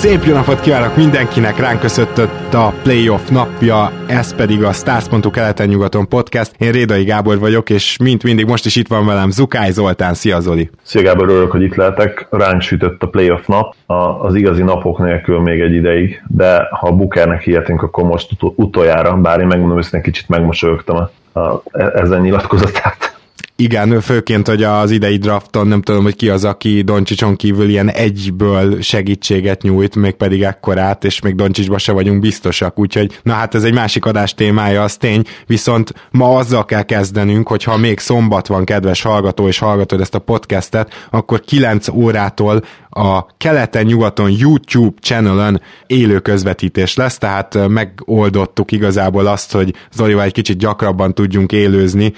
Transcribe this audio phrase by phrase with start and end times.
[0.00, 6.08] Szép jó napot kívánok mindenkinek, ránk köszöntött a playoff napja, ez pedig a Stars.hu keleten-nyugaton
[6.08, 6.54] podcast.
[6.58, 10.14] Én Rédai Gábor vagyok, és mint mindig most is itt van velem Zukály Zoltán.
[10.14, 10.70] Szia Zoli!
[10.82, 12.26] Szia Gábor, örülök, hogy itt lehetek.
[12.30, 13.74] Ránk sütött a playoff nap,
[14.22, 19.16] az igazi napok nélkül még egy ideig, de ha a Bukernek hihetünk, akkor most utoljára,
[19.16, 21.62] bár én megmondom őszintén kicsit megmosolyogtam a, a,
[21.94, 23.18] ezen nyilatkozatát
[23.60, 27.90] igen, főként, hogy az idei drafton nem tudom, hogy ki az, aki Doncsicson kívül ilyen
[27.90, 33.54] egyből segítséget nyújt, még pedig ekkorát, és még Doncsicsba se vagyunk biztosak, úgyhogy na hát
[33.54, 37.98] ez egy másik adás témája, az tény, viszont ma azzal kell kezdenünk, hogy ha még
[37.98, 45.00] szombat van, kedves hallgató, és hallgatod ezt a podcastet, akkor 9 órától a keleten-nyugaton YouTube
[45.00, 52.12] channelön élő közvetítés lesz, tehát megoldottuk igazából azt, hogy Zolival egy kicsit gyakrabban tudjunk élőzni.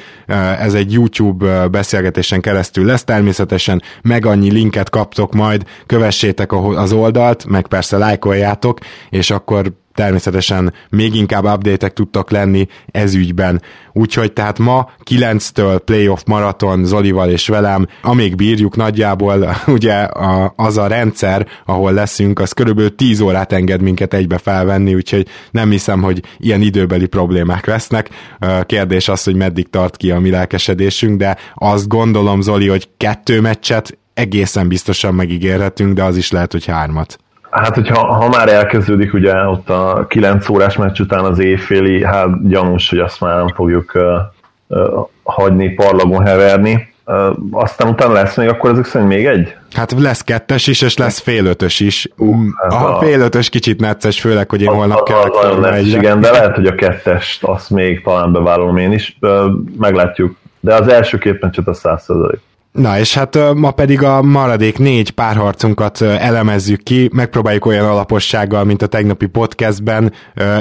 [0.59, 1.32] Ez egy YouTube
[1.71, 8.79] beszélgetésen keresztül lesz, természetesen meg annyi linket kaptok majd, kövessétek az oldalt, meg persze lájkoljátok,
[9.11, 13.63] és akkor természetesen még inkább update tudtak lenni ez ügyben.
[13.93, 20.77] Úgyhogy tehát ma 9-től playoff maraton Zolival és velem, amíg bírjuk nagyjából, ugye a, az
[20.77, 26.03] a rendszer, ahol leszünk, az körülbelül 10 órát enged minket egybe felvenni, úgyhogy nem hiszem,
[26.03, 28.09] hogy ilyen időbeli problémák lesznek.
[28.67, 33.41] Kérdés az, hogy meddig tart ki a mi lelkesedésünk, de azt gondolom, Zoli, hogy kettő
[33.41, 37.19] meccset egészen biztosan megígérhetünk, de az is lehet, hogy hármat.
[37.53, 42.49] Hát, hogyha ha már elkezdődik ugye ott a 9 órás meccs után az éjféli, hát
[42.49, 44.03] gyanús, hogy azt már nem fogjuk uh,
[44.67, 46.95] uh, hagyni parlagon heverni.
[47.07, 49.55] Uh, aztán utána lesz még akkor ezek szerint még egy?
[49.73, 52.09] Hát lesz kettes is, és lesz félötös is.
[52.17, 52.37] Uh,
[52.69, 56.75] a, a félötös kicsit necces, főleg, hogy én holnap kell Igen, de lehet, hogy a
[56.75, 59.17] kettest azt még talán bevállalom én is.
[59.21, 59.45] Uh,
[59.79, 60.37] meglátjuk.
[60.61, 62.07] De az első két meccset a 100
[62.73, 68.83] Na és hát ma pedig a maradék négy párharcunkat elemezzük ki, megpróbáljuk olyan alapossággal, mint
[68.83, 70.13] a tegnapi podcastben,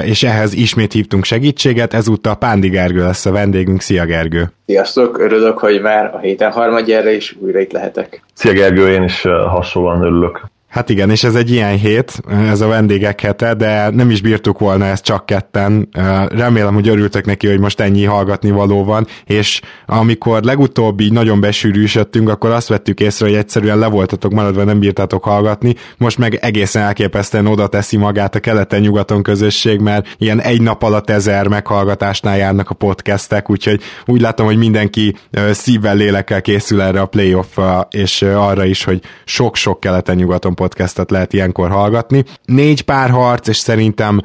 [0.04, 3.80] és ehhez ismét hívtunk segítséget, ezúttal Pándi Gergő lesz a vendégünk.
[3.80, 4.52] Szia Gergő!
[4.66, 8.22] Sziasztok, örülök, hogy már a héten harmadjára is újra itt lehetek.
[8.34, 10.50] Szia Gergő, én is hasonlóan örülök.
[10.72, 14.58] Hát igen, és ez egy ilyen hét, ez a vendégek hete, de nem is bírtuk
[14.58, 15.88] volna ezt csak ketten.
[16.28, 21.40] Remélem, hogy örültek neki, hogy most ennyi hallgatni való van, és amikor legutóbb így nagyon
[21.40, 26.34] besűrűsödtünk, akkor azt vettük észre, hogy egyszerűen le voltatok maradva, nem bírtátok hallgatni, most meg
[26.34, 32.36] egészen elképesztően oda teszi magát a keleten-nyugaton közösség, mert ilyen egy nap alatt ezer meghallgatásnál
[32.36, 35.16] járnak a podcastek, úgyhogy úgy látom, hogy mindenki
[35.50, 37.58] szívvel, lélekkel készül erre a playoff
[37.90, 42.24] és arra is, hogy sok-sok keleten-nyugaton podcastet lehet ilyenkor hallgatni.
[42.44, 44.20] Négy párharc, és szerintem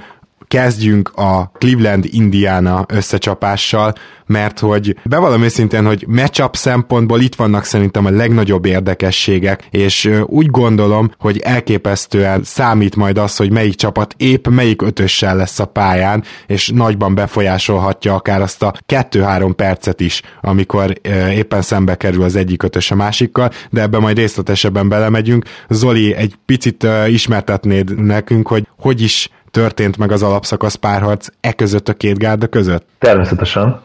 [0.47, 3.93] kezdjünk a Cleveland-Indiana összecsapással,
[4.25, 10.47] mert hogy bevallom őszintén, hogy matchup szempontból itt vannak szerintem a legnagyobb érdekességek, és úgy
[10.47, 16.23] gondolom, hogy elképesztően számít majd az, hogy melyik csapat épp melyik ötössel lesz a pályán,
[16.47, 20.93] és nagyban befolyásolhatja akár azt a 2-3 percet is, amikor
[21.31, 25.45] éppen szembe kerül az egyik ötös a másikkal, de ebbe majd részletesebben belemegyünk.
[25.69, 31.87] Zoli, egy picit ismertetnéd nekünk, hogy hogy is történt meg az alapszakasz párharc e között
[31.87, 32.87] a két gárda között?
[32.99, 33.81] Természetesen,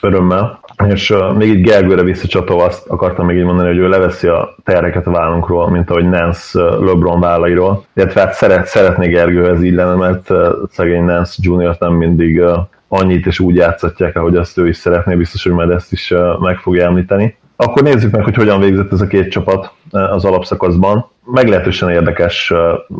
[0.00, 0.60] örömmel.
[0.88, 4.56] És uh, még itt Gergőre visszacsatolva azt akartam még így mondani, hogy ő leveszi a
[4.64, 7.84] terreket a vállunkról, mint ahogy Nance uh, LeBron vállairól.
[7.94, 12.40] Illetve hát szeret, szeretné Gergő ez így lenne, mert uh, szegény Nance Junior nem mindig
[12.40, 16.10] uh, annyit és úgy játszatják, ahogy azt ő is szeretné, biztos, hogy majd ezt is
[16.10, 17.36] uh, meg fogja említeni.
[17.56, 22.52] Akkor nézzük meg, hogy hogyan végzett ez a két csapat az alapszakaszban meglehetősen érdekes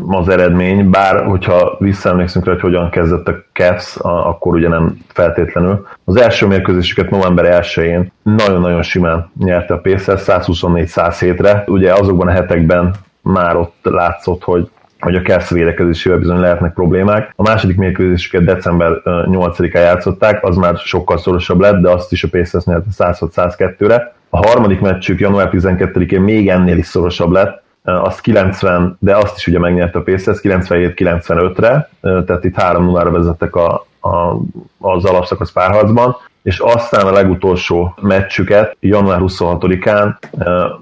[0.08, 5.86] az eredmény, bár hogyha visszaemlékszünk rá, hogy hogyan kezdett a Cavs, akkor ugye nem feltétlenül.
[6.04, 11.64] Az első mérkőzésüket november 1-én nagyon-nagyon simán nyerte a Pacers 124-107-re.
[11.66, 14.70] Ugye azokban a hetekben már ott látszott, hogy
[15.00, 17.32] hogy a Cavs védekezésével bizony lehetnek problémák.
[17.36, 22.28] A második mérkőzésüket december 8-án játszották, az már sokkal szorosabb lett, de azt is a
[22.30, 24.14] Pacers nyerte 106-102-re.
[24.30, 29.46] A harmadik meccsük január 12-én még ennél is szorosabb lett, azt 90, de azt is
[29.46, 34.40] ugye megnyerte a Pacers 97-95-re, tehát itt 3-0-ra vezettek a, a,
[34.78, 40.14] az alapszakasz párharcban, és aztán a legutolsó meccsüket január 26-án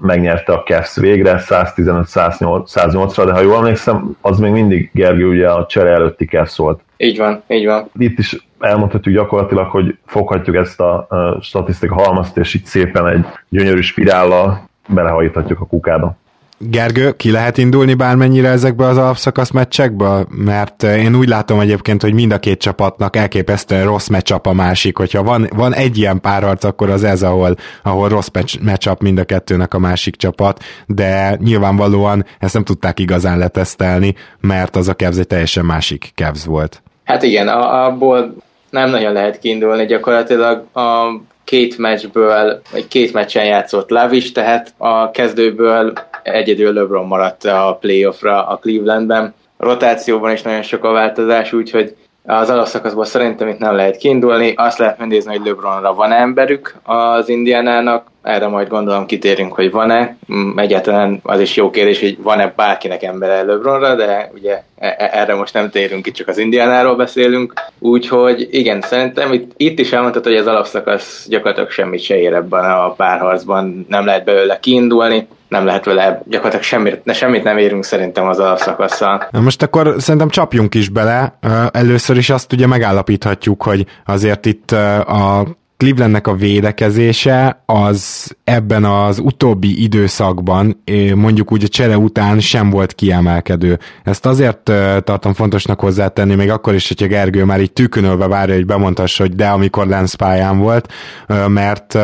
[0.01, 5.65] megnyerte a Cavs végre 115-108-ra, de ha jól emlékszem, az még mindig Gergő ugye a
[5.65, 6.79] csere előtti Cavs volt.
[6.97, 7.89] Így van, így van.
[7.97, 11.07] Itt is elmondhatjuk gyakorlatilag, hogy foghatjuk ezt a
[11.41, 16.17] statisztika halmazt, és itt szépen egy gyönyörű spirállal belehajíthatjuk a kukába.
[16.57, 20.25] Gergő, ki lehet indulni bármennyire ezekbe az alapszakasz meccsekbe?
[20.29, 24.53] Mert eh, én úgy látom egyébként, hogy mind a két csapatnak elképesztően rossz meccsap a
[24.53, 24.97] másik.
[24.97, 28.29] Hogyha van, van egy ilyen párharc, akkor az ez, ahol, ahol rossz
[28.61, 34.75] meccsap mind a kettőnek a másik csapat, de nyilvánvalóan ezt nem tudták igazán letesztelni, mert
[34.75, 36.81] az a Cavs egy teljesen másik Cavs volt.
[37.03, 38.35] Hát igen, abból
[38.69, 41.07] nem nagyon lehet kiindulni, gyakorlatilag a
[41.43, 45.93] két meccsből, vagy két meccsen játszott Lavis, tehát a kezdőből
[46.31, 49.33] egyedül LeBron maradt a playoffra a Clevelandben.
[49.57, 51.95] A rotációban is nagyon sok a változás, úgyhogy
[52.25, 54.53] az alapszakaszból szerintem itt nem lehet kiindulni.
[54.55, 60.17] Azt lehet megnézni, hogy LeBronra van emberük az Indiánának, erre majd gondolom kitérünk, hogy van-e.
[60.33, 65.09] Mm, egyáltalán az is jó kérdés, hogy van-e bárkinek embere LeBronra, de ugye e- e-
[65.11, 67.53] erre most nem térünk, itt csak az Indiánáról beszélünk.
[67.79, 72.65] Úgyhogy igen, szerintem itt, itt is elmondhatod, hogy az alapszakasz gyakorlatilag semmit se ér ebben
[72.65, 77.83] a párharcban, nem lehet belőle kiindulni nem lehet vele gyakorlatilag semmit, ne, semmit nem érünk
[77.83, 79.27] szerintem az alapszakasszal.
[79.31, 81.37] Most akkor szerintem csapjunk is bele.
[81.71, 85.45] Először is azt ugye megállapíthatjuk, hogy azért itt a
[85.77, 90.83] Clevelandnek a védekezése az ebben az utóbbi időszakban,
[91.15, 93.79] mondjuk úgy a csere után sem volt kiemelkedő.
[94.03, 94.71] Ezt azért
[95.03, 99.35] tartom fontosnak hozzátenni, még akkor is, hogyha Gergő már így tűkönölve várja, hogy bemondhassa, hogy
[99.35, 100.91] de amikor Lance pályán volt,
[101.47, 101.97] mert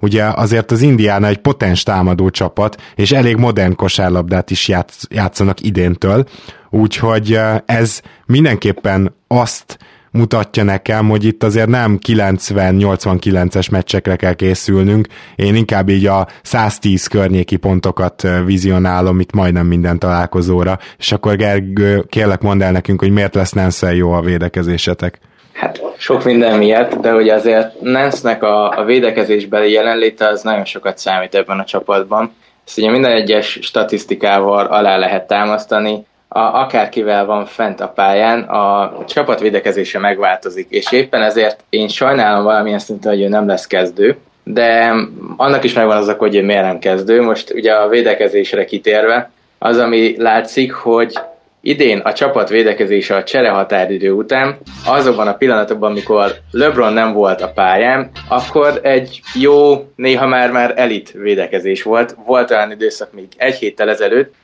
[0.00, 4.72] ugye azért az Indiana egy potens támadó csapat, és elég modern kosárlabdát is
[5.08, 6.28] játszanak idéntől,
[6.70, 9.78] úgyhogy ez mindenképpen azt
[10.10, 15.06] mutatja nekem, hogy itt azért nem 90-89-es meccsekre kell készülnünk,
[15.36, 22.04] én inkább így a 110 környéki pontokat vizionálom itt majdnem minden találkozóra, és akkor Gergő,
[22.08, 25.18] kérlek mondd el nekünk, hogy miért lesz Nenszel jó a védekezésetek.
[25.52, 30.98] Hát sok minden miatt, de hogy azért Nensnek a, a védekezésbeli jelenléte az nagyon sokat
[30.98, 32.32] számít ebben a csapatban.
[32.66, 38.92] Ezt ugye minden egyes statisztikával alá lehet támasztani, a, akárkivel van fent a pályán, a
[39.06, 44.16] csapat védekezése megváltozik, és éppen ezért én sajnálom valamilyen szinten, hogy ő nem lesz kezdő,
[44.44, 44.94] de
[45.36, 47.22] annak is megvan az hogy ő miért nem kezdő.
[47.22, 51.18] Most ugye a védekezésre kitérve, az, ami látszik, hogy
[51.60, 57.40] idén a csapat védekezése a csere határidő után, azokban a pillanatokban, amikor LeBron nem volt
[57.40, 62.16] a pályán, akkor egy jó, néha már már elit védekezés volt.
[62.26, 64.34] Volt olyan időszak még egy héttel ezelőtt,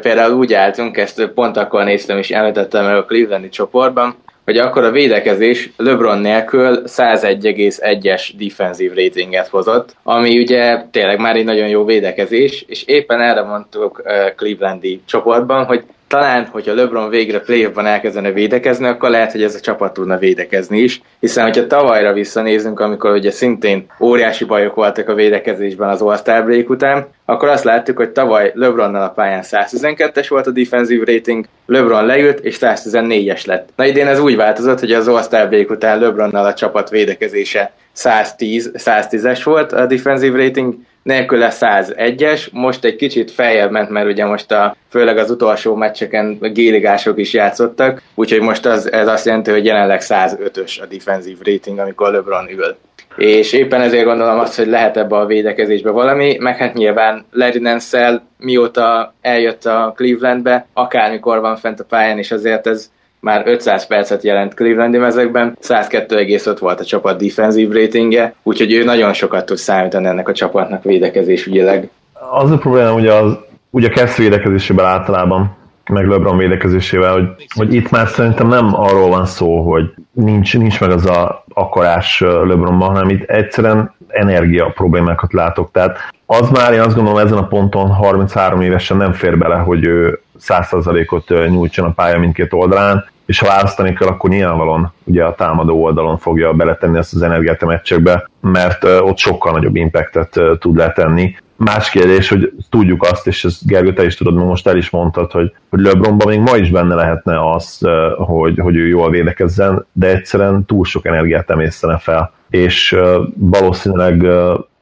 [0.00, 4.84] Például úgy álltunk, ezt pont akkor néztem és említettem meg a Clevelandi csoportban, hogy akkor
[4.84, 11.84] a védekezés LeBron nélkül 101,1-es defensív ratinget hozott, ami ugye tényleg már egy nagyon jó
[11.84, 14.02] védekezés, és éppen erre mondtuk
[14.36, 19.60] Clevelandi csoportban, hogy talán, hogyha LeBron végre playoffban elkezdene védekezni, akkor lehet, hogy ez a
[19.60, 25.14] csapat tudna védekezni is, hiszen hogyha tavalyra visszanézünk, amikor ugye szintén óriási bajok voltak a
[25.14, 30.46] védekezésben az All-Star break után, akkor azt láttuk, hogy tavaly LeBronnal a pályán 112-es volt
[30.46, 33.68] a defensive rating, LeBron leült, és 114-es lett.
[33.76, 38.70] Na idén ez úgy változott, hogy az All-Star break után LeBronnal a csapat védekezése 110,
[38.74, 44.52] 110-es volt a defensive rating, nélküle 101-es, most egy kicsit feljebb ment, mert ugye most
[44.52, 49.64] a, főleg az utolsó meccseken géligások is játszottak, úgyhogy most az, ez azt jelenti, hogy
[49.64, 52.76] jelenleg 105-ös a defensive rating, amikor LeBron ül.
[53.16, 57.58] És éppen ezért gondolom azt, hogy lehet ebbe a védekezésbe valami, meg hát nyilván Larry
[57.58, 62.90] nance mióta eljött a Clevelandbe, akármikor van fent a pályán, és azért ez
[63.22, 69.12] már 500 percet jelent Clevelandi mezekben, 102,5 volt a csapat defensív ratingje, úgyhogy ő nagyon
[69.12, 71.90] sokat tud számítani ennek a csapatnak védekezés ügyileg.
[72.30, 73.36] Az a probléma ugye, az,
[73.70, 75.56] ugye kezd védekezésében általában,
[75.90, 80.80] meg LeBron védekezésével, hogy, hogy itt már szerintem nem arról van szó, hogy nincs, nincs
[80.80, 85.70] meg az a akarás LeBronban, hanem itt egyszerűen energia problémákat látok.
[85.70, 89.84] Tehát az már én azt gondolom ezen a ponton 33 évesen nem fér bele, hogy
[89.84, 95.34] ő 100%-ot nyújtson a pálya mindkét oldalán, és ha választani kell, akkor nyilvánvalóan ugye a
[95.34, 100.76] támadó oldalon fogja beletenni ezt az energiát a meccsekbe, mert ott sokkal nagyobb impactet tud
[100.76, 101.36] letenni.
[101.56, 105.30] Más kérdés, hogy tudjuk azt, és ezt Gergő, te is tudod, most el is mondtad,
[105.30, 107.78] hogy, hogy LeBronban még ma is benne lehetne az,
[108.16, 112.96] hogy, hogy ő jól védekezzen, de egyszerűen túl sok energiát emésztene fel és
[113.34, 114.26] valószínűleg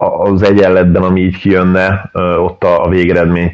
[0.00, 3.52] az egyenletben, ami így kijönne, ott a végeredmény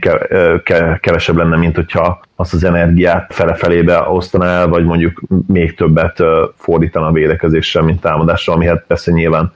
[1.00, 6.23] kevesebb lenne, mint hogyha azt az energiát fele-felébe osztaná el, vagy mondjuk még többet
[6.57, 9.53] fordítana a védekezésre, mint támadásra, ami hát persze nyilván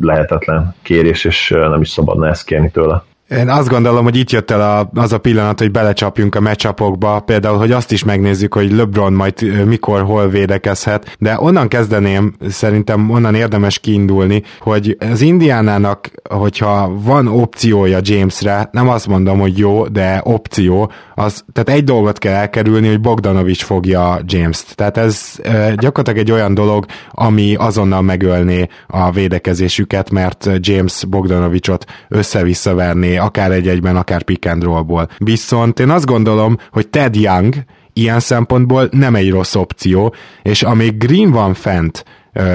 [0.00, 3.02] lehetetlen kérés, és nem is szabadna ezt kérni tőle.
[3.30, 7.20] Én azt gondolom, hogy itt jött el a, az a pillanat, hogy belecsapjunk a meccsapokba,
[7.20, 13.10] például, hogy azt is megnézzük, hogy LeBron majd mikor, hol védekezhet, de onnan kezdeném, szerintem
[13.10, 19.86] onnan érdemes kiindulni, hogy az Indiánának, hogyha van opciója Jamesre, nem azt mondom, hogy jó,
[19.86, 24.74] de opció, az, tehát egy dolgot kell elkerülni, hogy Bogdanovics fogja James-t.
[24.74, 25.34] Tehát ez
[25.76, 32.74] gyakorlatilag egy olyan dolog, ami azonnal megölné a védekezésüket, mert James Bogdanovicsot össze-vissza
[33.18, 35.08] akár egy-egyben, akár pick and rollból.
[35.18, 37.54] Viszont én azt gondolom, hogy Ted Young
[37.92, 42.04] ilyen szempontból nem egy rossz opció, és amíg Green van fent,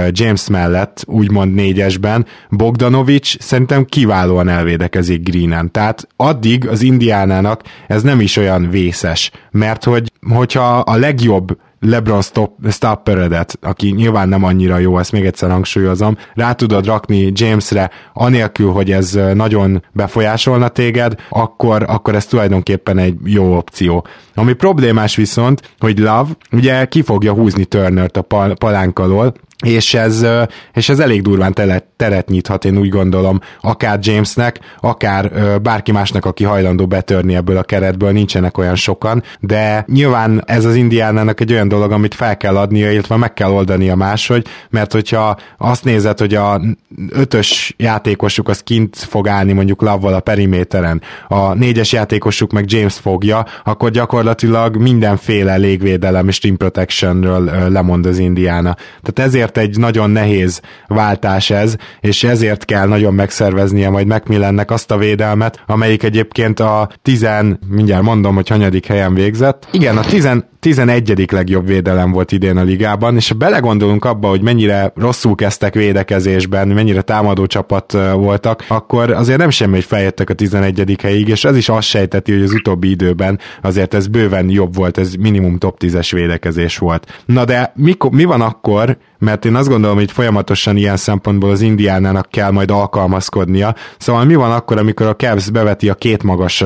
[0.10, 5.72] James mellett, úgymond négyesben, Bogdanovics szerintem kiválóan elvédekezik Greenen.
[5.72, 12.22] Tehát addig az Indiánának ez nem is olyan vészes, mert hogy, hogyha a legjobb LeBron
[12.70, 18.72] stopperedet, aki nyilván nem annyira jó, ezt még egyszer hangsúlyozom, rá tudod rakni Jamesre, anélkül,
[18.72, 24.06] hogy ez nagyon befolyásolna téged, akkor, akkor ez tulajdonképpen egy jó opció.
[24.36, 29.34] Ami problémás viszont, hogy Love ugye ki fogja húzni Turnert a pal- palánk alól,
[29.66, 30.26] és ez,
[30.74, 35.32] és ez elég durván teret, teret nyithat, én úgy gondolom, akár Jamesnek, akár
[35.62, 40.76] bárki másnak, aki hajlandó betörni ebből a keretből, nincsenek olyan sokan, de nyilván ez az
[40.76, 45.38] indiánának egy olyan dolog, amit fel kell adnia, illetve meg kell oldania máshogy, mert hogyha
[45.58, 46.62] azt nézed, hogy a
[47.10, 52.94] ötös játékosuk az kint fog állni mondjuk lavval a periméteren, a négyes játékosuk meg James
[52.94, 58.76] fogja, akkor gyakorlatilag mindenféle légvédelem és team protectionről lemond az indiána.
[59.02, 64.92] Tehát ezért egy nagyon nehéz váltás ez, és ezért kell nagyon megszerveznie majd Macmillannek azt
[64.92, 67.28] a védelmet, amelyik egyébként a 10,
[67.68, 69.68] mindjárt mondom, hogy hanyadik helyen végzett.
[69.72, 71.32] Igen, a 10, 11.
[71.32, 76.68] legjobb védelem volt idén a ligában, és ha belegondolunk abba, hogy mennyire rosszul kezdtek védekezésben,
[76.68, 80.96] mennyire támadó csapat voltak, akkor azért nem semmi, hogy feljöttek a 11.
[81.02, 84.98] helyig, és ez is azt sejteti, hogy az utóbbi időben azért ez bőven jobb volt,
[84.98, 87.22] ez minimum top 10-es védekezés volt.
[87.26, 91.62] Na de mi, mi van akkor, mert én azt gondolom, hogy folyamatosan ilyen szempontból az
[91.62, 93.76] indiánának kell majd alkalmazkodnia.
[93.98, 96.64] Szóval mi van akkor, amikor a Cavs beveti a két magas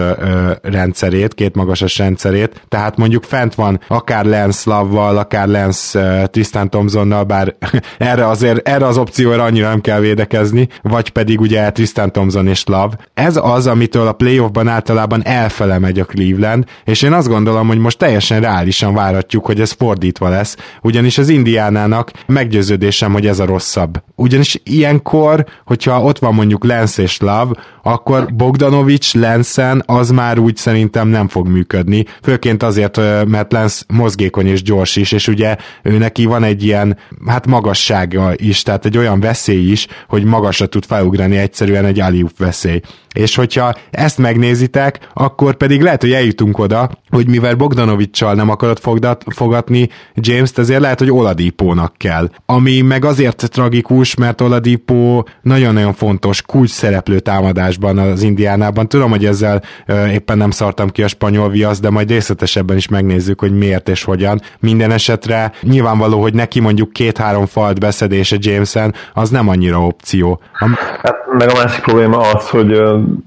[0.61, 7.23] rendszerét, két magasas rendszerét, tehát mondjuk fent van akár Lance Love-val, akár Lance Tristan Thompsonnal,
[7.23, 7.55] bár
[7.97, 12.63] erre azért, erre az opcióra annyira nem kell védekezni, vagy pedig ugye Tristan Thompson és
[12.65, 12.97] Love.
[13.13, 17.77] Ez az, amitől a playoffban általában elfele megy a Cleveland, és én azt gondolom, hogy
[17.77, 22.11] most teljesen reálisan várhatjuk, hogy ez fordítva lesz, ugyanis az Indiánának
[22.43, 24.03] meggyőződésem, hogy ez a rosszabb.
[24.15, 27.51] Ugyanis ilyenkor, hogyha ott van mondjuk Lance és Love,
[27.83, 34.47] akkor Bogdanovics Lensen az már úgy szerintem nem fog működni, főként azért, mert Lance mozgékony
[34.47, 38.97] és gyors is, és ugye ő neki van egy ilyen, hát magassága is, tehát egy
[38.97, 42.81] olyan veszély is, hogy magasra tud felugrani egyszerűen egy aliup veszély.
[43.13, 48.79] És hogyha ezt megnézitek, akkor pedig lehet, hogy eljutunk oda, hogy mivel Bogdanovicsal nem akarod
[48.79, 52.29] fogdat, fogatni James-t, ezért lehet, hogy Oladipónak kell.
[52.45, 58.87] Ami meg azért tragikus, mert Oladipo nagyon-nagyon fontos kulcs szereplő támadásban az Indiánában.
[58.87, 62.87] Tudom, hogy ezzel uh, éppen nem szartam ki a spanyol viasz, de majd részletesebben is
[62.87, 64.41] megnézzük, hogy miért és hogyan.
[64.59, 70.41] Minden esetre nyilvánvaló, hogy neki mondjuk két-három falt beszedése Jameson, az nem annyira opció.
[70.53, 70.65] A...
[71.01, 72.81] Hát, meg a másik probléma az, hogy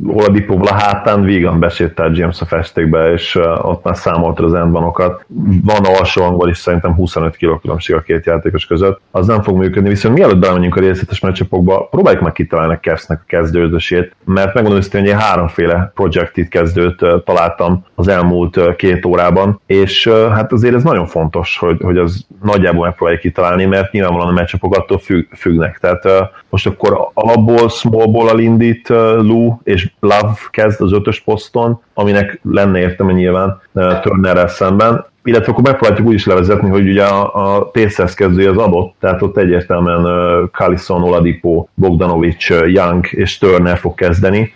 [0.07, 5.25] Oladipovla hátán vígan besétált James a festékbe, és ott már számolta az endvanokat.
[5.65, 9.01] Van alsó hangban is szerintem 25 kg különbség a két játékos között.
[9.11, 13.21] Az nem fog működni, viszont mielőtt belemegyünk a részletes meccsapokba, próbáljuk meg kitalálni a Cavs-nek
[13.21, 20.09] a kezdődösét, mert megmondom hogy én háromféle projected kezdőt találtam az elmúlt két órában, és
[20.09, 24.77] hát azért ez nagyon fontos, hogy, hogy az nagyjából megpróbáljuk kitalálni, mert nyilvánvalóan a meccsapok
[24.77, 25.79] attól függ, függnek.
[25.79, 32.79] Tehát most akkor alapból, smallból indít Lou, és Love kezd az ötös poszton, aminek lenne
[32.79, 33.61] értelme nyilván
[34.03, 38.57] Turnerrel szemben, illetve akkor megpróbáljuk úgy is levezetni, hogy ugye a, a Pacers kezdője az
[38.57, 40.05] adott, tehát ott egyértelműen
[40.89, 44.55] uh, Oladipo, Bogdanovic, uh, Young és Turner fog kezdeni,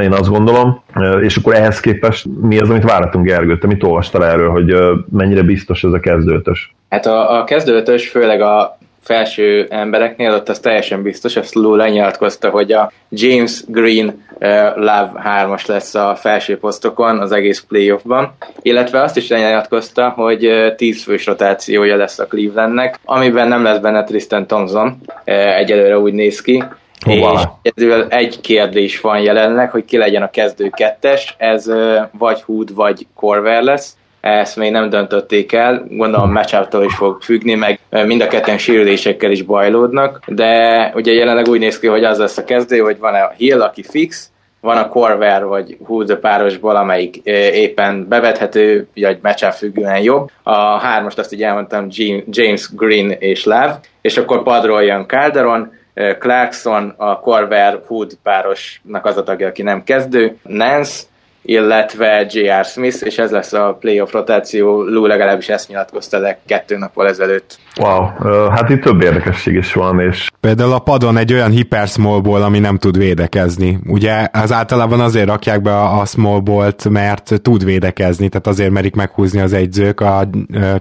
[0.00, 0.82] én azt gondolom,
[1.20, 3.58] és akkor ehhez képest mi az, amit várhatunk Gergő?
[3.58, 4.76] Te mit olvastál erről, hogy
[5.10, 6.74] mennyire biztos ez a kezdőtös?
[6.88, 12.50] Hát a, a kezdőtös főleg a felső embereknél, ott az teljesen biztos, ezt Lou lenyilatkozta,
[12.50, 19.02] hogy a James Green uh, Love 3-as lesz a felső posztokon az egész playoffban, illetve
[19.02, 24.04] azt is lenyilatkozta, hogy uh, 10 fős rotációja lesz a Clevelandnek, amiben nem lesz benne
[24.04, 26.64] Tristan Thompson, uh, egyelőre úgy néz ki,
[27.04, 27.58] Hova?
[27.62, 31.70] És ezzel egy kérdés van jelenleg, hogy ki legyen a kezdő kettes, ez
[32.18, 37.54] vagy Hood, vagy Corver lesz, ezt még nem döntötték el, gondolom matchup is fog függni,
[37.54, 42.18] meg mind a ketten sérülésekkel is bajlódnak, de ugye jelenleg úgy néz ki, hogy az
[42.18, 46.76] lesz a kezdő, hogy van a Hill, aki fix, van a Corver vagy Hood párosból,
[46.76, 47.16] amelyik
[47.52, 50.30] éppen bevethető, vagy meccsen függően jobb.
[50.42, 51.86] A hármast azt így elmondtam,
[52.28, 55.72] James Green és Love, és akkor padról jön Calderon,
[56.18, 61.02] Clarkson, a Corver Hood párosnak az a tagja, aki nem kezdő, Nance,
[61.42, 62.64] illetve J.R.
[62.64, 67.58] Smith, és ez lesz a playoff rotáció, Lou legalábbis ezt nyilatkozta le kettő nappal ezelőtt.
[67.80, 68.02] Wow,
[68.48, 70.29] hát itt több érdekesség is van, és...
[70.40, 73.78] Például a padon egy olyan hipersmallból, ami nem tud védekezni.
[73.86, 78.94] Ugye az általában azért rakják be a, a smallbolt, mert tud védekezni, tehát azért merik
[78.94, 80.00] meghúzni az egyzők.
[80.00, 80.28] A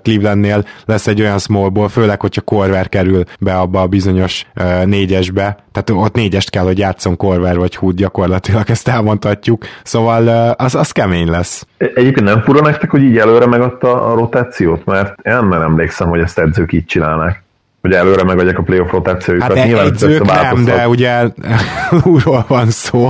[0.01, 4.45] Clevelandnél lesz egy olyan smallból, főleg, hogyha Corver kerül be abba a bizonyos
[4.85, 9.65] négyesbe, tehát ott négyest kell, hogy játszon Corver vagy Hood, gyakorlatilag ezt elmondhatjuk.
[9.83, 11.67] Szóval az, az kemény lesz.
[11.77, 14.85] Egyébként nem fura nektek, hogy így előre megadta a rotációt?
[14.85, 17.47] Mert én nem emlékszem, hogy ezt edzők így csinálnak
[17.81, 19.57] hogy előre megadják a playoff rotációjukat.
[19.57, 21.23] Hát Nyilván edzők nem, de ugye
[22.03, 23.09] úrról van szó.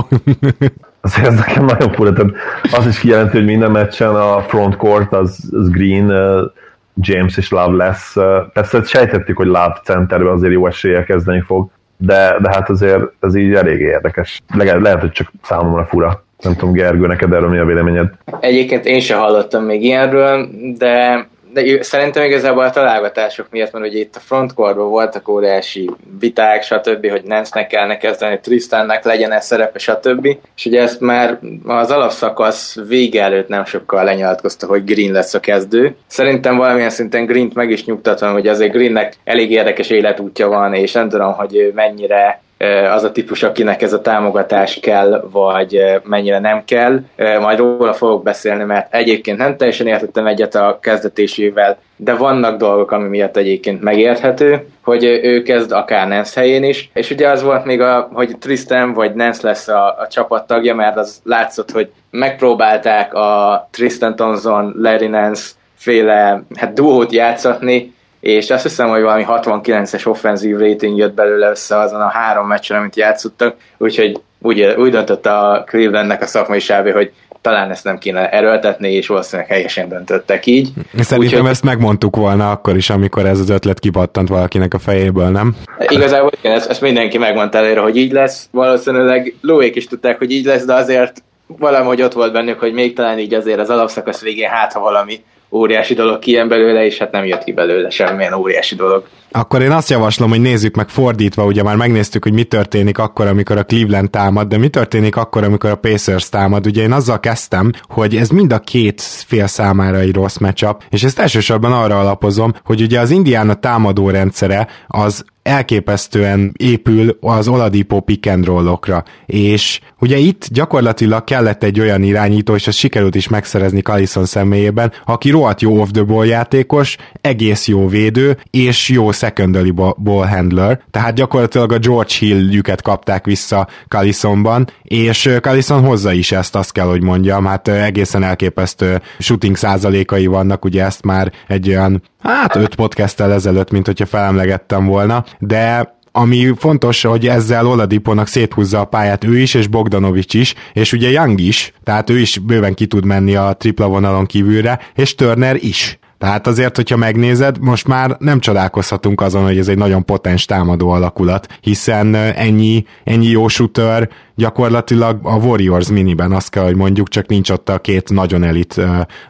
[1.00, 2.32] Azért ez nekem nagyon fura, tehát
[2.72, 6.50] az is kijelenti, hogy minden meccsen a frontcourt az, az Green, uh,
[6.94, 8.16] James és Love lesz.
[8.16, 13.02] Uh, persze sejtettük, hogy Love centerbe azért jó esélye kezdeni fog, de, de hát azért
[13.20, 14.40] ez így elég érdekes.
[14.54, 16.24] Legalább lehet, hogy csak számomra fura.
[16.42, 18.08] Nem tudom, Gergő, neked erről mi a véleményed?
[18.40, 20.48] Egyébként én sem hallottam még ilyenről,
[20.78, 25.90] de de szerintem igazából a találgatások miatt, mert ugye itt a frontkorban voltak óriási
[26.20, 30.26] viták, stb., hogy Nance-nek kellene kezdeni, Tristannek legyen ez szerepe, stb.
[30.56, 35.40] És ugye ezt már az alapszakasz vége előtt nem sokkal lenyilatkozta, hogy Green lesz a
[35.40, 35.96] kezdő.
[36.06, 40.92] Szerintem valamilyen szinten Green-t meg is nyugtatva, hogy azért Greennek elég érdekes életútja van, és
[40.92, 42.42] nem tudom, hogy mennyire
[42.90, 47.00] az a típus, akinek ez a támogatás kell, vagy mennyire nem kell.
[47.40, 52.90] Majd róla fogok beszélni, mert egyébként nem teljesen értettem egyet a kezdetésével, de vannak dolgok,
[52.90, 57.64] ami miatt egyébként megérthető, hogy ő kezd akár Nance helyén is, és ugye az volt
[57.64, 61.90] még, a, hogy Tristan vagy Nance lesz a, a csapat tagja, mert az látszott, hogy
[62.10, 69.24] megpróbálták a Tristan Thompson, Larry Nance féle hát duót játszatni, és azt hiszem, hogy valami
[69.28, 74.90] 69-es offenzív rating jött belőle össze azon a három meccsen, amit játszottak, úgyhogy úgy, úgy
[74.90, 79.88] döntött a Clevelandnek a szakmai sávé, hogy talán ezt nem kéne erőltetni, és valószínűleg helyesen
[79.88, 80.68] döntöttek így.
[80.92, 81.50] Szerintem Úgyhogy...
[81.50, 85.56] ezt megmondtuk volna akkor is, amikor ez az ötlet kipattant valakinek a fejéből, nem?
[85.88, 88.48] Igazából igen, ezt, ezt mindenki megmondta előre, hogy így lesz.
[88.50, 92.94] Valószínűleg Lóék is tudták, hogy így lesz, de azért valahogy ott volt bennük, hogy még
[92.94, 97.12] talán így azért az alapszakasz végén hát, ha valami óriási dolog kijön belőle, és hát
[97.12, 99.04] nem jött ki belőle semmilyen óriási dolog.
[99.32, 103.26] Akkor én azt javaslom, hogy nézzük meg fordítva, ugye már megnéztük, hogy mi történik akkor,
[103.26, 106.66] amikor a Cleveland támad, de mi történik akkor, amikor a Pacers támad.
[106.66, 111.04] Ugye én azzal kezdtem, hogy ez mind a két fél számára egy rossz matchup, és
[111.04, 118.00] ezt elsősorban arra alapozom, hogy ugye az Indiana támadó rendszere az elképesztően épül az Oladipo
[118.00, 123.28] pick and roll-okra, és ugye itt gyakorlatilag kellett egy olyan irányító, és ezt sikerült is
[123.28, 130.26] megszerezni Callison személyében, aki rohadt jó off-the-ball játékos, egész jó védő, és jó secondary ball
[130.26, 136.72] handler, tehát gyakorlatilag a George Hill-jüket kapták vissza Callisonban, és Callison hozza is ezt, azt
[136.72, 142.56] kell, hogy mondjam, hát egészen elképesztő shooting százalékai vannak, ugye ezt már egy olyan, hát
[142.56, 148.84] öt podcasttel ezelőtt, mint hogyha felemlegettem volna, de ami fontos, hogy ezzel Oladiponak széthúzza a
[148.84, 152.86] pályát ő is, és Bogdanovics is, és ugye Young is, tehát ő is bőven ki
[152.86, 155.98] tud menni a tripla vonalon kívülre, és Turner is.
[156.20, 160.90] Tehát azért, hogyha megnézed, most már nem csodálkozhatunk azon, hogy ez egy nagyon potens támadó
[160.90, 167.26] alakulat, hiszen ennyi, ennyi jó shooter gyakorlatilag a Warriors miniben, azt kell, hogy mondjuk, csak
[167.26, 168.80] nincs ott a két nagyon elit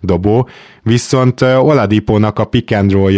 [0.00, 0.48] dobó.
[0.82, 3.14] Viszont Oladipónak a pick and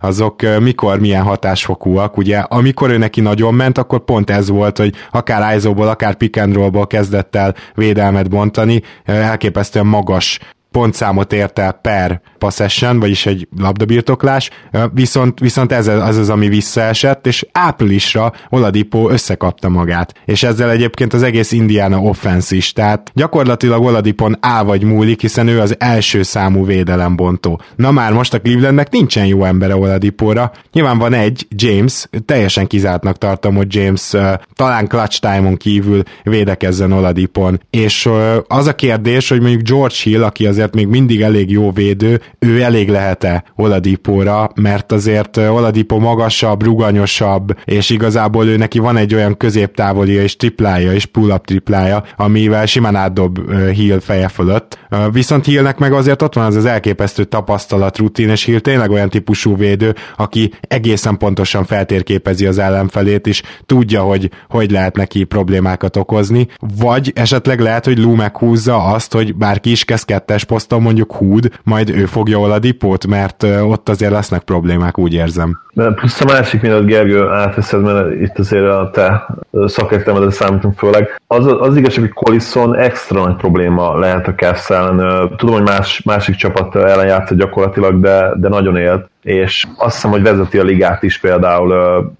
[0.00, 4.94] azok mikor milyen hatásfokúak, ugye amikor ő neki nagyon ment, akkor pont ez volt, hogy
[5.10, 10.38] akár ISO-ból, akár pick and kezdett el védelmet bontani, elképesztően magas
[10.70, 14.50] pontszámot ért el per possession, vagyis egy labdabirtoklás,
[14.92, 21.12] viszont, viszont ez az az, ami visszaesett, és áprilisra Oladipo összekapta magát, és ezzel egyébként
[21.12, 26.22] az egész Indiana offense is, tehát gyakorlatilag Oladipon á vagy múlik, hiszen ő az első
[26.22, 27.60] számú védelembontó.
[27.76, 33.18] Na már most a Clevelandnek nincsen jó embere Oladipóra, nyilván van egy, James, teljesen kizártnak
[33.18, 34.12] tartom, hogy James
[34.54, 38.08] talán clutch time-on kívül védekezzen Oladipon, és
[38.46, 42.62] az a kérdés, hogy mondjuk George Hill, aki azért még mindig elég jó védő, ő
[42.62, 49.36] elég lehet-e Oladipóra, mert azért Oladipo magasabb, ruganyosabb, és igazából ő neki van egy olyan
[49.36, 54.78] középtávolia és triplája és pull-up triplája, amivel simán átdob Hill feje fölött.
[55.12, 59.08] Viszont Hillnek meg azért ott van az az elképesztő tapasztalat, rutin, és Hill tényleg olyan
[59.08, 65.96] típusú védő, aki egészen pontosan feltérképezi az ellenfelét, és tudja, hogy hogy lehet neki problémákat
[65.96, 66.46] okozni,
[66.78, 71.50] vagy esetleg lehet, hogy Lou meghúzza azt, hogy bárki is kezd kettes poszton, mondjuk Hood,
[71.62, 75.60] majd ő fogja Oladipót, mert ott azért lesznek problémák, úgy érzem.
[75.72, 79.26] De plusz a másik miatt Gergő átveszed, mert itt azért a te
[79.66, 81.20] szakértelmedre számítunk főleg.
[81.26, 85.28] Az, az igazság, hogy Collison extra nagy probléma lehet a Cavs ellen.
[85.36, 90.10] Tudom, hogy más, másik csapat ellen játszott gyakorlatilag, de, de nagyon élt, és azt hiszem,
[90.10, 91.72] hogy vezeti a ligát is például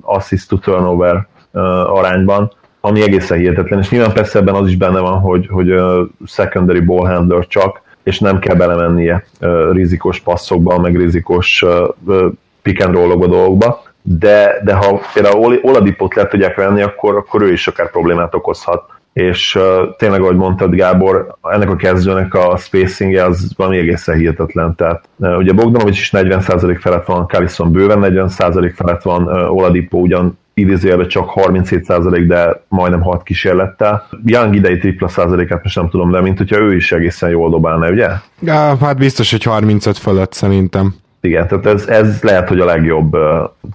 [0.03, 1.27] assist to turnover
[1.87, 5.75] arányban, ami egészen hihetetlen, és nyilván persze ebben az is benne van, hogy, hogy
[6.27, 9.25] secondary ball handler csak, és nem kell belemennie
[9.73, 11.64] rizikos passzokba, meg rizikos
[12.62, 17.53] pick and roll dolgokba, de, de ha például Oladipot le tudják venni, akkor, akkor ő
[17.53, 18.85] is akár problémát okozhat.
[19.12, 24.75] És uh, tényleg, ahogy mondtad Gábor, ennek a kezdőnek a spacingje az valami egészen hihetetlen.
[24.75, 29.99] Tehát uh, ugye Bogdanovics is 40% felett van, Callison bőven 40% felett van, uh, Oladipo
[29.99, 34.07] ugyan idézőjelben csak 37%, de majdnem 6 kísérlettel.
[34.25, 37.90] Young idei tripla százalékát most nem tudom, de mint hogyha ő is egészen jól dobálna,
[37.90, 38.09] ugye?
[38.40, 40.94] Ja, hát biztos, hogy 35 fölött szerintem.
[41.20, 43.20] Igen, tehát ez, ez lehet, hogy a legjobb uh,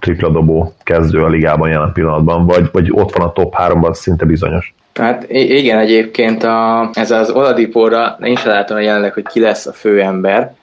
[0.00, 4.24] tripla dobó kezdő a ligában jelen pillanatban, vagy, vagy ott van a top 3-ban, szinte
[4.24, 4.74] bizonyos.
[4.94, 9.72] Hát igen, egyébként a, ez az Oladipóra én sem látom jelenleg, hogy ki lesz a
[9.72, 10.54] főember.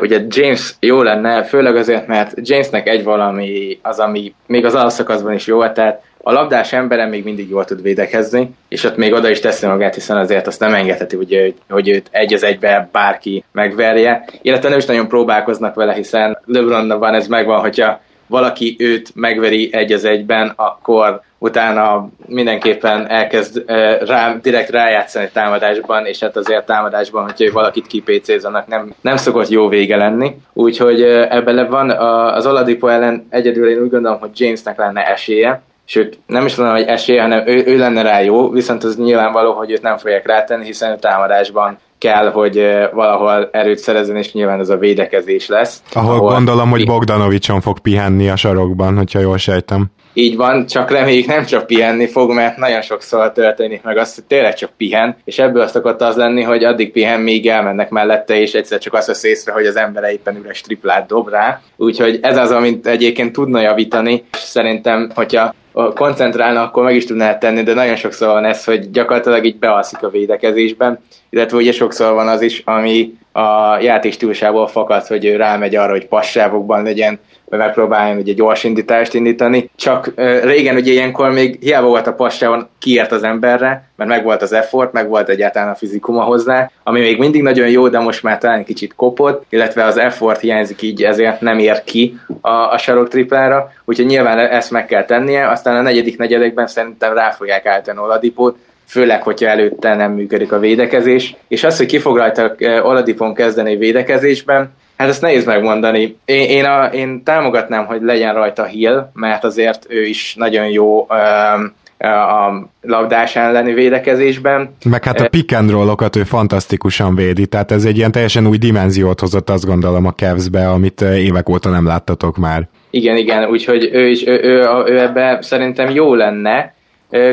[0.00, 5.34] Ugye James jó lenne, főleg azért, mert Jamesnek egy valami az, ami még az alszakaszban
[5.34, 9.30] is jó, tehát a labdás emberem még mindig jól tud védekezni, és ott még oda
[9.30, 13.44] is teszi magát, hiszen azért azt nem engedheti, hogy, hogy őt egy az egybe bárki
[13.52, 19.10] megverje, illetve nem is nagyon próbálkoznak vele, hiszen LeBronnak van ez megvan, hogyha valaki őt
[19.14, 23.62] megveri egy az egyben, akkor utána mindenképpen elkezd
[24.06, 29.68] rá, direkt rájátszani támadásban, és hát azért támadásban, hogyha valakit kipécézzanak, nem, nem szokott jó
[29.68, 30.36] vége lenni.
[30.52, 31.90] Úgyhogy ebben van
[32.34, 36.72] az Oladipo ellen egyedül én úgy gondolom, hogy Jamesnek lenne esélye, sőt nem is lenne,
[36.72, 40.26] hogy esélye, hanem ő, ő lenne rá jó, viszont az nyilvánvaló, hogy őt nem fogják
[40.26, 45.82] rátenni, hiszen a támadásban kell, hogy valahol erőt szerezzen, és nyilván ez a védekezés lesz.
[45.92, 49.86] Ahol, ahol gondolom, hogy Bogdanovicson fog pihenni a sarokban, hogyha jól sejtem.
[50.12, 54.24] Így van, csak reméljük nem csak pihenni fog, mert nagyon sokszor történik meg azt, hogy
[54.24, 58.40] tényleg csak pihen, és ebből azt szokott az lenni, hogy addig pihen, míg elmennek mellette,
[58.40, 61.60] és egyszer csak azt vesz észre, hogy az ember éppen üres triplát dob rá.
[61.76, 67.38] Úgyhogy ez az, amit egyébként tudna javítani, és szerintem, hogyha koncentrálna, akkor meg is tudná
[67.38, 70.98] tenni, de nagyon sokszor van ez, hogy gyakorlatilag így bealszik a védekezésben,
[71.30, 75.90] illetve ugye sokszor van az is, ami a játék stílusából fakad, hogy ő rámegy arra,
[75.90, 77.20] hogy passávokban legyen,
[77.58, 79.70] megpróbáljon ugye gyors indítást indítani.
[79.76, 84.42] Csak régen ugye ilyenkor még hiába volt a passávon, kiért az emberre, mert meg volt
[84.42, 88.22] az effort, meg volt egyáltalán a fizikuma hozzá, ami még mindig nagyon jó, de most
[88.22, 92.78] már talán kicsit kopott, illetve az effort hiányzik így, ezért nem ér ki a, a
[92.78, 97.66] sarok triplára, úgyhogy nyilván ezt meg kell tennie, aztán a negyedik negyedekben szerintem rá fogják
[97.66, 101.36] állítani Oladipót, főleg, hogyha előtte nem működik a védekezés.
[101.48, 106.16] És az, hogy ki fog rajta Oladipon kezdeni védekezésben, hát ezt nehéz megmondani.
[106.24, 110.98] Én, én, a, én támogatnám, hogy legyen rajta Hill, mert azért ő is nagyon jó
[111.00, 111.74] um,
[112.08, 114.76] a labdás elleni védekezésben.
[114.84, 118.56] Meg hát a pick and roll-okat ő fantasztikusan védi, tehát ez egy ilyen teljesen új
[118.56, 122.68] dimenziót hozott azt gondolom a Cavs-be, amit évek óta nem láttatok már.
[122.90, 126.74] Igen, igen, úgyhogy ő is, ő, ő, ő ebbe szerintem jó lenne.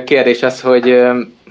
[0.06, 1.02] Kérdés az, hogy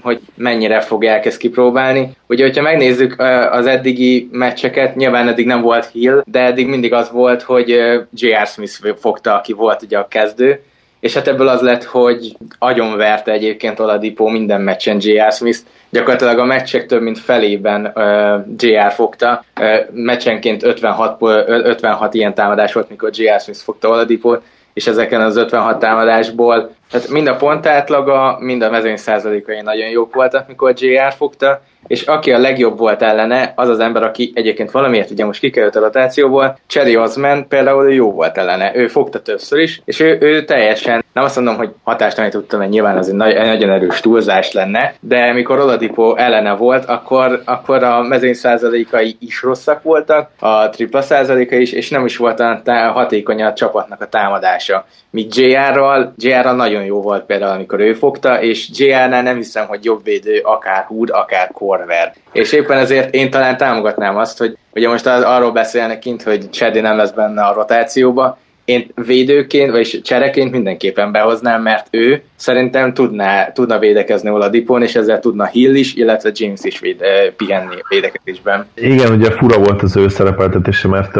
[0.07, 2.11] hogy mennyire fogják ezt kipróbálni.
[2.27, 7.11] Ugye, hogyha megnézzük az eddigi meccseket, nyilván eddig nem volt Hill, de eddig mindig az
[7.11, 7.67] volt, hogy
[8.13, 8.47] J.R.
[8.47, 10.61] Smith fogta, aki volt ugye a kezdő,
[10.99, 15.31] és hát ebből az lett, hogy agyonverte egyébként Oladipo minden meccsen J.R.
[15.31, 22.33] Smith, gyakorlatilag a meccsek több mint felében uh, JR fogta, uh, meccsenként 56, 56 ilyen
[22.33, 24.43] támadás volt, mikor JR Smith fogta Oladipót,
[24.73, 30.13] és ezeken az 56 támadásból, tehát mind a pontátlaga, mind a mezőny százalékai nagyon jók
[30.13, 34.71] voltak, mikor JR fogta, és aki a legjobb volt ellene, az az ember, aki egyébként
[34.71, 39.59] valamiért ugye most kikerült a rotációból, Cherry Osman például jó volt ellene, ő fogta többször
[39.59, 43.15] is, és ő, ő teljesen, nem azt mondom, hogy hatástalanít tudtam, mert nyilván az egy
[43.15, 49.15] nagy, nagyon erős túlzás lenne, de mikor Oladipo ellene volt, akkor, akkor a mezőny százalékai
[49.19, 52.61] is rosszak voltak, a tripla százaléka is, és nem is volt a
[52.93, 54.85] hatékony a csapatnak a támadása.
[55.09, 59.65] Míg JR-ral, JR-ral nagyon nagyon jó volt például, amikor ő fogta, és JR-nál nem hiszem,
[59.67, 62.13] hogy jobb védő akár Hood, akár Corver.
[62.31, 66.79] És éppen ezért én talán támogatnám azt, hogy ugye most arról beszélnek kint, hogy Chedi
[66.79, 73.51] nem lesz benne a rotációba, én védőként, vagy csereként mindenképpen behoznám, mert ő szerintem tudná,
[73.51, 77.01] tudna védekezni Oladipon, és ezzel tudna Hill is, illetve James is véd,
[77.37, 78.67] pihenni védekezésben.
[78.75, 81.15] Igen, ugye fura volt az ő szerepeltetése, mert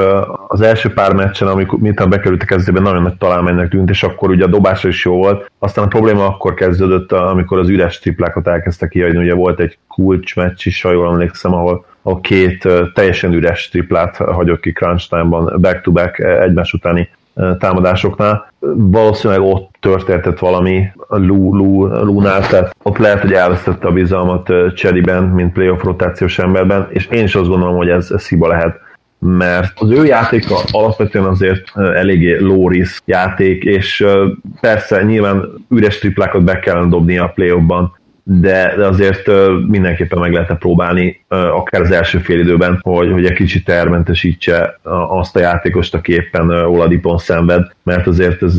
[0.48, 4.30] az első pár meccsen, amikor mintha bekerült a kezdőben, nagyon nagy találmánynak tűnt, és akkor
[4.30, 5.52] ugye a dobása is jó volt.
[5.60, 10.66] Aztán a probléma akkor kezdődött, amikor az üres triplákat elkezdtek kiadni, ugye volt egy kulcsmeccs
[10.66, 16.20] is, ha jól emlékszem, ahol a két teljesen üres triplát hagyott ki crunch time-ban back-to-back
[16.20, 17.10] egymás utáni
[17.60, 18.52] támadásoknál.
[18.76, 25.24] Valószínűleg ott történtett valami Lú, Lú, Lúnál, tehát ott lehet, hogy elvesztette a bizalmat Cseriben,
[25.24, 28.80] mint playoff rotációs emberben, és én is azt gondolom, hogy ez, ez hiba lehet
[29.20, 34.06] mert az ő játéka alapvetően azért eléggé low risk játék, és
[34.62, 39.28] persze nyilván üres triplákat be kellene dobni a playoffban, de, de azért
[39.68, 45.36] mindenképpen meg lehetne próbálni, akár az első fél időben, hogy, hogy egy kicsit termentesítse azt
[45.36, 48.58] a játékost, aki éppen Oladipon szenved, mert azért ez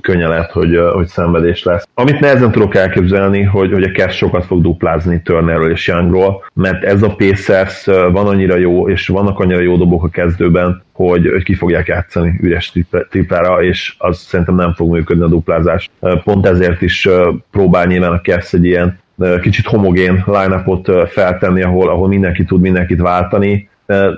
[0.00, 1.88] könnyen lehet, hogy, hogy szenvedés lesz.
[1.94, 6.84] Amit nehezen tudok elképzelni, hogy, hogy a Cash sokat fog duplázni Turnerről és Youngról, mert
[6.84, 11.42] ez a Pacers van annyira jó, és vannak annyira jó dobok a kezdőben, hogy, hogy
[11.42, 12.72] ki fogják játszani üres
[13.10, 15.90] triplára, és az szerintem nem fog működni a duplázás.
[16.24, 17.08] Pont ezért is
[17.50, 18.98] próbál nyilván a Kers egy ilyen
[19.40, 20.64] kicsit homogén line
[21.08, 23.68] feltenni, ahol, ahol mindenki tud mindenkit váltani,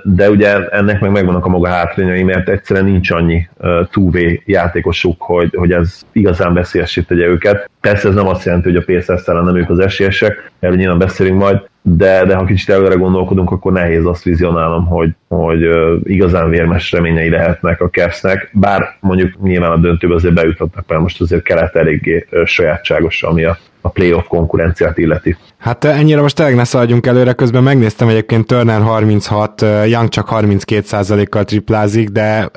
[0.03, 3.49] de ugye ennek meg megvannak a maga hátrányai, mert egyszerűen nincs annyi
[3.91, 7.69] túvé játékosuk, hogy, hogy ez igazán veszélyesít tegye őket.
[7.81, 11.39] Persze ez nem azt jelenti, hogy a Pacers nem ők az esélyesek, erről nyilván beszélünk
[11.39, 15.59] majd, de, de ha kicsit előre gondolkodunk, akkor nehéz azt vizionálnom, hogy, hogy
[16.03, 21.21] igazán vérmes reményei lehetnek a Cavsnek, bár mondjuk nyilván a döntőbe azért bejuthatnak, mert most
[21.21, 25.37] azért kelet eléggé sajátságos, ami a, a playoff konkurenciát illeti.
[25.57, 31.43] Hát ennyire most tényleg ne szaladjunk előre, közben megnéztem egyébként Turner 36, Young csak 32%-kal
[31.43, 32.49] triplázik, de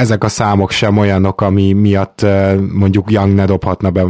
[0.00, 2.26] ezek a számok sem olyanok, ami miatt
[2.72, 4.04] mondjuk Young ne dobhatna be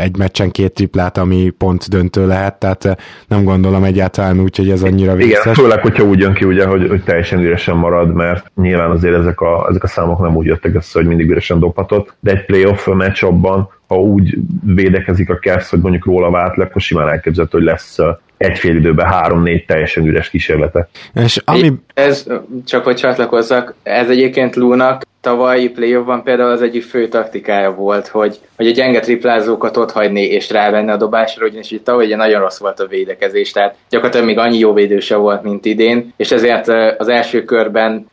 [0.00, 4.82] egy meccsen két triplát, ami pont döntő lehet, tehát nem gondolom egyáltalán úgy, hogy ez
[4.82, 5.42] annyira vészes.
[5.42, 9.14] Igen, főleg, hogyha úgy jön ki, ugye, hogy, hogy teljesen üresen marad, mert nyilván azért
[9.14, 12.44] ezek a, ezek a számok nem úgy jöttek össze, hogy mindig üresen dobhatott, de egy
[12.44, 12.88] playoff
[13.20, 17.98] abban, ha úgy védekezik a Cavs, hogy mondjuk róla vált akkor simán elképzelhető, hogy lesz
[18.36, 20.88] egy fél időben három-négy teljesen üres kísérlete.
[21.14, 21.72] És ami...
[21.94, 22.26] Ez,
[22.66, 28.38] csak hogy csatlakozzak, ez egyébként Lúnak tavalyi playoffban például az egyik fő taktikája volt, hogy,
[28.56, 32.40] hogy a gyenge triplázókat ott hagyni és rávenni a dobásra, ugyanis itt tavaly ugye nagyon
[32.40, 36.68] rossz volt a védekezés, tehát gyakorlatilag még annyi jó védőse volt, mint idén, és ezért
[36.98, 38.06] az első körben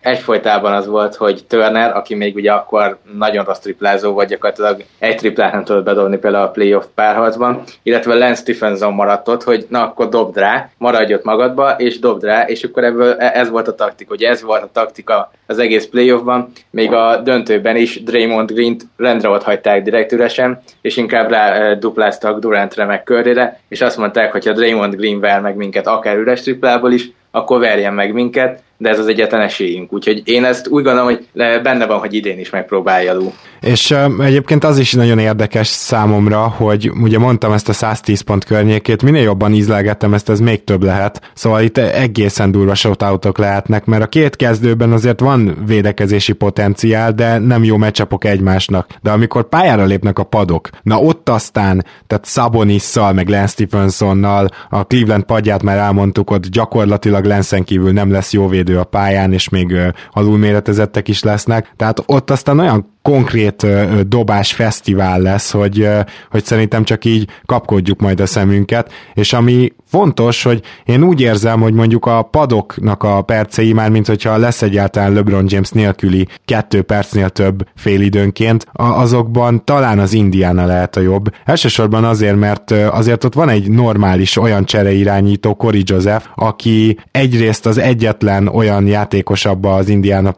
[0.00, 5.16] egyfolytában az volt, hogy Turner, aki még ugye akkor nagyon rossz triplázó volt, gyakorlatilag egy
[5.16, 9.82] triplát nem tudott bedobni például a playoff párharcban, illetve Lance Stephenson maradt ott, hogy na
[9.82, 13.68] akkor dobd rá, maradj ott magadba, és dobd rá, és akkor ebből e, ez volt
[13.68, 18.52] a taktika, hogy ez volt a taktika az egész playoffban, még a döntőben is Draymond
[18.52, 23.96] Green-t rendre ott hagyták direkt üresen, és inkább rá dupláztak Durantre meg körére, és azt
[23.96, 28.12] mondták, hogy ha Draymond Green ver meg minket akár üres triplából is, akkor verjen meg
[28.12, 29.92] minket, de ez az egyetlen esélyünk.
[29.92, 31.26] Úgyhogy én ezt úgy gondolom, hogy
[31.62, 33.30] benne van, hogy idén is megpróbálja Lou.
[33.60, 38.44] És uh, egyébként az is nagyon érdekes számomra, hogy ugye mondtam ezt a 110 pont
[38.44, 41.30] környékét, minél jobban ízlelgettem ezt, ez még több lehet.
[41.34, 47.38] Szóval itt egészen durva shotoutok lehetnek, mert a két kezdőben azért van védekezési potenciál, de
[47.38, 48.86] nem jó meccsapok egymásnak.
[49.02, 54.82] De amikor pályára lépnek a padok, na ott aztán, tehát Szabonisszal, meg Lance Stephensonnal, a
[54.86, 59.48] Cleveland padját már elmondtuk, ott gyakorlatilag Lenszen kívül nem lesz jó védő a pályán, és
[59.48, 59.76] még
[60.10, 61.72] alulméretezettek is lesznek.
[61.76, 63.66] Tehát ott aztán olyan konkrét
[64.08, 65.88] dobás fesztivál lesz, hogy,
[66.30, 71.60] hogy szerintem csak így kapkodjuk majd a szemünket, és ami fontos, hogy én úgy érzem,
[71.60, 76.82] hogy mondjuk a padoknak a percei már, mint hogyha lesz egyáltalán LeBron James nélküli kettő
[76.82, 81.34] percnél több félidőnként, azokban talán az Indiana lehet a jobb.
[81.44, 87.78] Elsősorban azért, mert azért ott van egy normális olyan csereirányító, Cory Joseph, aki egyrészt az
[87.78, 90.34] egyetlen olyan játékos abba az Indiana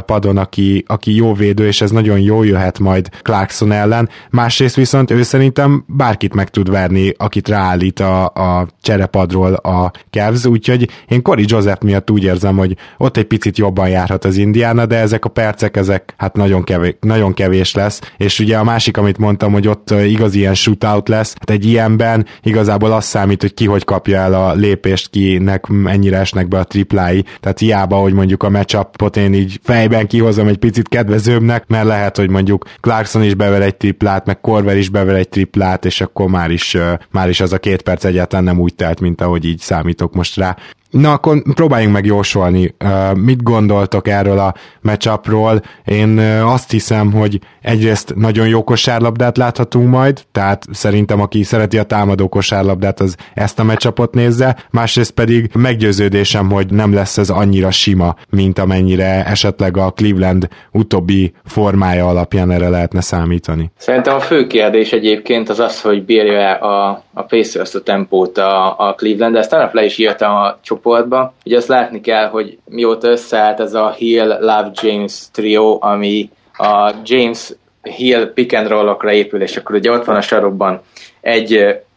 [0.00, 4.08] padon, aki, aki jó védő, és ez nagyon jó jöhet majd Clarkson ellen.
[4.30, 10.44] Másrészt viszont ő szerintem bárkit meg tud verni, akit ráállít a, a cserepadról a Cavs,
[10.44, 14.86] úgyhogy én Cory Joseph miatt úgy érzem, hogy ott egy picit jobban járhat az Indiana,
[14.86, 18.96] de ezek a percek, ezek hát nagyon kevés, nagyon kevés lesz, és ugye a másik,
[18.96, 23.54] amit mondtam, hogy ott igazi ilyen shootout lesz, hát egy ilyenben igazából az számít, hogy
[23.54, 28.12] ki hogy kapja el a lépést, kinek ennyire esnek be a triplái, tehát hiába, hogy
[28.12, 33.22] mondjuk a matchupot én így fejben kihozom egy picit kedvezőbbnek, mert lehet, hogy mondjuk Clarkson
[33.22, 36.76] is bevel egy triplát, meg Corver is bevel egy triplát, és akkor már is,
[37.10, 40.36] már is az a két perc egyáltalán nem úgy telt, mint ahogy így számítok most
[40.36, 40.56] rá.
[40.92, 42.74] Na, akkor próbáljunk meg jósolni.
[43.14, 45.60] Mit gondoltok erről a matchupról?
[45.84, 51.82] Én azt hiszem, hogy egyrészt nagyon jó kosárlabdát láthatunk majd, tehát szerintem aki szereti a
[51.82, 57.70] támadó kosárlabdát, az ezt a matchupot nézze, másrészt pedig meggyőződésem, hogy nem lesz ez annyira
[57.70, 63.70] sima, mint amennyire esetleg a Cleveland utóbbi formája alapján erre lehetne számítani.
[63.76, 68.78] Szerintem a fő kérdés egyébként az az, hogy bírja a, a Pacers a tempót a,
[68.78, 71.34] a Cleveland, de ezt tegnap le is írtam a csoportba.
[71.44, 76.92] Ugye azt látni kell, hogy mióta összeállt ez a Hill, Love, James trio, ami a
[77.04, 80.80] James Hill pick and roll-okra épül, és akkor ugye ott van a sarokban
[81.20, 81.54] egy,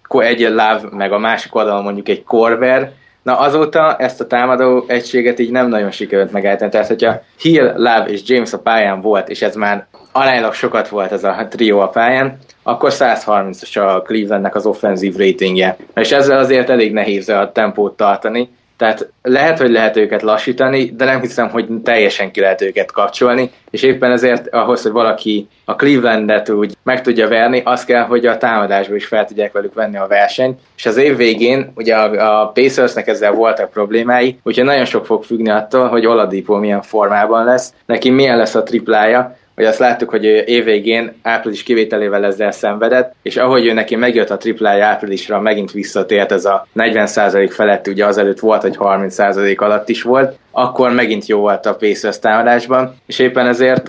[0.09, 2.91] egy Love, meg a másik oldalon mondjuk egy Corver,
[3.25, 6.71] Na azóta ezt a támadó egységet így nem nagyon sikerült megállítani.
[6.71, 11.11] Tehát, hogyha Hill, Love és James a pályán volt, és ez már aránylag sokat volt
[11.11, 15.77] ez a trió a pályán, akkor 130-as a Clevelandnek az offenzív ratingje.
[15.95, 21.05] És ezzel azért elég nehéz a tempót tartani, tehát lehet, hogy lehet őket lassítani, de
[21.05, 25.75] nem hiszem, hogy teljesen ki lehet őket kapcsolni, és éppen ezért ahhoz, hogy valaki a
[25.75, 29.97] Clevelandet úgy meg tudja verni, az kell, hogy a támadásból is fel tudják velük venni
[29.97, 34.85] a versenyt, és az év végén ugye a, a Pacersnek ezzel voltak problémái, úgyhogy nagyon
[34.85, 39.65] sok fog függni attól, hogy Oladipo milyen formában lesz, neki milyen lesz a triplája, hogy
[39.65, 44.85] azt láttuk, hogy évvégén április kivételével ezzel szenvedett, és ahogy ő neki megjött a triplája
[44.85, 50.37] áprilisra, megint visszatért ez a 40% felett, ugye azelőtt volt, hogy 30% alatt is volt,
[50.51, 53.87] akkor megint jó volt a Pacers támadásban, és éppen ezért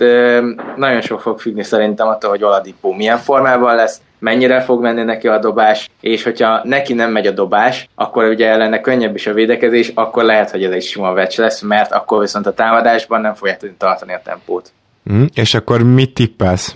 [0.75, 5.27] nagyon sok fog függni szerintem attól, hogy Oladipo milyen formában lesz, mennyire fog menni neki
[5.27, 9.33] a dobás, és hogyha neki nem megy a dobás, akkor ugye ellene könnyebb is a
[9.33, 13.33] védekezés, akkor lehet, hogy ez egy sima vecs lesz, mert akkor viszont a támadásban nem
[13.33, 14.71] fogják tudni tartani a tempót.
[15.11, 16.75] Mm, és akkor mit tippelsz?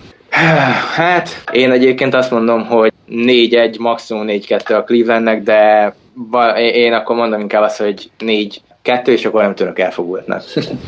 [0.96, 5.94] Hát, én egyébként azt mondom, hogy 4-1, maximum 4-2 a Clevelandnek, de
[6.56, 10.34] én akkor mondom inkább azt, hogy 4-2, és akkor nem tudok elfogultni.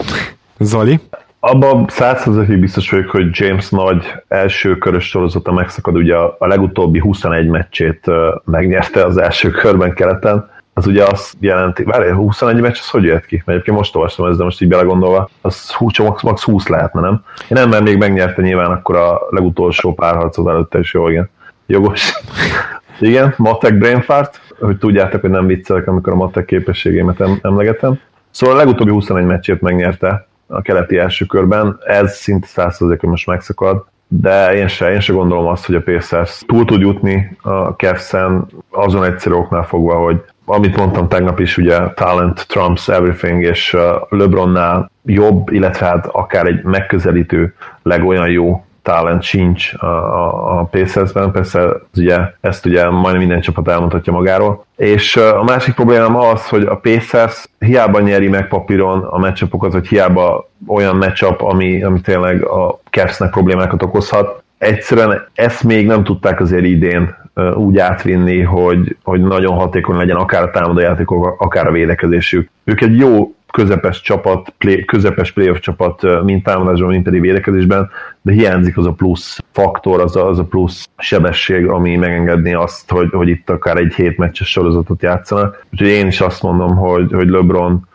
[0.58, 1.00] Zoli?
[1.40, 6.98] Abban százszerzekig biztos vagyok, hogy James nagy első körös sorozata megszakad, ugye a, a legutóbbi
[6.98, 8.04] 21 meccsét
[8.44, 13.26] megnyerte az első körben keleten, az ugye azt jelenti, várj, 21 meccs, az hogy jött
[13.26, 13.34] ki?
[13.36, 17.00] Mert egyébként most olvastam ezt, de most így belegondolva, az 20, max, max 20 lehetne,
[17.00, 17.24] nem?
[17.42, 21.30] Én nem, mert még megnyerte nyilván akkor a legutolsó párharcot előtte is, jó, igen.
[21.66, 22.12] Jogos.
[23.00, 28.00] igen, matek brainfart, hogy tudjátok, hogy nem viccelek, amikor a matek képességémet emlegetem.
[28.30, 33.26] Szóval a legutóbbi 21 meccsét megnyerte a keleti első körben, ez szinte 100 hogy most
[33.26, 37.68] megszakad, de én se, én se gondolom azt, hogy a Pacers túl tud jutni a
[37.68, 43.74] Cavs-en azon egyszerű oknál fogva, hogy amit mondtam tegnap is, ugye talent trumps everything, és
[43.74, 50.64] uh, LeBronnál jobb, illetve hát akár egy megközelítő legolyan jó talent sincs a, a, a
[50.64, 54.64] Pacers-ben, persze ez ugye, ezt ugye majdnem minden csapat elmondhatja magáról.
[54.76, 59.72] És uh, a másik problémám az, hogy a Pacers hiába nyeri meg papíron a meccsapokat,
[59.72, 66.04] hogy hiába olyan meccsap, ami, ami tényleg a Cavs-nek problémákat okozhat, egyszerűen ezt még nem
[66.04, 67.16] tudták azért idén
[67.54, 72.50] úgy átvinni, hogy, hogy nagyon hatékony legyen akár a támadójátékok, akár a védekezésük.
[72.64, 77.90] Ők egy jó közepes csapat, play, közepes playoff csapat, mint támadásban, mint pedig védekezésben,
[78.22, 82.90] de hiányzik az a plusz faktor, az a, az a plusz sebesség, ami megengedni azt,
[82.90, 85.66] hogy, hogy itt akár egy hét meccses sorozatot játszanak.
[85.72, 87.88] Úgyhogy én is azt mondom, hogy, hogy LeBron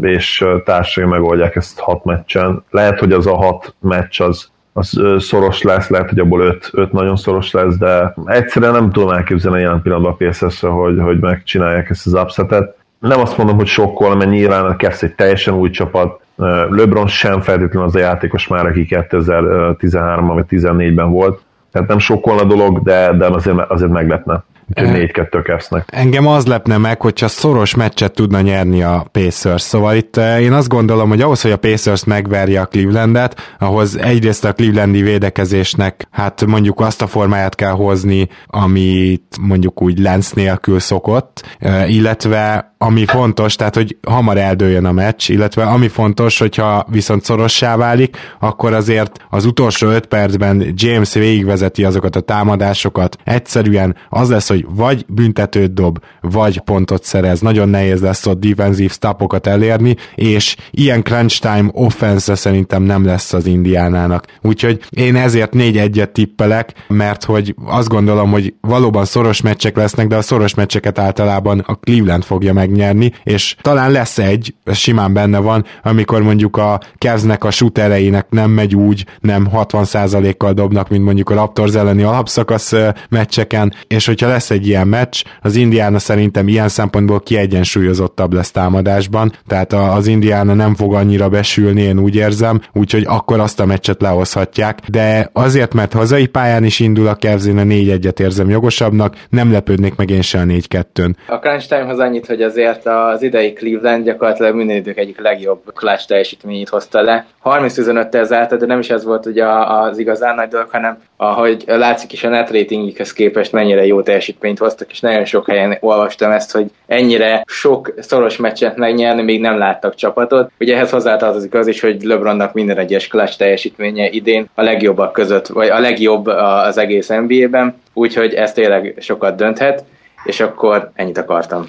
[0.00, 2.64] és társai megoldják ezt hat meccsen.
[2.70, 6.92] Lehet, hogy az a hat meccs az az szoros lesz, lehet, hogy abból öt, öt
[6.92, 11.90] nagyon szoros lesz, de egyszerűen nem tudom elképzelni jelen pillanatban a psz hogy, hogy megcsinálják
[11.90, 12.76] ezt az upsetet.
[12.98, 16.20] Nem azt mondom, hogy sokkal, mert nyilván Cavs egy teljesen új csapat,
[16.68, 21.40] LeBron sem feltétlenül az a játékos már, aki 2013-ban vagy 2014-ben volt,
[21.72, 24.44] tehát nem sokkal a dolog, de, de azért, azért meglepne.
[24.76, 25.84] Úgyhogy 4-2 Cavsnek.
[25.86, 29.62] Engem az lepne meg, hogyha szoros meccset tudna nyerni a Pacers.
[29.62, 34.44] Szóval itt én azt gondolom, hogy ahhoz, hogy a Pacers megverje a Clevelandet, ahhoz egyrészt
[34.44, 40.78] a Clevelandi védekezésnek hát mondjuk azt a formáját kell hozni, amit mondjuk úgy Lens nélkül
[40.78, 47.24] szokott, illetve ami fontos, tehát hogy hamar eldőjön a meccs, illetve ami fontos, hogyha viszont
[47.24, 54.30] szorossá válik, akkor azért az utolsó öt percben James végigvezeti azokat a támadásokat, egyszerűen az
[54.30, 57.40] lesz, hogy hogy vagy büntetőt dob, vagy pontot szerez.
[57.40, 63.32] Nagyon nehéz lesz ott defensív stopokat elérni, és ilyen crunch time offense szerintem nem lesz
[63.32, 64.24] az Indiánának.
[64.42, 70.16] Úgyhogy én ezért 4-1-et tippelek, mert hogy azt gondolom, hogy valóban szoros meccsek lesznek, de
[70.16, 75.38] a szoros meccseket általában a Cleveland fogja megnyerni, és talán lesz egy, ez simán benne
[75.38, 81.30] van, amikor mondjuk a Cavsnek a shootereinek nem megy úgy, nem 60%-kal dobnak, mint mondjuk
[81.30, 82.74] a Raptors elleni alapszakasz
[83.08, 89.32] meccseken, és hogyha lesz egy ilyen meccs, az Indiana szerintem ilyen szempontból kiegyensúlyozottabb lesz támadásban,
[89.46, 94.00] tehát az Indiana nem fog annyira besülni, én úgy érzem, úgyhogy akkor azt a meccset
[94.00, 99.16] lehozhatják, de azért, mert hazai pályán is indul a Cavs, én a 4-1-et érzem jogosabbnak,
[99.28, 101.14] nem lepődnék meg én se a 4-2-n.
[101.26, 106.06] A crunch timehoz annyit, hogy azért az idei Cleveland gyakorlatilag minden idők egyik legjobb clutch
[106.06, 107.26] teljesítményét hozta le.
[107.44, 112.12] 30-15-tel zárta, de nem is ez volt ugye az igazán nagy dolog, hanem ahogy látszik
[112.12, 116.52] is a net ratingikhez képest mennyire jó teljesítményt hoztak, és nagyon sok helyen olvastam ezt,
[116.52, 120.50] hogy ennyire sok szoros meccset megnyerni, még nem láttak csapatot.
[120.60, 125.46] Ugye ehhez hozzátartozik az is, hogy LeBronnak minden egyes clutch teljesítménye idén a legjobbak között,
[125.46, 129.84] vagy a legjobb az egész NBA-ben, úgyhogy ez tényleg sokat dönthet,
[130.24, 131.68] és akkor ennyit akartam.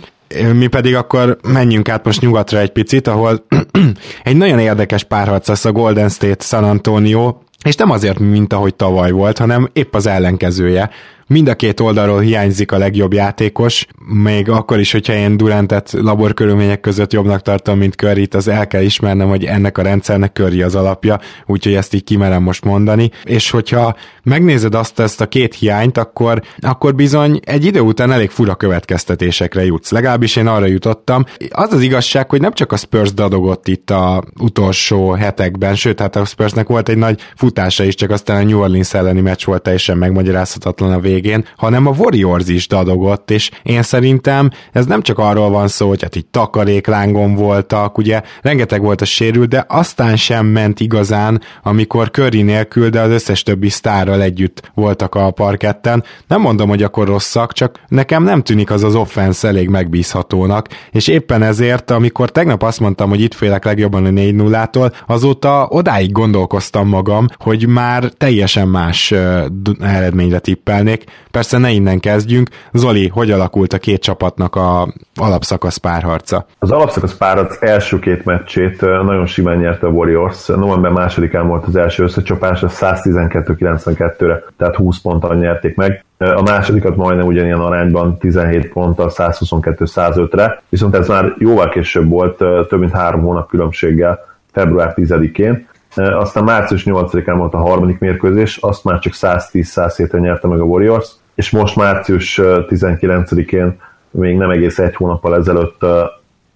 [0.54, 3.46] Mi pedig akkor menjünk át most nyugatra egy picit, ahol
[4.24, 8.76] egy nagyon érdekes párharc lesz a Golden State San Antonio, és nem azért, mint ahogy
[8.76, 10.90] tavaly volt, hanem épp az ellenkezője.
[11.30, 16.80] Mind a két oldalról hiányzik a legjobb játékos, még akkor is, hogyha én Durantet laborkörülmények
[16.80, 20.76] között jobbnak tartom, mint curry az el kell ismernem, hogy ennek a rendszernek Curry az
[20.76, 23.12] alapja, úgyhogy ezt így kimerem most mondani.
[23.24, 28.30] És hogyha megnézed azt ezt a két hiányt, akkor, akkor bizony egy idő után elég
[28.30, 29.92] fura következtetésekre jutsz.
[29.92, 31.26] Legalábbis én arra jutottam.
[31.50, 36.16] Az az igazság, hogy nem csak a Spurs dadogott itt a utolsó hetekben, sőt, hát
[36.16, 39.62] a Spursnek volt egy nagy futása is, csak aztán a New Orleans elleni meccs volt
[39.62, 45.02] teljesen megmagyarázhatatlan a vég végén, hanem a Warriors is dadogott, és én szerintem ez nem
[45.02, 49.66] csak arról van szó, hogy hát így takaréklángon voltak, ugye rengeteg volt a sérül, de
[49.68, 55.32] aztán sem ment igazán, amikor Curry nélkül, de az összes többi sztárral együtt voltak a
[55.32, 56.04] parketten.
[56.28, 61.08] Nem mondom, hogy akkor rosszak, csak nekem nem tűnik az az offense elég megbízhatónak, és
[61.08, 65.68] éppen ezért, amikor tegnap azt mondtam, hogy itt félek legjobban a 4 0 tól azóta
[65.70, 69.14] odáig gondolkoztam magam, hogy már teljesen más
[69.80, 72.50] eredményre tippelnék, Persze ne innen kezdjünk.
[72.74, 76.46] Zoli, hogy alakult a két csapatnak a alapszakasz párharca?
[76.60, 80.46] Az alapszakasz párharc első két meccsét nagyon simán nyerte a Warriors.
[80.46, 86.04] November másodikán volt az első összecsapás, 112-92-re, tehát 20 ponttal nyerték meg.
[86.18, 92.38] A másodikat majdnem ugyanilyen arányban 17 ponttal 122-105-re, viszont ez már jóval később volt,
[92.68, 94.20] több mint három hónap különbséggel,
[94.52, 95.68] február 10-én.
[95.96, 101.10] Aztán március 8-án volt a harmadik mérkőzés, azt már csak 110-107-re nyerte meg a Warriors,
[101.36, 103.80] és most március 19-én,
[104.12, 105.86] még nem egész egy hónappal ezelőtt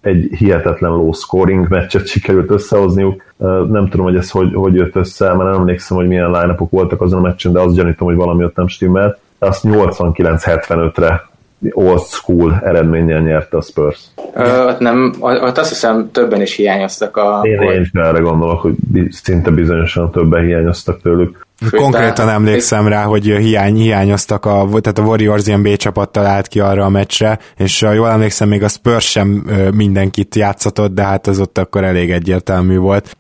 [0.02, 3.34] egy hihetetlen low scoring meccset sikerült összehozniuk.
[3.70, 6.94] Nem tudom, hogy ez hogy, hogy jött össze, mert nem emlékszem, hogy milyen line volt
[6.94, 9.20] azon a meccsen, de azt gyanítom, hogy valami ott nem stimmelt.
[9.40, 11.32] Azt 89-75-re
[11.72, 14.00] old school eredménnyel nyerte a Spurs.
[14.34, 17.42] Ö, ott, nem, ott azt hiszem többen is hiányoztak a...
[17.44, 18.76] Én, én is erre gondolok, hogy
[19.10, 21.46] szinte bizonyosan többen hiányoztak tőlük.
[21.72, 26.60] Konkrétan emlékszem rá, hogy hiány, hiányoztak, a, tehát a Warriors ilyen B csapattal állt ki
[26.60, 29.28] arra a meccsre, és jól emlékszem, még a Spurs sem
[29.76, 33.18] mindenkit játszatott, de hát az ott akkor elég egyértelmű volt.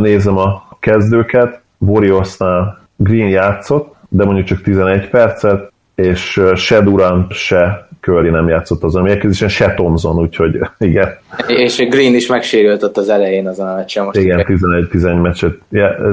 [0.00, 7.88] Nézem a kezdőket, Warriorsnál Green játszott, de mondjuk csak 11 percet, és se Durant, se
[8.00, 11.08] Curry nem játszott az mérkőzésen, se Thompson, úgyhogy igen.
[11.46, 14.04] És Green is megsérült ott az elején azon a meccsen.
[14.04, 15.58] Most igen, 11, 11, meccset,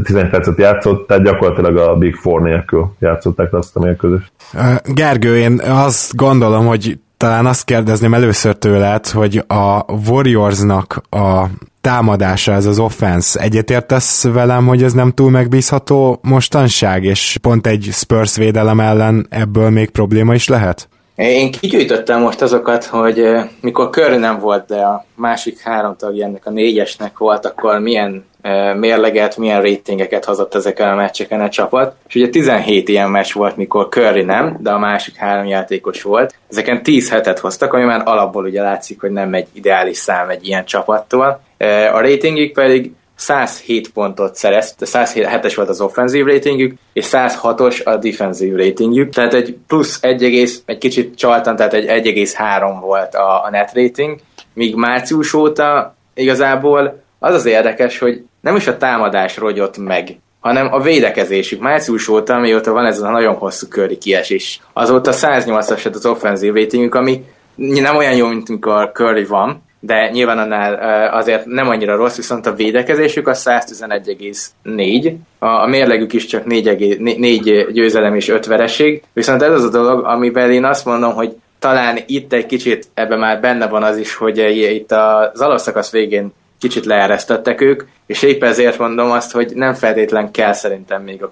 [0.03, 4.31] 11 percet játszott, tehát gyakorlatilag a Big Four nélkül játszották azt a mérkőzést.
[4.85, 11.45] Gergő, én azt gondolom, hogy talán azt kérdezném először tőled, hogy a Warriorsnak a
[11.81, 13.39] támadása, ez az offense.
[13.39, 19.69] Egyetértesz velem, hogy ez nem túl megbízható mostanság, és pont egy Spurs védelem ellen ebből
[19.69, 20.89] még probléma is lehet?
[21.15, 23.23] Én kigyűjtöttem most azokat, hogy
[23.61, 28.25] mikor Curry nem volt, de a másik három tagja ennek a négyesnek volt, akkor milyen
[28.75, 31.95] mérleget, milyen ratingeket hozott ezeken a meccseken a csapat.
[32.07, 36.35] És ugye 17 ilyen meccs volt, mikor Curry nem, de a másik három játékos volt.
[36.49, 40.47] Ezeken 10 hetet hoztak, ami már alapból ugye látszik, hogy nem egy ideális szám egy
[40.47, 41.41] ilyen csapattól.
[41.93, 48.55] A ratingik pedig 107 pontot szerezt, 107-es volt az offenzív ratingjük, és 106-os a defensív
[48.55, 50.23] ratingjük, tehát egy plusz 1,
[50.65, 54.19] egy kicsit csaltan, tehát egy 1,3 volt a, a net rating,
[54.53, 60.73] míg március óta igazából az az érdekes, hogy nem is a támadás rogyott meg hanem
[60.73, 61.61] a védekezésük.
[61.61, 66.95] Március óta, mióta van ez a nagyon hosszú köri kiesés, azóta 108-as az offenzív ratingünk,
[66.95, 67.23] ami
[67.55, 70.73] nem olyan jó, mint amikor Curry van, de nyilván annál
[71.13, 77.67] azért nem annyira rossz, viszont a védekezésük a 111,4, a mérlegük is csak 4, 4
[77.71, 81.99] győzelem és 5 vereség, viszont ez az a dolog, amiben én azt mondom, hogy talán
[82.05, 84.37] itt egy kicsit ebben már benne van az is, hogy
[84.75, 90.31] itt az alapszakasz végén kicsit leeresztettek ők, és épp ezért mondom azt, hogy nem feltétlen
[90.31, 91.31] kell szerintem még a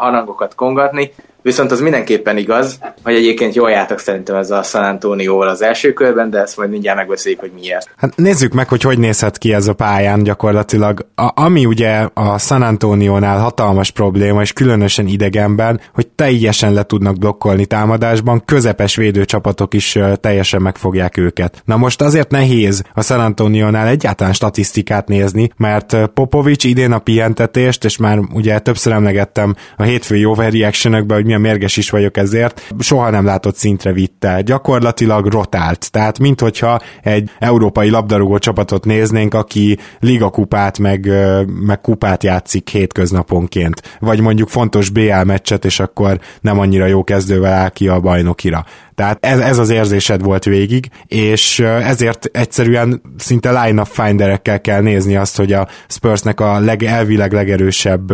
[0.00, 5.38] harangokat kongatni, Viszont az mindenképpen igaz, hogy egyébként jól jártak szerintem ez a San Antonio
[5.38, 7.90] az első körben, de ezt majd mindjárt megbeszéljük, hogy miért.
[7.96, 11.06] Hát nézzük meg, hogy hogy nézhet ki ez a pályán gyakorlatilag.
[11.14, 17.18] A, ami ugye a San Antonio-nál hatalmas probléma, és különösen idegenben, hogy teljesen le tudnak
[17.18, 21.62] blokkolni támadásban, közepes védőcsapatok is teljesen megfogják őket.
[21.64, 27.84] Na most azért nehéz a San Antonio-nál egyáltalán statisztikát nézni, mert Popovics idén a pihentetést,
[27.84, 33.10] és már ugye többször emlegettem a hétfői overreaction hogy milyen mérges is vagyok ezért, soha
[33.10, 34.40] nem látott szintre vitte.
[34.40, 35.90] Gyakorlatilag rotált.
[35.90, 41.10] Tehát minthogyha egy európai labdarúgó csapatot néznénk, aki ligakupát meg,
[41.46, 43.82] meg kupát játszik hétköznaponként.
[44.00, 48.64] Vagy mondjuk fontos BL meccset, és akkor nem annyira jó kezdővel áll ki a bajnokira.
[49.02, 55.16] Tehát ez, ez az érzésed volt végig, és ezért egyszerűen szinte line-up finderekkel kell nézni
[55.16, 58.12] azt, hogy a Spursnek a leg, elvileg legerősebb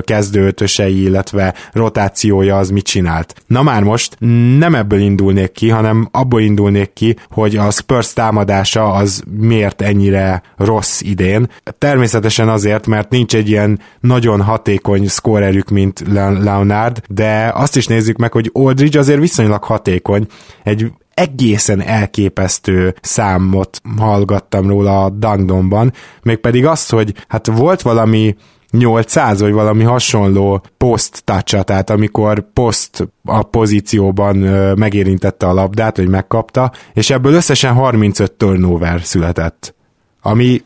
[0.00, 3.34] kezdőötösei, illetve rotációja az mit csinált.
[3.46, 4.16] Na már most
[4.58, 10.42] nem ebből indulnék ki, hanem abból indulnék ki, hogy a Spurs támadása az miért ennyire
[10.56, 11.50] rossz idén.
[11.78, 18.16] Természetesen azért, mert nincs egy ilyen nagyon hatékony szkórerük, mint Leonard, de azt is nézzük
[18.16, 20.21] meg, hogy Aldridge azért viszonylag hatékony,
[20.62, 25.92] egy egészen elképesztő számot hallgattam róla a Dangdonban,
[26.22, 28.36] mégpedig azt, hogy hát volt valami
[28.70, 34.36] 800 vagy valami hasonló post touch tehát amikor post a pozícióban
[34.78, 39.74] megérintette a labdát, vagy megkapta, és ebből összesen 35 turnover született
[40.22, 40.62] ami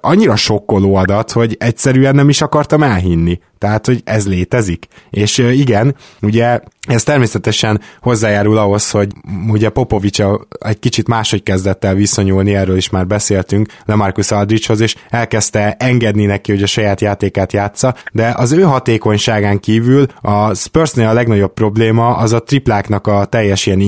[0.00, 3.40] annyira sokkoló adat, hogy egyszerűen nem is akartam elhinni.
[3.58, 4.86] Tehát, hogy ez létezik.
[5.10, 9.12] És igen, ugye ez természetesen hozzájárul ahhoz, hogy
[9.48, 10.22] ugye Popovics
[10.58, 16.24] egy kicsit máshogy kezdett el viszonyulni, erről is már beszéltünk Lemarcus Aldrichhoz, és elkezdte engedni
[16.24, 21.52] neki, hogy a saját játékát játsza, de az ő hatékonyságán kívül a Spursnél a legnagyobb
[21.52, 23.80] probléma az a tripláknak a teljes ilyen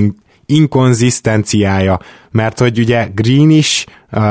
[0.47, 1.99] inkonzisztenciája,
[2.31, 3.87] mert hogy ugye Green is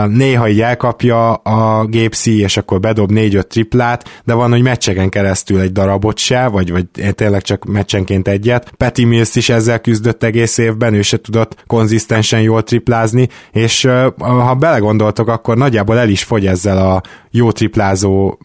[0.08, 5.60] néha így elkapja a gépszi, és akkor bedob négy-öt triplát, de van, hogy meccsegen keresztül
[5.60, 8.74] egy darabot se, vagy, vagy tényleg csak meccsenként egyet.
[8.78, 13.88] Petty Mills is ezzel küzdött egész évben, ő se tudott konzisztensen jól triplázni, és
[14.18, 17.02] ha belegondoltok, akkor nagyjából el is fogy ezzel a
[17.32, 18.38] jó triplázó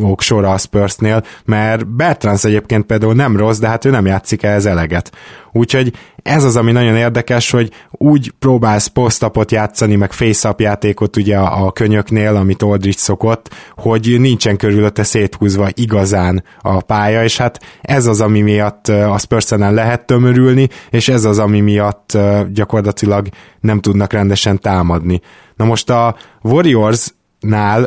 [0.00, 4.42] ok sora a Spursnél, mert Bertrans egyébként például nem rossz, de hát ő nem játszik
[4.42, 5.12] ehhez eleget.
[5.52, 5.92] Úgyhogy
[6.22, 11.66] ez az, ami nagyon érdekes, hogy úgy próbálsz posztapot játszani, meg face játékot ugye a,
[11.66, 18.06] a könyöknél, amit Oldrich szokott, hogy nincsen körülötte széthúzva igazán a pálya, és hát ez
[18.06, 22.18] az, ami miatt a spurs lehet tömörülni, és ez az, ami miatt
[22.52, 23.28] gyakorlatilag
[23.60, 25.20] nem tudnak rendesen támadni.
[25.56, 27.82] Na most a Warriors-nál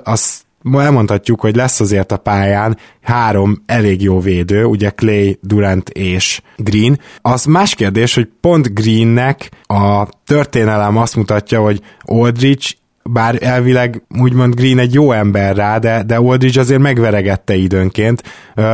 [0.62, 6.42] az elmondhatjuk, hogy lesz azért a pályán három elég jó védő, ugye Clay, Durant és
[6.58, 7.00] Green.
[7.22, 12.76] Az más kérdés, hogy pont Greennek a történelem azt mutatja, hogy Aldrich
[13.12, 18.24] bár elvileg úgymond Green egy jó ember rá, de, de Aldridge azért megveregette időnként,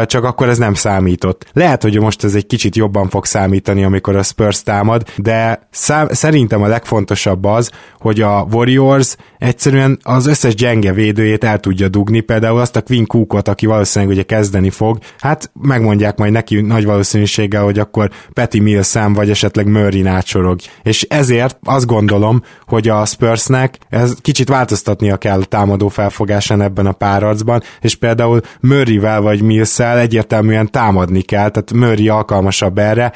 [0.06, 1.46] csak akkor ez nem számított.
[1.54, 6.08] Lehet, hogy most ez egy kicsit jobban fog számítani, amikor a Spurs támad, de szám,
[6.10, 12.20] szerintem a legfontosabb az, hogy a Warriors egyszerűen az összes gyenge védőjét el tudja dugni,
[12.20, 16.86] például azt a Quinn Cookot, aki valószínűleg ugye kezdeni fog, hát megmondják majd neki nagy
[16.86, 20.60] valószínűséggel, hogy akkor Petty Millsam vagy esetleg Murray átsorog.
[20.84, 26.92] És ezért azt gondolom, hogy a Spursnek ez kicsit változtatnia kell támadó felfogásán ebben a
[26.92, 33.12] párarcban, és például Murrayvel vagy Millszel egyértelműen támadni kell, tehát Murray alkalmasabb erre,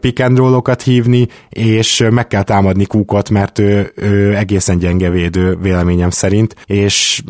[0.00, 6.10] pick and hívni, és meg kell támadni Kukot, mert ő, ő egészen gyenge védő véleményem
[6.10, 7.22] szerint, és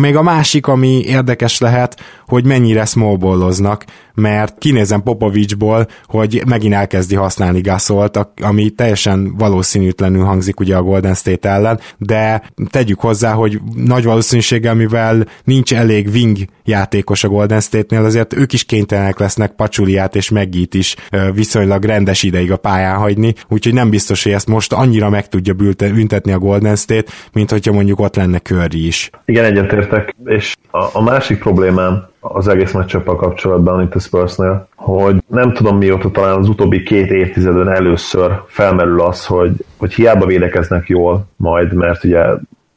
[0.00, 3.84] még a másik, ami érdekes lehet, hogy mennyire smallballoznak,
[4.14, 11.14] mert kinézem Popovicsból, hogy megint elkezdi használni Gasolt, ami teljesen valószínűtlenül hangzik ugye a Golden
[11.14, 17.60] State ellen, de tegyük hozzá, hogy nagy valószínűséggel, mivel nincs elég wing játékos a Golden
[17.60, 20.96] State-nél, azért ők is kénytelenek lesznek Pacsuliát és Meggit is
[21.34, 25.54] viszonylag rendes ideig a pályán hagyni, úgyhogy nem biztos, hogy ezt most annyira meg tudja
[25.78, 29.10] büntetni a Golden State, mint hogyha mondjuk ott lenne Curry is.
[29.24, 35.22] Igen, egyetértek, és a, a másik problémám az egész meccsappal kapcsolatban itt a Spursnél, hogy
[35.26, 40.88] nem tudom mióta talán az utóbbi két évtizeden először felmerül az, hogy, hogy hiába védekeznek
[40.88, 42.24] jól majd, mert ugye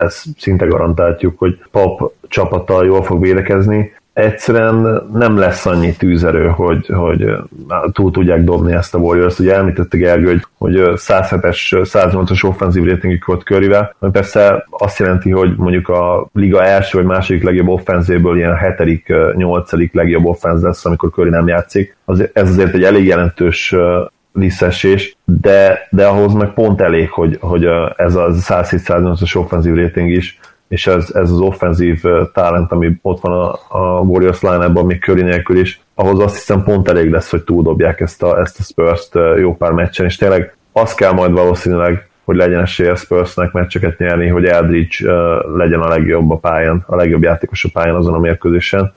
[0.02, 6.88] ezt szinte garantáltjuk, hogy Pop csapata jól fog védekezni, egyszerűen nem lesz annyi tűzerő, hogy,
[6.88, 7.26] hogy
[7.92, 9.40] túl tudják dobni ezt a Warriors.
[9.40, 15.32] Ugye említette Gergő, hogy, hogy 107-es, 108-as offenzív ratingük volt körivel, ami persze azt jelenti,
[15.32, 20.86] hogy mondjuk a liga első vagy második legjobb offenzéből ilyen hetedik, nyolcadik legjobb offenz lesz,
[20.86, 21.96] amikor Curry nem játszik.
[22.06, 23.76] Az, ez azért egy elég jelentős
[24.34, 27.66] visszaesés, de, de ahhoz meg pont elég, hogy, hogy
[27.96, 30.40] ez a 107-108-as offenzív rating is
[30.72, 32.02] és ez, ez az offenzív
[32.34, 36.64] talent, ami ott van a, a Warriors line még Curry nélkül is, ahhoz azt hiszem
[36.64, 40.56] pont elég lesz, hogy túldobják ezt a, ezt a Spurs-t jó pár meccsen, és tényleg
[40.72, 45.12] az kell majd valószínűleg hogy legyen esélye Spursnek meccseket nyerni, hogy Eldridge
[45.56, 48.94] legyen a legjobb a pályán, a legjobb játékos a pályán azon a mérkőzésen.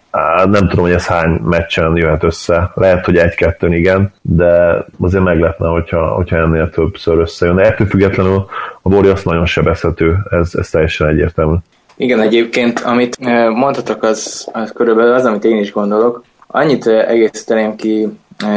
[0.50, 2.70] Nem tudom, hogy ez hány meccsen jöhet össze.
[2.74, 7.58] Lehet, hogy egy-kettőn igen, de azért meglepne, hogyha, hogyha ennél többször összejön.
[7.58, 8.46] Ettől függetlenül
[8.82, 11.54] a Warriors nagyon sebezhető, ez, ez teljesen egyértelmű.
[11.96, 13.18] Igen, egyébként, amit
[13.54, 16.24] mondhatok, az, az körülbelül az, amit én is gondolok.
[16.46, 18.08] Annyit egészíteném ki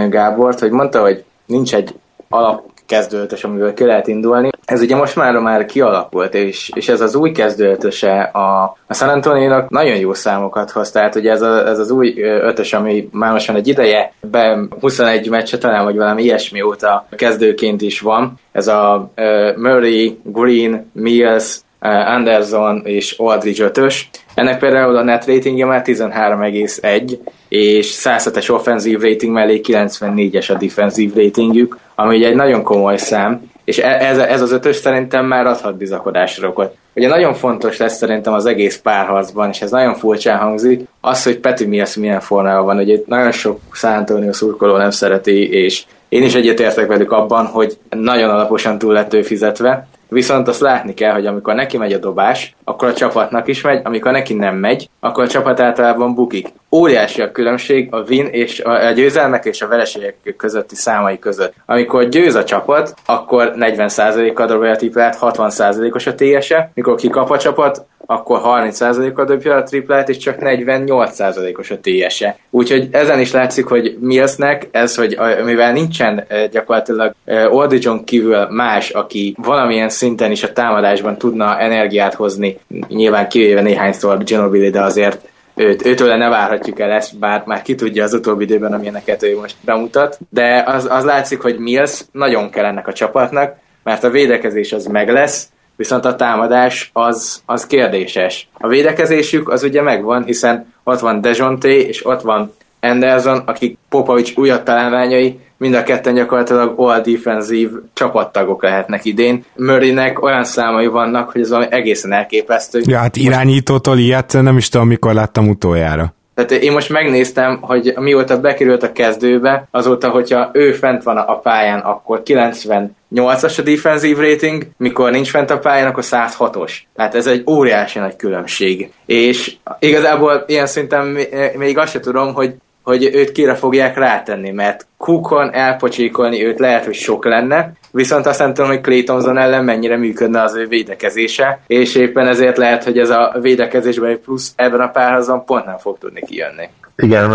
[0.09, 1.95] Gábort, hogy mondta, hogy nincs egy
[2.29, 4.49] alap kezdőötös, amiből ki lehet indulni.
[4.65, 9.09] Ez ugye most már már kialakult, és, és ez az új kezdőötöse a, a San
[9.09, 13.31] antonio nagyon jó számokat hoz, tehát ugye ez, a, ez az új ötös, ami már
[13.31, 18.33] most van egy ideje, be 21 meccse talán, vagy valami ilyesmi óta kezdőként is van.
[18.51, 24.09] Ez a uh, Murray, Green, Mills, uh, Anderson és Aldridge ötös.
[24.35, 27.17] Ennek például a net ratingje már 13,1,
[27.47, 33.51] és 107-es offenzív rating mellé 94-es a defensív ratingjük, ami ugye egy nagyon komoly szám,
[33.63, 36.75] és e- ez, ez az ötös szerintem már adhat bizakodásra okot.
[36.95, 41.37] Ugye nagyon fontos lesz szerintem az egész párharcban, és ez nagyon furcsán hangzik, az, hogy
[41.37, 42.77] Peti Mills milyen formában van.
[42.77, 47.77] Ugye nagyon sok San Antonio szurkoló nem szereti, és én is egyetértek velük abban, hogy
[47.89, 51.97] nagyon alaposan túl lett ő fizetve, Viszont azt látni kell, hogy amikor neki megy a
[51.97, 56.47] dobás, akkor a csapatnak is megy, amikor neki nem megy, akkor a csapat általában bukik.
[56.71, 61.53] Óriási a különbség a win és a győzelmek és a vereségek közötti számai között.
[61.65, 67.37] Amikor győz a csapat, akkor 40%-kal dobja a triplát, 60%-os a TS-e, mikor kikap a
[67.37, 72.37] csapat, akkor 30%-kal dobja a triplát, és csak 48%-os a TS-e.
[72.49, 77.13] Úgyhogy ezen is látszik, hogy Millsnek ez, hogy mivel nincsen gyakorlatilag
[77.49, 84.23] Oldijon kívül más, aki valamilyen szinten is a támadásban tudna energiát hozni, nyilván kivéve néhányszor
[84.23, 85.19] Ginobili, de azért
[85.55, 89.37] őt, őtől ne várhatjuk el ezt, bár már ki tudja az utóbbi időben, amilyeneket ő
[89.37, 94.09] most bemutat, de az, az látszik, hogy Mills nagyon kell ennek a csapatnak, mert a
[94.09, 95.47] védekezés az meg lesz,
[95.77, 98.47] viszont a támadás az, az kérdéses.
[98.53, 104.35] A védekezésük az ugye megvan, hiszen ott van Dejonté, és ott van Anderson, akik Popovics
[104.35, 109.45] újabb találmányai, mind a ketten gyakorlatilag all defensív csapattagok lehetnek idén.
[109.55, 112.81] Murraynek olyan számai vannak, hogy ez valami egészen elképesztő.
[112.85, 116.15] Ja, hát irányítótól ilyet nem is tudom, mikor láttam utoljára.
[116.37, 121.39] Tehát én most megnéztem, hogy mióta bekerült a kezdőbe, azóta, hogyha ő fent van a
[121.39, 126.71] pályán, akkor 98-as a defensive rating, mikor nincs fent a pályán, akkor 106-os.
[126.95, 128.91] Tehát ez egy óriási nagy különbség.
[129.05, 131.17] És igazából ilyen szinten
[131.55, 132.53] még azt sem tudom, hogy
[132.87, 138.39] hogy őt kire fogják rátenni, mert Cookon elpocsékolni őt lehet, hogy sok lenne, viszont azt
[138.39, 142.97] nem tudom, hogy Clay ellen mennyire működne az ő védekezése, és éppen ezért lehet, hogy
[142.97, 146.69] ez a védekezésben egy plusz ebben a párhazban pont nem fog tudni kijönni.
[146.95, 147.29] Igen,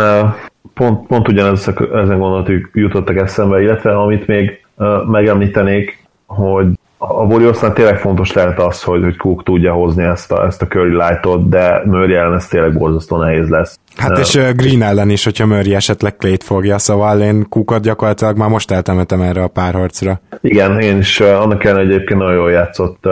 [0.75, 4.61] pont, pont ugyanez ezen gondolatok jutottak eszembe, illetve amit még
[5.07, 6.67] megemlítenék, hogy
[7.09, 10.67] a Warriorsnál tényleg fontos lehet az, hogy, hogy Cook tudja hozni ezt a, ezt a
[10.67, 13.79] Curry Lightot, de Murray ellen ez tényleg borzasztó nehéz lesz.
[13.97, 18.49] Hát és Green ellen is, hogyha Murray esetleg Clayt fogja, szóval én Cookot gyakorlatilag már
[18.49, 20.21] most eltemetem erre a párharcra.
[20.41, 23.05] Igen, én is annak ellenére egyébként nagyon jól játszott,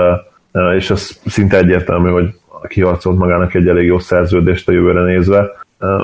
[0.76, 2.34] és az szinte egyértelmű, hogy
[2.68, 5.50] kiharcolt magának egy elég jó szerződést a jövőre nézve.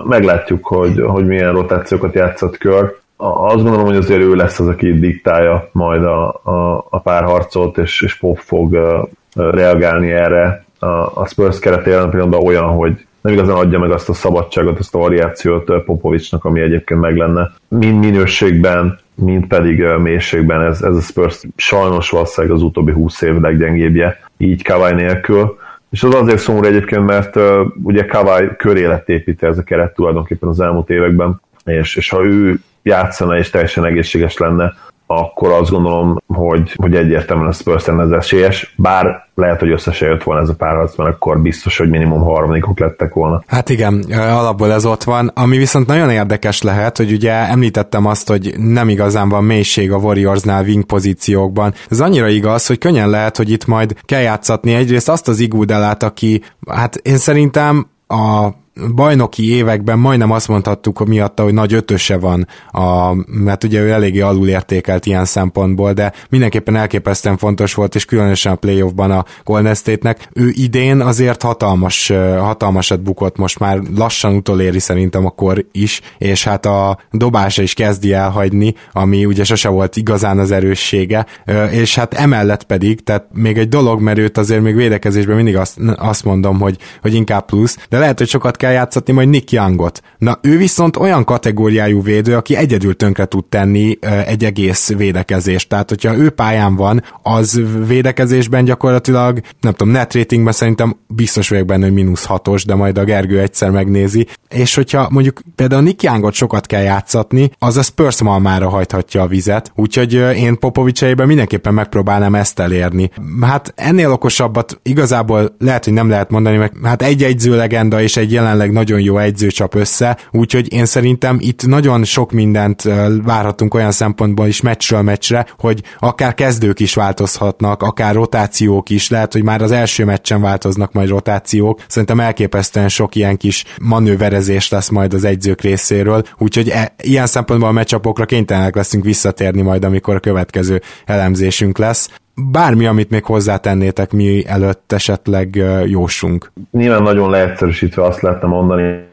[0.05, 4.99] Meglátjuk, hogy, hogy milyen rotációkat játszott kör azt gondolom, hogy azért ő lesz az, aki
[4.99, 10.65] diktálja majd a, a, a párharcot, és, és Pop fog uh, reagálni erre.
[10.79, 10.87] A,
[11.21, 14.95] a Spurs keret jelen pillanatban olyan, hogy nem igazán adja meg azt a szabadságot, azt
[14.95, 17.51] a variációt Popovicsnak, ami egyébként meg lenne.
[17.69, 23.41] Mind minőségben, mind pedig mélységben ez, ez a Spurs sajnos valószínűleg az utóbbi 20 év
[23.41, 25.59] leggyengébbje, így Kawai nélkül.
[25.91, 27.43] És az azért szomorú egyébként, mert uh,
[27.83, 32.25] ugye Kawai köré lett építve ez a keret tulajdonképpen az elmúlt években, és, és ha
[32.25, 34.73] ő játszana és teljesen egészséges lenne,
[35.07, 40.07] akkor azt gondolom, hogy, hogy egyértelműen a Spurs ez esélyes, bár lehet, hogy össze se
[40.07, 43.43] jött volna ez a párharc, mert akkor biztos, hogy minimum harmadikok lettek volna.
[43.47, 45.31] Hát igen, alapból ez ott van.
[45.35, 49.97] Ami viszont nagyon érdekes lehet, hogy ugye említettem azt, hogy nem igazán van mélység a
[49.97, 51.75] Warriorsnál wing pozíciókban.
[51.91, 56.03] Ez annyira igaz, hogy könnyen lehet, hogy itt majd kell játszatni egyrészt azt az Igúdelát,
[56.03, 58.49] aki hát én szerintem a
[58.95, 63.91] bajnoki években majdnem azt mondhattuk hogy miatta, hogy nagy ötöse van, a, mert ugye ő
[63.91, 69.75] eléggé alulértékelt ilyen szempontból, de mindenképpen elképesztően fontos volt, és különösen a playoffban a Golden
[69.75, 70.29] State-nek.
[70.33, 76.45] Ő idén azért hatalmas, hatalmasat bukott, most már lassan utoléri szerintem a kor is, és
[76.45, 81.27] hát a dobása is kezdi elhagyni, ami ugye sose volt igazán az erőssége,
[81.71, 85.79] és hát emellett pedig, tehát még egy dolog, mert őt azért még védekezésben mindig azt,
[85.97, 90.03] azt mondom, hogy, hogy inkább plusz, de lehet, hogy sokat kell játszatni majd Nick Youngot.
[90.19, 95.69] Na, ő viszont olyan kategóriájú védő, aki egyedül tönkre tud tenni egy egész védekezést.
[95.69, 101.67] Tehát, hogyha ő pályán van, az védekezésben gyakorlatilag, nem tudom, net ratingben szerintem biztos vagyok
[101.67, 104.27] benne, hogy mínusz hatos, de majd a Gergő egyszer megnézi.
[104.49, 109.27] És hogyha mondjuk például Nick Youngot sokat kell játszatni, az a Spurs malmára hajthatja a
[109.27, 109.73] vizet.
[109.75, 113.11] Úgyhogy én Popovics mindenképpen megpróbálnám ezt elérni.
[113.41, 118.17] Hát ennél okosabbat igazából lehet, hogy nem lehet mondani, mert hát egy egyző legenda és
[118.17, 122.83] egy jelen jelenleg nagyon jó egyző csap össze, úgyhogy én szerintem itt nagyon sok mindent
[123.25, 129.33] várhatunk olyan szempontból is meccsről meccsre, hogy akár kezdők is változhatnak, akár rotációk is, lehet,
[129.33, 134.89] hogy már az első meccsen változnak majd rotációk, szerintem elképesztően sok ilyen kis manőverezés lesz
[134.89, 140.15] majd az egyzők részéről, úgyhogy e, ilyen szempontból a meccsapokra kénytelenek leszünk visszatérni majd, amikor
[140.15, 142.09] a következő elemzésünk lesz
[142.45, 146.53] bármi, amit még hozzátennétek, mi előtt esetleg jósunk.
[146.71, 149.05] Nyilván nagyon leegyszerűsítve azt lehetne mondani,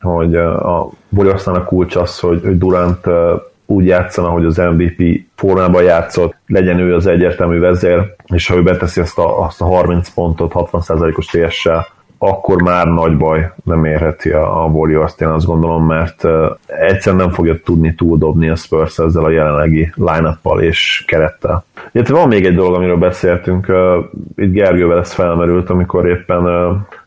[0.00, 0.90] hogy a
[1.44, 3.06] a kulcs az, hogy, hogy Durant
[3.66, 8.62] úgy játszana, hogy az MVP formában játszott, legyen ő az egyértelmű vezér, és ha ő
[8.62, 11.86] beteszi azt a, azt a 30 pontot 60%-os TS-sel,
[12.28, 16.24] akkor már nagy baj nem érheti a, a Warriors-t, én azt gondolom, mert
[16.66, 21.64] egyszerűen nem fogja tudni túldobni a Spurs ezzel a jelenlegi line és kerettel.
[21.92, 23.72] Illetve van még egy dolog, amiről beszéltünk,
[24.36, 26.42] itt Gergővel ez felmerült, amikor éppen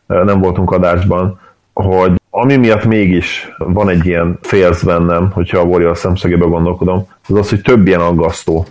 [0.06, 1.40] nem voltunk adásban,
[1.72, 7.34] hogy ami miatt mégis van egy ilyen félsz bennem, hogyha a Warriors szemszögében gondolkodom, az
[7.34, 8.66] az, hogy több ilyen aggasztó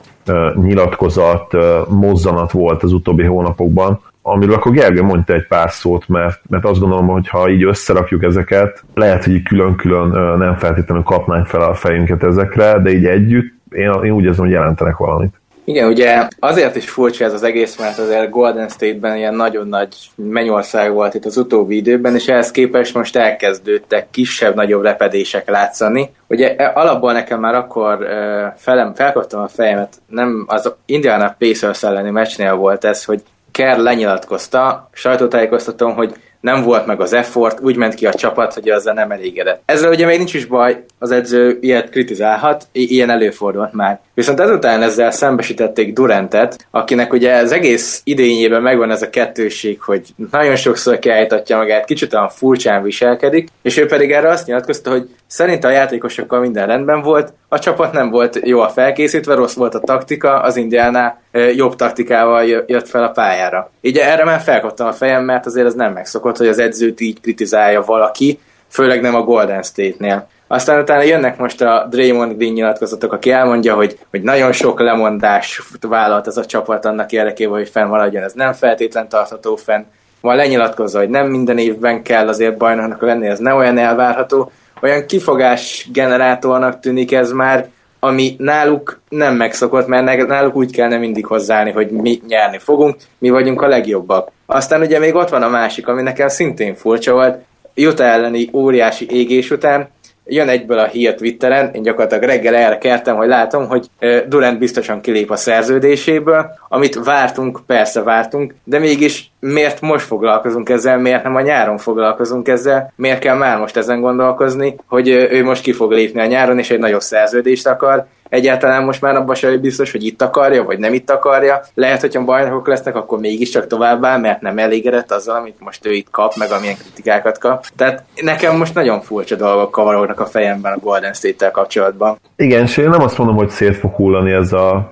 [0.56, 1.56] nyilatkozat,
[1.90, 6.80] mozzanat volt az utóbbi hónapokban, amiről akkor Gergő mondta egy pár szót, mert, mert azt
[6.80, 12.24] gondolom, hogy ha így összerakjuk ezeket, lehet, hogy külön-külön nem feltétlenül kapnánk fel a fejünket
[12.24, 15.36] ezekre, de így együtt én, én úgy érzem, hogy jelentenek valamit.
[15.68, 19.96] Igen, ugye azért is furcsa ez az egész, mert azért Golden State-ben ilyen nagyon nagy
[20.16, 26.10] mennyország volt itt az utóbbi időben, és ehhez képest most elkezdődtek kisebb-nagyobb lepedések látszani.
[26.28, 28.08] Ugye e, alapból nekem már akkor
[28.56, 33.22] felem, felkaptam a fejemet, nem az Indiana Pacers elleni meccsnél volt ez, hogy
[33.58, 38.70] Kerr lenyilatkozta, sajtótájékoztatom, hogy nem volt meg az effort, úgy ment ki a csapat, hogy
[38.70, 39.62] azzal nem elégedett.
[39.66, 44.00] Ezzel ugye még nincs is baj, az edző ilyet kritizálhat, i- ilyen előfordult már.
[44.14, 50.02] Viszont ezután ezzel szembesítették Durantet, akinek ugye az egész idényében megvan ez a kettőség, hogy
[50.32, 55.10] nagyon sokszor kiállítatja magát, kicsit olyan furcsán viselkedik, és ő pedig erre azt nyilatkozta, hogy
[55.28, 59.76] szerint a játékosokkal minden rendben volt, a csapat nem volt jó a felkészítve, rossz volt
[59.76, 61.22] a taktika, az Indiánál
[61.56, 63.72] jobb taktikával jött fel a pályára.
[63.82, 67.22] Így erre már felkaptam a fejem, mert azért az nem megszokott, hogy az edzőt így
[67.22, 70.28] kritizálja valaki, főleg nem a Golden State-nél.
[70.48, 75.62] Aztán utána jönnek most a Draymond Green nyilatkozatok, aki elmondja, hogy, hogy nagyon sok lemondás
[75.82, 79.84] vállalt ez a csapat annak érdekében, hogy fennmaradjon, ez nem feltétlen tartható fenn.
[80.22, 84.52] Van lenyilatkozza, hogy nem minden évben kell azért bajnoknak lenni, ez nem olyan elvárható.
[84.82, 87.68] Olyan kifogás generátornak tűnik ez már,
[88.00, 93.30] ami náluk nem megszokott, mert náluk úgy kellene mindig hozzáállni, hogy mi nyerni fogunk, mi
[93.30, 94.32] vagyunk a legjobbak.
[94.46, 97.38] Aztán ugye még ott van a másik, ami nekem szintén furcsa volt,
[97.80, 99.90] Jutta elleni óriási égés után
[100.28, 102.78] jön egyből a hír Twitteren, én gyakorlatilag reggel erre
[103.16, 103.90] hogy látom, hogy
[104.28, 110.98] Durant biztosan kilép a szerződéséből, amit vártunk, persze vártunk, de mégis miért most foglalkozunk ezzel,
[110.98, 115.62] miért nem a nyáron foglalkozunk ezzel, miért kell már most ezen gondolkozni, hogy ő most
[115.62, 119.62] ki fog lépni a nyáron, és egy nagyobb szerződést akar, egyáltalán most már abban sem
[119.62, 121.62] biztos, hogy itt akarja, vagy nem itt akarja.
[121.74, 126.10] Lehet, hogyha bajnokok lesznek, akkor mégiscsak továbbá, mert nem elégedett azzal, amit most ő itt
[126.12, 127.66] kap, meg amilyen kritikákat kap.
[127.76, 132.18] Tehát nekem most nagyon furcsa dolgok kavarognak a fejemben a Golden State-tel kapcsolatban.
[132.36, 134.92] Igen, és én nem azt mondom, hogy szét fog hullani ez a,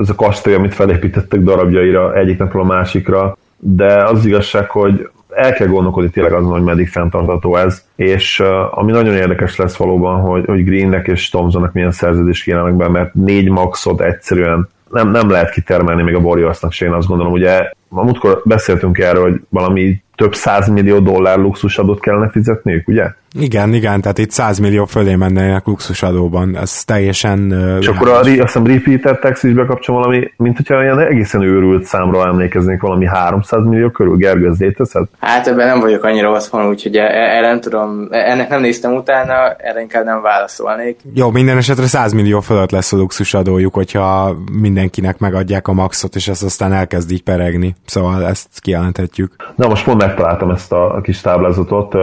[0.00, 5.52] ez a kastély, amit felépítettek darabjaira egyik napról a másikra, de az igazság, hogy el
[5.52, 10.20] kell gondolkodni tényleg azon, hogy meddig fenntartató ez, és uh, ami nagyon érdekes lesz valóban,
[10.20, 15.30] hogy, hogy Greennek és Thompsonnak milyen szerződést kérnek be, mert négy maxot egyszerűen nem, nem
[15.30, 19.40] lehet kitermelni még a Warriorsnak se, én azt gondolom, ugye a múltkor beszéltünk erről, hogy
[19.48, 23.04] valami több százmillió dollár luxusadót kellene fizetniük, ugye?
[23.38, 27.50] Igen, igen, tehát itt 100 millió fölé mennének luxusadóban, ez teljesen...
[27.80, 31.42] És uh, akkor a, azt hiszem repeated tax is bekapcsol valami, mint hogyha olyan egészen
[31.42, 35.08] őrült számra emlékeznék, valami 300 millió körül, Gergő, ez létezhet?
[35.20, 38.60] Hát ebben nem vagyok annyira otthon, úgyhogy e- e- erre nem tudom, e- ennek nem
[38.60, 41.00] néztem utána, erre inkább nem válaszolnék.
[41.14, 46.28] Jó, minden esetre 100 millió fölött lesz a luxusadójuk, hogyha mindenkinek megadják a maxot, és
[46.28, 47.73] ezt aztán elkezd így peregni.
[47.84, 49.52] Szóval ezt kijelenthetjük.
[49.56, 51.94] Na most pont megtaláltam ezt a kis táblázatot.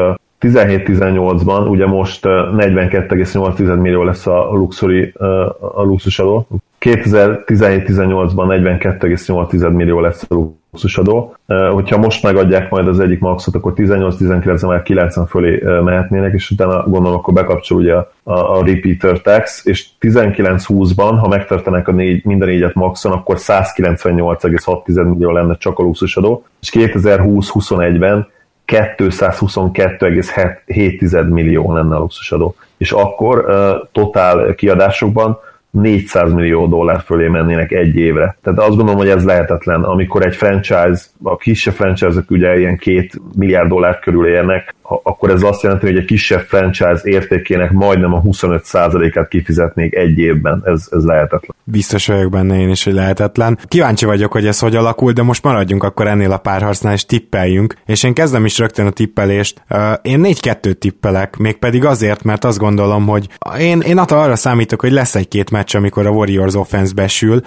[0.41, 5.13] 17-18-ban, ugye most 42,8 millió lesz a, luxuri,
[5.59, 6.47] a luxusadó.
[6.81, 8.47] 2017-18-ban
[8.79, 11.35] 42,8 millió lesz a luxusadó.
[11.71, 16.83] Hogyha most megadják majd az egyik maxot, akkor 18-19 már 90 fölé mehetnének, és utána
[16.87, 22.47] gondolom, akkor bekapcsol ugye a, a repeater tax, és 19-20-ban, ha megtartanak a négy, minden
[22.47, 28.27] négyet maxon, akkor 198,6 millió lenne csak a luxusadó, és 2020-21-ben
[28.67, 32.55] 222,7 millió lenne a luxusadó.
[32.77, 35.39] És akkor uh, totál kiadásokban
[35.71, 38.37] 400 millió dollár fölé mennének egy évre.
[38.41, 43.21] Tehát azt gondolom, hogy ez lehetetlen, amikor egy franchise, a kisebb franchise-ok ugye ilyen két
[43.35, 48.21] milliárd dollár körül érnek, akkor ez azt jelenti, hogy egy kisebb franchise értékének majdnem a
[48.21, 50.61] 25%-át kifizetnék egy évben.
[50.65, 51.55] Ez, ez lehetetlen.
[51.63, 53.57] Biztos vagyok benne én is, hogy lehetetlen.
[53.67, 57.75] Kíváncsi vagyok, hogy ez hogy alakul, de most maradjunk akkor ennél a párharcnál, és tippeljünk.
[57.85, 59.63] És én kezdem is rögtön a tippelést.
[60.01, 63.27] Én 4-2 tippelek, mégpedig azért, mert azt gondolom, hogy
[63.59, 67.41] én, én attól arra számítok, hogy lesz egy-két meccs, amikor a Warriors offense besül.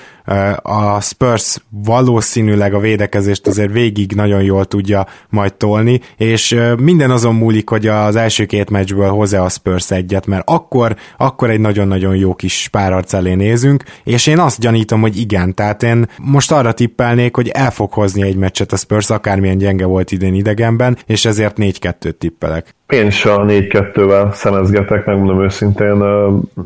[0.62, 7.33] A Spurs valószínűleg a védekezést azért végig nagyon jól tudja majd tolni, és minden azon
[7.34, 11.60] azon múlik, hogy az első két meccsből hozzá a Spurs egyet, mert akkor, akkor egy
[11.60, 16.52] nagyon-nagyon jó kis párharc elé nézünk, és én azt gyanítom, hogy igen, tehát én most
[16.52, 20.96] arra tippelnék, hogy el fog hozni egy meccset a Spurs, akármilyen gyenge volt idén idegenben,
[21.06, 22.74] és ezért 4-2-t tippelek.
[22.88, 26.02] Én is a 4-2-vel szemezgetek, megmondom őszintén,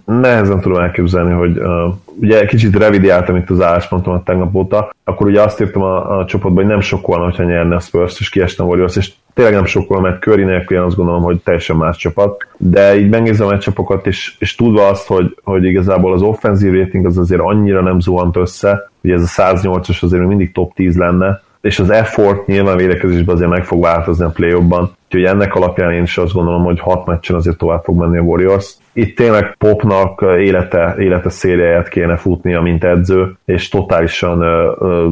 [0.05, 1.59] nehezen tudom elképzelni, hogy
[2.21, 6.65] ugye kicsit revidiáltam itt az álláspontomat tegnap óta, akkor ugye azt írtam a, a csoportban,
[6.65, 10.09] hogy nem volna, hogyha nyerne a Spurs, és kiestem a Warriors, és tényleg nem volna,
[10.09, 14.07] mert Curry nélkül én azt gondolom, hogy teljesen más csapat, de így megnézem a csapokat,
[14.07, 18.37] és, és tudva azt, hogy, hogy igazából az offenzív rating az azért annyira nem zuhant
[18.37, 23.35] össze, hogy ez a 108-as azért mindig top 10 lenne, és az effort nyilván védekezésben
[23.35, 27.07] azért meg fog változni a play úgyhogy ennek alapján én is azt gondolom, hogy hat
[27.07, 28.75] meccsen azért tovább fog menni a Warriors.
[28.99, 34.39] Itt tényleg Popnak élete, élete szériáját kéne futnia, mint edző, és totálisan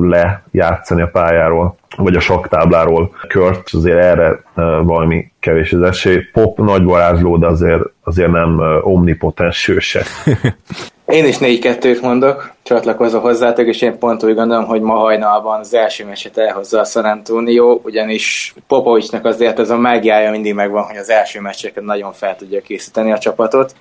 [0.09, 4.43] lejátszani a pályáról, vagy a saktábláról kört, azért erre
[4.83, 6.19] valami kevés az esély.
[6.33, 10.03] Pop nagy varázsló, de azért, azért nem omnipotens sőse.
[11.07, 15.75] Én is 4-2-t mondok, csatlakozom hozzátok, és én pont úgy gondolom, hogy ma hajnalban az
[15.75, 20.97] első meccset elhozza a San Antonio, ugyanis Popovicsnak azért ez a mágiája mindig megvan, hogy
[20.97, 23.75] az első meccseket nagyon fel tudja készíteni a csapatot,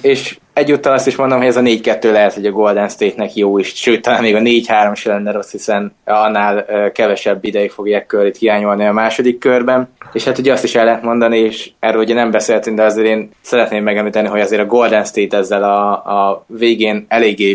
[0.00, 3.58] és Egyúttal azt is mondom, hogy ez a 4-2 lehet, hogy a Golden State-nek jó
[3.58, 8.36] is, sőt, talán még a 4-3 is lenne rossz, hiszen annál kevesebb ideig fogják körét
[8.36, 9.88] hiányolni a második körben.
[10.12, 13.06] És hát ugye azt is el lehet mondani, és erről ugye nem beszéltünk, de azért
[13.06, 17.54] én szeretném megemlíteni, hogy azért a Golden State ezzel a, a végén eléggé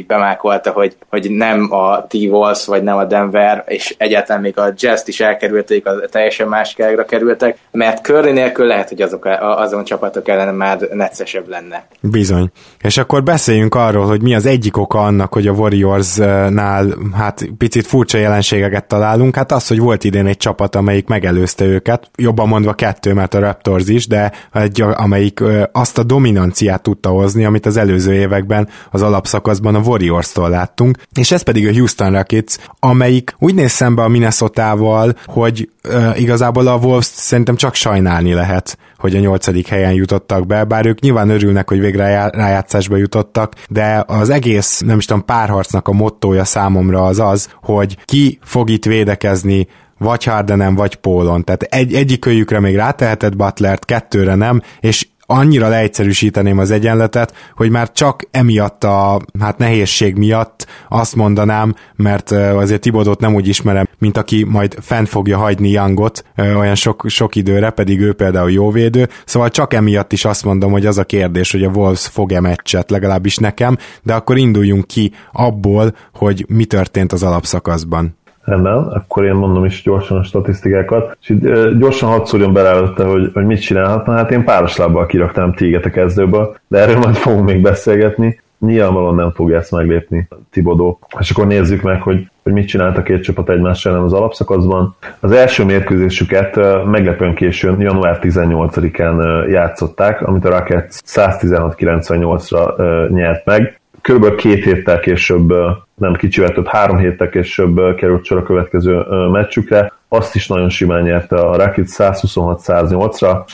[0.63, 5.07] bemákolta, hogy, hogy nem a T-Wolves, vagy nem a Denver, és egyáltalán még a Jazz-t
[5.07, 6.75] is elkerülték, a teljesen más
[7.07, 11.87] kerültek, mert Curry nélkül lehet, hogy azok, azon csapatok ellen már neccesebb lenne.
[12.01, 12.51] Bizony.
[12.81, 17.87] És akkor beszéljünk arról, hogy mi az egyik oka annak, hogy a Warriors-nál hát picit
[17.87, 19.35] furcsa jelenségeket találunk.
[19.35, 23.39] Hát az, hogy volt idén egy csapat, amelyik megelőzte őket, jobban mondva kettő, mert a
[23.39, 29.01] Raptors is, de egy, amelyik azt a dominanciát tudta hozni, amit az előző években az
[29.01, 34.07] alapszakaszban a Warriors-tól láttunk, és ez pedig a Houston Rockets, amelyik úgy néz szembe a
[34.07, 40.45] Minnesota-val, hogy uh, igazából a Wolves szerintem csak sajnálni lehet, hogy a nyolcadik helyen jutottak
[40.45, 45.25] be, bár ők nyilván örülnek, hogy végre rájátszásba jutottak, de az egész, nem is tudom,
[45.25, 51.43] párharcnak a mottója számomra az az, hogy ki fog itt védekezni vagy Hardenem, vagy Pólon.
[51.43, 57.69] Tehát egy, egyik kölyükre még rátehetett Butlert, kettőre nem, és annyira leegyszerűsíteném az egyenletet, hogy
[57.69, 63.87] már csak emiatt a hát nehézség miatt azt mondanám, mert azért Tibodot nem úgy ismerem,
[63.97, 68.71] mint aki majd fent fogja hagyni Youngot olyan sok, sok időre, pedig ő például jó
[68.71, 72.39] védő, szóval csak emiatt is azt mondom, hogy az a kérdés, hogy a Wolves fog-e
[72.39, 78.17] meccset, legalábbis nekem, de akkor induljunk ki abból, hogy mi történt az alapszakaszban.
[78.49, 81.17] Rendben, akkor én mondom is gyorsan a statisztikákat.
[81.21, 81.41] És itt,
[81.77, 84.13] gyorsan hadd szúrjon bele hogy, hogy mit csinálhatna.
[84.13, 88.41] Hát én páros lábbal kiraktam tíget a kezdőből, de erről majd fogunk még beszélgetni.
[88.59, 90.99] Nyilvánvalóan nem fogja ezt meglépni Tibodó.
[91.19, 94.95] És akkor nézzük meg, hogy, hogy mit csinált a két csapat egymás ellen az alapszakaszban.
[95.19, 103.78] Az első mérkőzésüket meglepően későn, január 18-án játszották, amit a Rockets 116-98-ra nyert meg.
[104.09, 105.53] Körülbelül két héttel később,
[105.95, 109.93] nem kicsivel több, három héttel később került sor a következő meccsükre.
[110.07, 113.45] Azt is nagyon simán nyerte a Rockets 126-108-ra.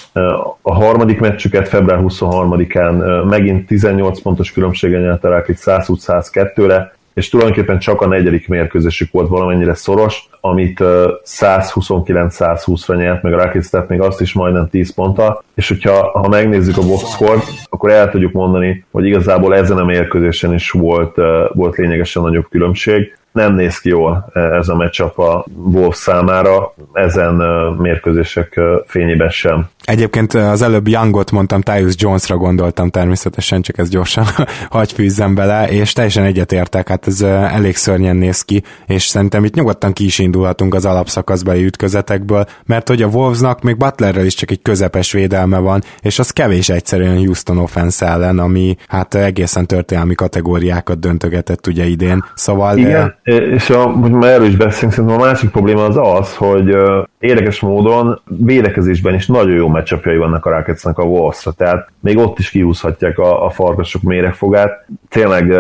[0.62, 7.80] A harmadik meccsüket február 23-án megint 18 pontos különbséggel nyerte a Rockets 120-102-re, és tulajdonképpen
[7.80, 10.80] csak a negyedik mérkőzésük volt valamennyire szoros, amit
[11.24, 16.28] 129-120-ra nyert meg a Rockets, tehát még azt is majdnem 10 ponttal, és hogyha ha
[16.28, 21.16] megnézzük a box score akkor el tudjuk mondani, hogy igazából ezen a mérkőzésen is volt,
[21.54, 27.34] volt lényegesen nagyobb különbség nem néz ki jól ez a meccsap a Wolves számára, ezen
[27.78, 29.70] mérkőzések fényében sem.
[29.84, 34.26] Egyébként az előbb Youngot mondtam, Tyus Jonesra gondoltam természetesen, csak ez gyorsan
[34.70, 39.54] hagy fűzzem bele, és teljesen egyetértek, hát ez elég szörnyen néz ki, és szerintem itt
[39.54, 44.52] nyugodtan ki is indulhatunk az alapszakaszbeli ütközetekből, mert hogy a Wolvesnak még Butlerrel is csak
[44.52, 50.16] egy közepes védelme van, és az kevés egyszerűen Houston offense ellen, ami hát egészen történelmi
[50.16, 52.26] kategóriákat döntögetett ugye idén.
[52.34, 52.78] Szóval...
[52.78, 53.25] Igen, de...
[53.26, 56.76] és a, hogy már erről is beszélünk, szerintem a másik probléma az az, hogy
[57.20, 62.40] érdekes módon védekezésben is nagyon jó meccsapjai vannak a Rocketsnek a wolves tehát még ott
[62.40, 64.86] is kihúzhatják a, a farkasok méregfogát.
[65.10, 65.54] Tényleg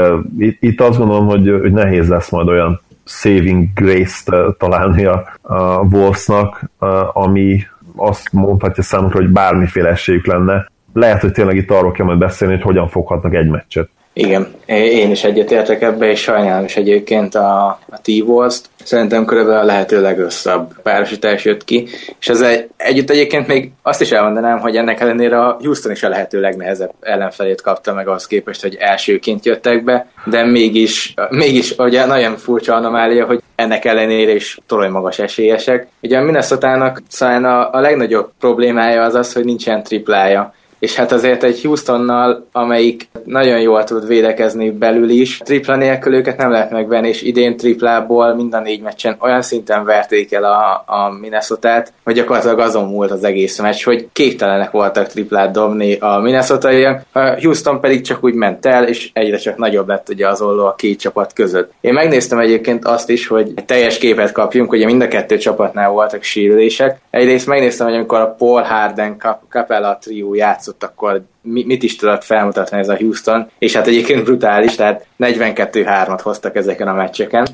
[0.59, 6.69] itt, azt gondolom, hogy, hogy nehéz lesz majd olyan saving grace-t találni a, a Wolvesnak,
[7.13, 7.63] ami
[7.95, 10.71] azt mondhatja számukra, hogy bármiféle esélyük lenne.
[10.93, 13.89] Lehet, hogy tényleg itt arról kell majd beszélni, hogy hogyan foghatnak egy meccset.
[14.17, 18.11] Igen, én is egyetértek ebbe, és sajnálom is egyébként a, a t
[18.51, 21.87] t Szerintem körülbelül a lehető legrosszabb párosítás jött ki,
[22.19, 26.03] és ez egy, együtt egyébként még azt is elmondanám, hogy ennek ellenére a Houston is
[26.03, 31.77] a lehető legnehezebb ellenfelét kapta meg ahhoz képest, hogy elsőként jöttek be, de mégis, mégis
[31.77, 35.87] ugye nagyon furcsa anomália, hogy ennek ellenére is torony magas esélyesek.
[36.01, 40.53] Ugye a Minnesota-nak a, a legnagyobb problémája az az, hogy nincsen triplája
[40.85, 46.37] és hát azért egy Houstonnal, amelyik nagyon jól tud védekezni belül is, tripla nélkül őket
[46.37, 50.83] nem lehet megvenni, és idén triplából mind a négy meccsen olyan szinten verték el a,
[50.85, 56.19] a Minnesota-t, hogy gyakorlatilag azon múlt az egész meccs, hogy képtelenek voltak triplát dobni a
[56.19, 56.69] minnesota
[57.11, 60.65] a Houston pedig csak úgy ment el, és egyre csak nagyobb lett ugye az olló
[60.65, 61.71] a két csapat között.
[61.81, 65.89] Én megnéztem egyébként azt is, hogy egy teljes képet kapjunk, ugye mind a kettő csapatnál
[65.89, 66.99] voltak sérülések.
[67.09, 69.17] Egyrészt megnéztem, hogy amikor a Paul Harden
[69.49, 74.23] Capella trió játszott játszott, akkor mit is tudott felmutatni ez a Houston, és hát egyébként
[74.23, 77.47] brutális, tehát 42-3-at hoztak ezeken a meccseken.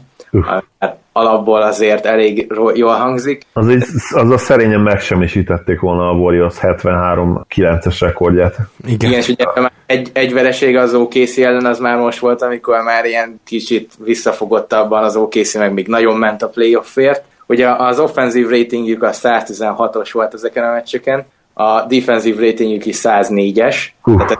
[0.79, 3.41] Hát alapból azért elég jól hangzik.
[3.53, 8.55] Az, egy, az a szerényen megsemmisítették volna a Warriors 73-9-es rekordját.
[8.85, 9.45] Igen, Igen és ugye
[9.85, 15.03] egy, egy vereség az OKC ellen az már most volt, amikor már ilyen kicsit visszafogottabban
[15.03, 17.23] az OKC meg még nagyon ment a playoffért.
[17.47, 23.75] Ugye az offenzív ratingjük a 116-os volt ezeken a meccseken, a defensive ratingjük is 104-es,
[24.05, 24.39] uh, tehát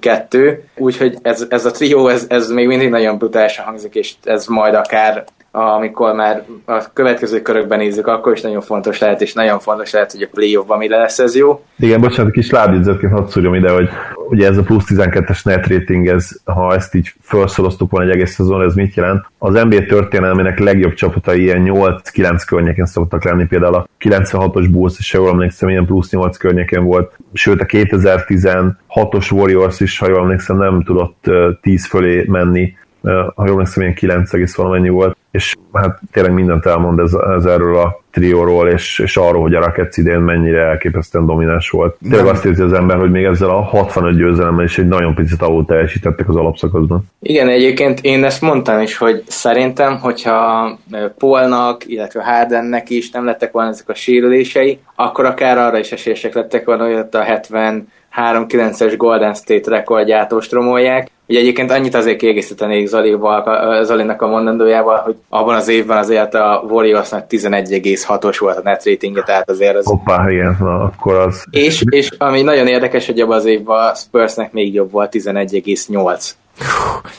[0.00, 4.46] kettő, úgyhogy ez, ez a trió, ez, ez még mindig nagyon brutálisan hangzik, és ez
[4.46, 9.58] majd akár amikor már a következő körökben nézzük, akkor is nagyon fontos lehet, és nagyon
[9.58, 11.64] fontos lehet, hogy a playoffban mi lesz ez jó.
[11.78, 13.88] Igen, bocsánat, kis lábjegyzetként hadd szúrjam ide, hogy
[14.28, 18.34] ugye ez a plusz 12-es net rating, ez, ha ezt így felszoroztuk volna egy egész
[18.34, 19.26] szezon, ez mit jelent?
[19.38, 25.18] Az NBA történelmének legjobb csapatai ilyen 8-9 környéken szoktak lenni, például a 96-os Bulls ha
[25.18, 30.56] jól emlékszem, ilyen plusz 8 környéken volt, sőt a 2016-os Warriors is, ha jól emlékszem,
[30.56, 31.24] nem tudott
[31.60, 36.98] 10 fölé menni, ha jól emlékszem, ilyen 9 valamennyi volt és hát tényleg mindent elmond
[36.98, 41.70] ez, ez erről a trióról, és, és arról, hogy a Rockets idén mennyire elképesztően domináns
[41.70, 41.96] volt.
[42.10, 45.42] Tényleg azt érzi az ember, hogy még ezzel a 65 győzelemmel is egy nagyon picit
[45.42, 47.10] alul teljesítettek az alapszakaszban.
[47.20, 50.78] Igen, egyébként én ezt mondtam is, hogy szerintem, hogyha
[51.18, 56.34] Polnak, illetve Hardennek is nem lettek volna ezek a sérülései, akkor akár arra is esélyesek
[56.34, 61.10] lettek volna, hogy ott a 70 3-9-es Golden State rekordját ostromolják.
[61.32, 66.64] Ugye egyébként annyit azért kiegészítenék Zolival, Zolinak a mondandójával, hogy abban az évben azért a
[66.68, 69.84] Warriorsnak 11,6-os volt a net ratingje, tehát azért az...
[69.84, 71.44] Hoppá, igen, na, akkor az...
[71.50, 76.30] És, és ami nagyon érdekes, hogy abban az évben a Spursnek még jobb volt, 11,8.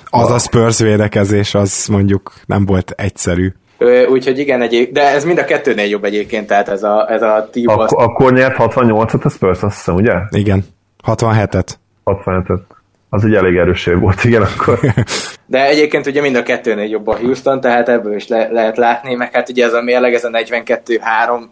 [0.09, 3.53] Az a Spurs védekezés, az mondjuk nem volt egyszerű.
[4.09, 7.49] Úgyhogy igen, egyéb, de ez mind a kettőnél jobb egyébként, tehát ez a, ez a
[7.51, 10.13] t Ak- Akkor nyert 68-at a Spurs, azt hiszem, ugye?
[10.29, 10.65] Igen.
[11.07, 11.67] 67-et.
[12.05, 12.81] 67-et.
[13.13, 14.79] Az egy elég erős volt, igen, akkor.
[15.45, 19.15] De egyébként ugye mind a kettőnél jobb a Houston, tehát ebből is le- lehet látni,
[19.15, 20.99] meg hát ugye ez a mérleg, ez a 42-3,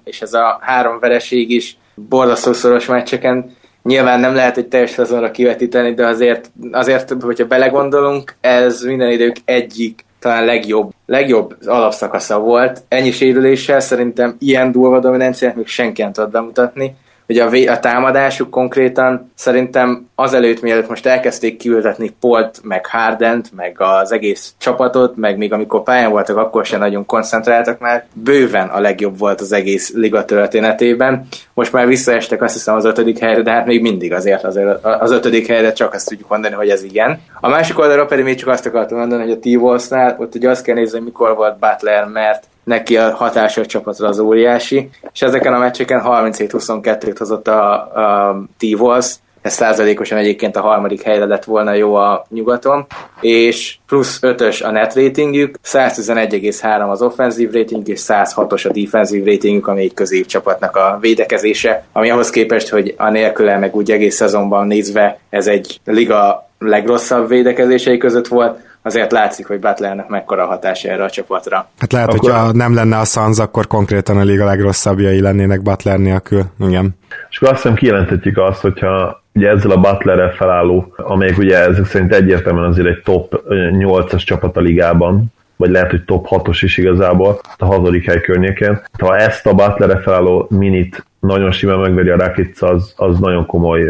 [0.04, 3.56] és ez a három vereség is borzasztó szoros meccseken.
[3.84, 9.36] Nyilván nem lehet egy teljes szezonra kivetíteni, de azért, azért, hogyha belegondolunk, ez minden idők
[9.46, 12.82] egyik talán legjobb, legjobb alapszakasza volt.
[12.88, 16.96] Ennyi sérüléssel szerintem ilyen durva dominanciát még senki nem tudott bemutatni
[17.32, 23.52] hogy a, vé- a támadásuk konkrétan szerintem azelőtt, mielőtt most elkezdték kiültetni Polt, meg Hardent,
[23.56, 28.68] meg az egész csapatot, meg még amikor pályán voltak, akkor sem nagyon koncentráltak már, bőven
[28.68, 31.28] a legjobb volt az egész liga történetében.
[31.54, 35.12] Most már visszaestek azt hiszem az ötödik helyre, de hát még mindig azért, azért az
[35.12, 37.22] ötödik helyre csak azt tudjuk mondani, hogy ez igen.
[37.42, 40.64] A másik oldalra pedig még csak azt akartam mondani, hogy a T-Wolfsnál ott ugye azt
[40.64, 45.54] kell nézni, mikor volt Butler, mert neki a hatása a csapatra az óriási, és ezeken
[45.54, 51.74] a meccseken 37-22-t hozott a, a T-Wolves, ez százalékosan egyébként a harmadik helyre lett volna
[51.74, 52.86] jó a nyugaton,
[53.22, 59.68] és plusz 5-ös a net ratingjük, 111,3 az offenzív rating, és 106-os a defensív ratingjük,
[59.68, 64.68] ami egy középcsapatnak a védekezése, ami ahhoz képest, hogy a nélküle meg úgy egész szezonban
[64.68, 71.04] nézve ez egy liga legrosszabb védekezései között volt, azért látszik, hogy Butlernek mekkora hatása erre
[71.04, 71.70] a csapatra.
[71.80, 72.30] Hát lehet, akkor...
[72.30, 76.44] hogyha nem lenne a Suns, akkor konkrétan a liga legrosszabbjai lennének Butler nélkül.
[76.60, 76.98] Igen.
[77.30, 81.86] És akkor azt hiszem kijelentetjük azt, hogyha ugye ezzel a Butlerrel felálló, amelyik ugye ezek
[81.86, 85.26] szerint egyértelműen azért egy top 8-as csapat a ligában,
[85.56, 88.82] vagy lehet, hogy top 6-os is igazából, a hazadik hely környékén.
[89.00, 93.84] Ha ezt a Butlerre felálló minit nagyon simán megveri a Rakic, az, az nagyon komoly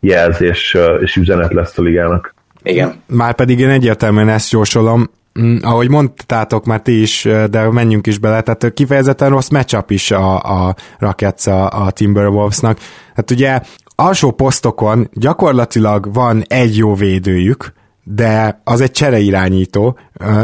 [0.00, 2.34] jelzés és üzenet lesz a ligának.
[2.62, 3.02] Igen.
[3.06, 8.18] Már pedig én egyértelműen ezt jósolom, Mm, ahogy mondtátok már ti is, de menjünk is
[8.18, 12.78] bele, tehát kifejezetten rossz matchup is a, a Rockets a, a Timberwolvesnak.
[13.14, 13.60] Hát ugye
[13.94, 17.72] alsó posztokon gyakorlatilag van egy jó védőjük,
[18.14, 19.98] de az egy csereirányító.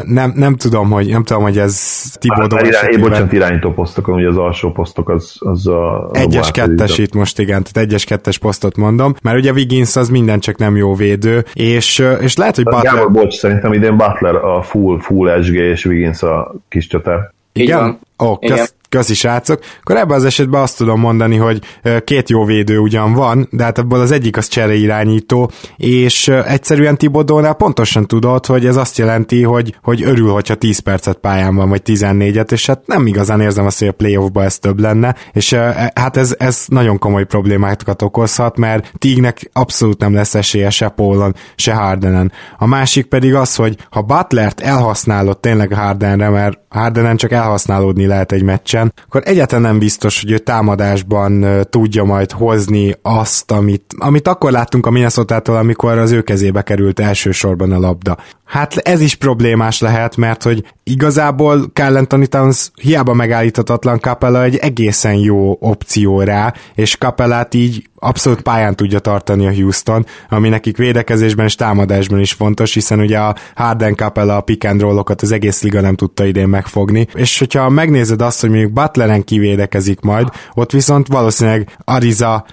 [0.04, 4.28] Nem, nem tudom, hogy nem tudom, hogy ez Tibodó hát, irány, bocsánat, irányító posztokon, ugye
[4.28, 6.10] az alsó posztok az, az a...
[6.12, 10.40] Egyes, kettes itt most, igen, tehát egyes, kettes posztot mondom, mert ugye Wiggins az minden
[10.40, 12.94] csak nem jó védő, és, és lehet, hogy Butler...
[12.94, 17.32] Gábor, bocs, szerintem idén Butler a full, full SG, és Wiggins a kis csatár.
[17.52, 17.98] Igen?
[18.22, 19.60] Ó, oh, kösz, köszi srácok.
[19.80, 21.60] Akkor ebben az esetben azt tudom mondani, hogy
[22.04, 27.54] két jó védő ugyan van, de hát abból az egyik az csereirányító, és egyszerűen Tibodónál
[27.54, 31.82] pontosan tudod, hogy ez azt jelenti, hogy, hogy örül, hogyha 10 percet pályán van, vagy
[31.84, 35.92] 14-et, és hát nem igazán érzem azt, hogy a playoffba ez több lenne, és e,
[35.94, 41.34] hát ez, ez nagyon komoly problémákat okozhat, mert Tignek abszolút nem lesz esélye se Paulon,
[41.56, 42.32] se Hardenen.
[42.58, 48.32] A másik pedig az, hogy ha Butlert elhasználod tényleg Hardenre, mert Hardenen csak elhasználódni lehet
[48.32, 54.28] egy meccsen, akkor egyáltalán nem biztos, hogy ő támadásban tudja majd hozni azt, amit, amit
[54.28, 58.16] akkor láttunk a minnesota amikor az ő kezébe került elsősorban a labda.
[58.44, 64.56] Hát ez is problémás lehet, mert hogy igazából Carl Anthony Towns hiába megállíthatatlan Capella egy
[64.56, 70.76] egészen jó opció rá, és Capellát így abszolút pályán tudja tartani a Houston, ami nekik
[70.76, 75.32] védekezésben és támadásban is fontos, hiszen ugye a Harden Capella a pick and roll-okat az
[75.32, 80.28] egész liga nem tudta idén megfogni, és hogyha megnézed azt, hogy mondjuk Butleren kivédekezik majd,
[80.54, 82.44] ott viszont valószínűleg Ariza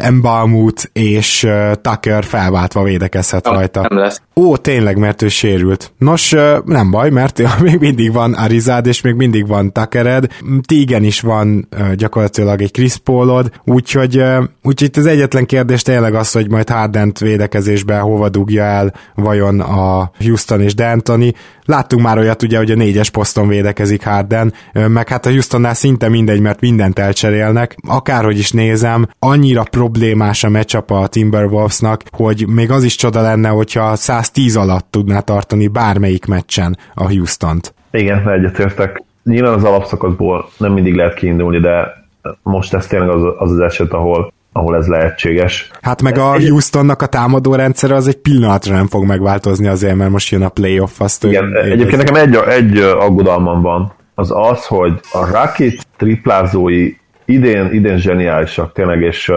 [0.00, 1.48] Embalmut és
[1.80, 3.86] Tucker felváltva védekezhet no, rajta.
[3.88, 4.22] Nem lesz.
[4.36, 5.92] Ó, tényleg, mert ő sérült.
[5.98, 10.26] Nos, nem baj, mert még mindig van Arizád, és még mindig van Tuckered.
[10.66, 14.22] Tígen is van gyakorlatilag egy Chris Paulod, úgyhogy,
[14.62, 19.60] úgyhogy itt az egyetlen kérdés tényleg az, hogy majd Hardent védekezésbe hova dugja el vajon
[19.60, 21.34] a Houston és D'Antoni.
[21.64, 26.08] Láttunk már olyat ugye, hogy a négyes poszton védekezik Harden, meg hát a Houstonnál szinte
[26.08, 27.76] mindegy, mert mindent elcserélnek.
[27.88, 33.48] Akárhogy is nézem, annyira problémás a matchup a Timberwolvesnak, hogy még az is csoda lenne,
[33.48, 37.74] hogyha 110 alatt tudná tartani bármelyik meccsen a Houston-t.
[37.90, 39.02] Igen, egyetértek.
[39.24, 42.04] Nyilván az alapszakaszból nem mindig lehet kiindulni, de
[42.42, 45.70] most ez tényleg az az, az eset, ahol ahol ez lehetséges.
[45.82, 50.10] Hát meg a Houstonnak a támadó rendszere az egy pillanatra nem fog megváltozni azért, mert
[50.10, 51.00] most jön a playoff.
[51.00, 56.92] Azt Igen, egyébként nekem egy, egy aggodalmam van, az az, hogy a Rocket triplázói
[57.32, 59.32] idén, idén zseniálisak tényleg, és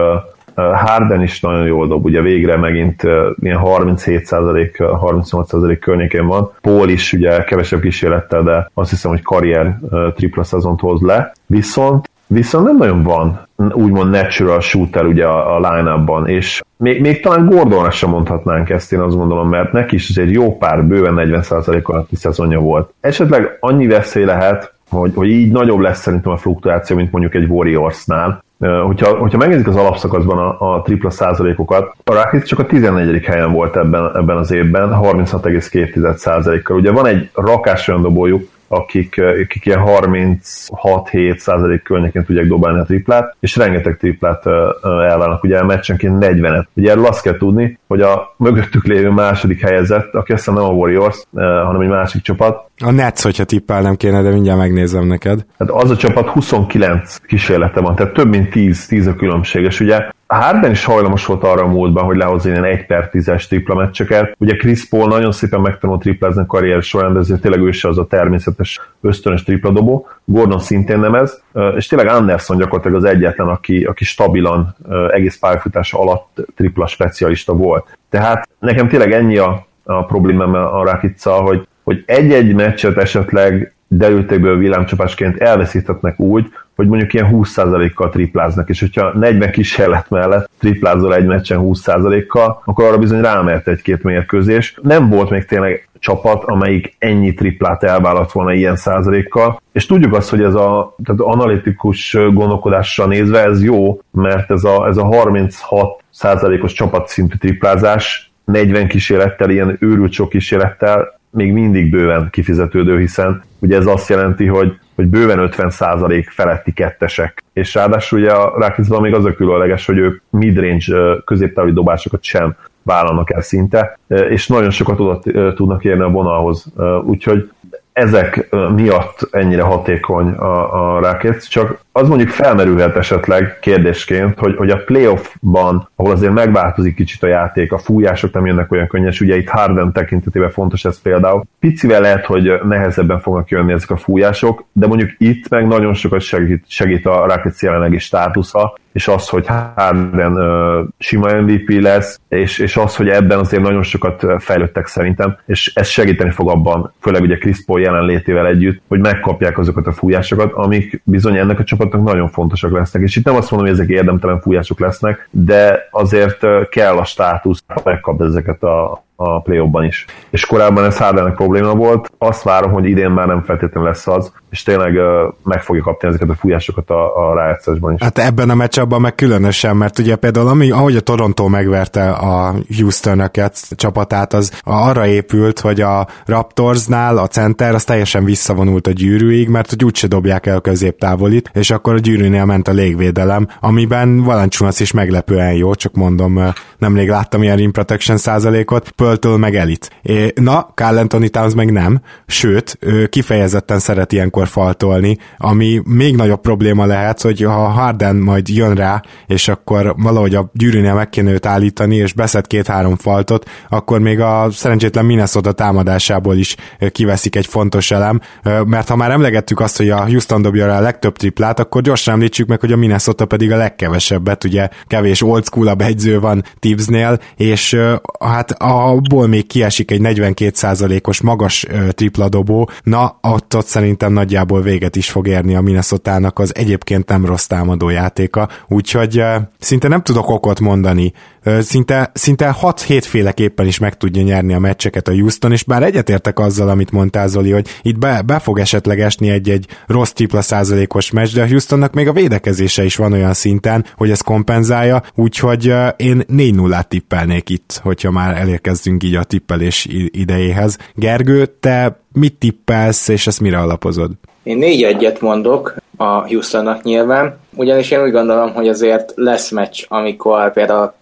[0.54, 3.02] Harden is nagyon jól dob, ugye végre megint
[3.42, 6.52] ilyen 37%, 38% környékén van.
[6.60, 9.78] Paul is ugye kevesebb kísérlettel, de azt hiszem, hogy karrier
[10.14, 11.32] tripla szezont hoz le.
[11.46, 17.20] Viszont Viszont nem nagyon van úgymond natural shooter ugye a, a line és még, még
[17.20, 21.14] talán Gordonra sem mondhatnánk ezt, én azt gondolom, mert neki is egy jó pár, bőven
[21.16, 22.92] 40% alatti szezonja volt.
[23.00, 27.48] Esetleg annyi veszély lehet, hogy, hogy így nagyobb lesz szerintem a fluktuáció, mint mondjuk egy
[27.48, 28.44] Warriorsnál.
[28.58, 33.24] Hogyha, hogyha megnézik az alapszakaszban a, a tripla százalékokat, a Rockets csak a 14.
[33.24, 36.76] helyen volt ebben, ebben az évben, 36,2 százalékkal.
[36.76, 42.84] Ugye van egy rakás olyan dobójuk, akik, akik ilyen 36-7 százalék környékén tudják dobálni a
[42.84, 44.46] triplát, és rengeteg triplát
[44.82, 46.64] elválnak, ugye a meccsenként 40-et.
[46.74, 50.68] Ugye erről azt kell tudni, hogy a mögöttük lévő második helyezett, aki azt nem a
[50.68, 52.65] Warriors, hanem egy másik csapat.
[52.84, 55.46] A Nets, hogyha tippelnem kéne, de mindjárt megnézem neked.
[55.58, 60.08] Hát az a csapat 29 kísérlete van, tehát több mint 10, 10 a különbség, ugye
[60.26, 64.34] Harden is hajlamos volt arra a múltban, hogy lehozni ilyen 1 per 10-es tripla meccseket.
[64.38, 67.88] Ugye Chris Paul nagyon szépen megtanult triplázni a karrier során, de ezért tényleg ő se
[67.88, 70.08] az a természetes ösztönös tripla dobó.
[70.24, 71.42] Gordon szintén nem ez,
[71.76, 74.76] és tényleg Anderson gyakorlatilag az egyetlen, aki, aki stabilan
[75.10, 77.98] egész pályafutása alatt tripla specialista volt.
[78.10, 84.58] Tehát nekem tényleg ennyi a, a problémám a Rakica, hogy, hogy egy-egy meccset esetleg derültékből
[84.58, 86.46] villámcsapásként elveszíthetnek úgy,
[86.76, 92.84] hogy mondjuk ilyen 20%-kal tripláznak, és hogyha 40 kísérlet mellett triplázol egy meccsen 20%-kal, akkor
[92.84, 94.78] arra bizony rámert egy-két mérkőzés.
[94.82, 100.30] Nem volt még tényleg csapat, amelyik ennyi triplát elvállalt volna ilyen százalékkal, és tudjuk azt,
[100.30, 106.02] hogy ez a tehát analitikus gondolkodásra nézve ez jó, mert ez a, ez a 36
[106.10, 113.76] százalékos csapatszintű triplázás 40 kísérlettel, ilyen őrült sok kísérlettel még mindig bőven kifizetődő, hiszen ugye
[113.76, 117.42] ez azt jelenti, hogy, hogy bőven 50% feletti kettesek.
[117.52, 122.56] És ráadásul ugye a Rákicban még az a különleges, hogy ők midrange középtávoli dobásokat sem
[122.82, 125.22] vállalnak el szinte, és nagyon sokat
[125.54, 126.72] tudnak érni a vonalhoz.
[127.04, 127.50] Úgyhogy
[127.92, 134.70] ezek miatt ennyire hatékony a, a Rockets, csak az mondjuk felmerülhet esetleg kérdésként, hogy, hogy
[134.70, 139.36] a playoffban, ahol azért megváltozik kicsit a játék, a fújások nem jönnek olyan könnyes, ugye
[139.36, 141.44] itt Harden tekintetében fontos ez például.
[141.58, 146.20] Picivel lehet, hogy nehezebben fognak jönni ezek a fújások, de mondjuk itt meg nagyon sokat
[146.20, 152.58] segít, segít a Rockets jelenlegi státusza, és az, hogy Harden uh, sima MVP lesz, és,
[152.58, 157.22] és az, hogy ebben azért nagyon sokat fejlődtek szerintem, és ez segíteni fog abban, főleg
[157.22, 162.14] ugye Chris Paul jelenlétével együtt, hogy megkapják azokat a fújásokat, amik bizony ennek a csapatnak
[162.14, 163.02] nagyon fontosak lesznek.
[163.02, 167.64] És itt nem azt mondom, hogy ezek érdemtelen fújások lesznek, de azért kell a státusz,
[167.84, 170.04] megkap ezeket a, a play is.
[170.30, 174.32] És korábban ez Hardennek probléma volt, azt várom, hogy idén már nem feltétlenül lesz az,
[174.50, 178.02] és tényleg uh, meg fogja kapni ezeket a fújásokat a, a rájátszásban is.
[178.02, 182.54] Hát ebben a meccsabban meg különösen, mert ugye például ami, ahogy a Toronto megverte a
[182.78, 183.30] houston
[183.76, 189.70] csapatát, az arra épült, hogy a Raptorsnál a center az teljesen visszavonult a gyűrűig, mert
[189.70, 194.80] hogy úgyse dobják el a középtávolit, és akkor a gyűrűnél ment a légvédelem, amiben Valanciunas
[194.80, 199.90] is meglepően jó, csak mondom, nemrég láttam ilyen rim protection százalékot, Pöltől meg elit.
[200.34, 206.40] Na, Carl Anthony Towns meg nem, sőt, ő kifejezetten szeret ilyenkor faltolni, ami még nagyobb
[206.40, 211.30] probléma lehet, hogy ha Harden majd jön rá, és akkor valahogy a gyűrűnél meg kéne
[211.30, 216.56] őt állítani, és beszed két-három faltot, akkor még a szerencsétlen Minnesota támadásából is
[216.90, 218.20] kiveszik egy fontos elem,
[218.64, 222.14] mert ha már emlegettük azt, hogy a Houston dobja rá a legtöbb triplát, akkor gyorsan
[222.14, 227.18] említsük meg, hogy a Minnesota pedig a legkevesebbet, ugye kevés old school egyző van Tibbsnél,
[227.36, 227.76] és
[228.20, 234.96] hát a abból még kiesik egy 42%-os magas tripla dobó, na ott szerintem nagyjából véget
[234.96, 239.22] is fog érni a minnesota az egyébként nem rossz támadó játéka, úgyhogy
[239.58, 241.12] szinte nem tudok okot mondani
[241.60, 246.38] szinte, szinte 6-7 féleképpen is meg tudja nyerni a meccseket a Houston, és bár egyetértek
[246.38, 251.10] azzal, amit mondtál Zoli, hogy itt be, be fog esetleg esni egy-egy rossz tripla százalékos
[251.10, 255.64] meccs, de a Houstonnak még a védekezése is van olyan szinten, hogy ez kompenzálja, úgyhogy
[255.96, 260.78] én 4-0-át tippelnék itt, hogyha már elérkezzünk így a tippelés idejéhez.
[260.94, 264.10] Gergő, te mit tippelsz, és ezt mire alapozod?
[264.42, 269.84] Én négy egyet mondok a Houstonnak nyilván, ugyanis én úgy gondolom, hogy azért lesz meccs,
[269.88, 270.92] amikor például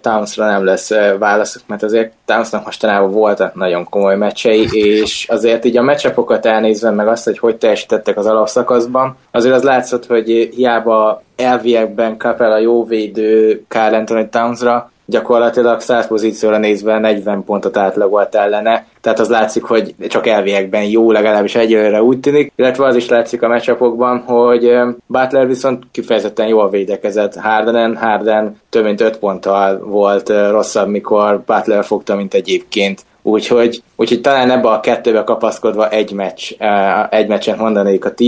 [0.00, 4.68] Townsra nem lesz válasz, mert azért Townsnak mostanában voltak nagyon komoly meccsei,
[5.00, 9.62] és azért így a meccsapokat elnézve, meg azt, hogy hogy teljesítettek az alapszakaszban, azért az
[9.62, 16.58] látszott, hogy hiába elviekben kap el a jó védő Carl Anthony Townsra, gyakorlatilag 100 pozícióra
[16.58, 22.20] nézve 40 pontot átlagolt ellene, tehát az látszik, hogy csak elviekben jó, legalábbis egyelőre úgy
[22.20, 27.34] tűnik, illetve az is látszik a meccsapokban, hogy Butler viszont kifejezetten jól védekezett.
[27.34, 33.04] Hardenen, Harden több mint 5 ponttal volt rosszabb, mikor Butler fogta, mint egyébként.
[33.22, 36.52] Úgyhogy, úgyhogy talán ebbe a kettőbe kapaszkodva egy meccs,
[37.10, 38.22] egy meccsen mondanék a t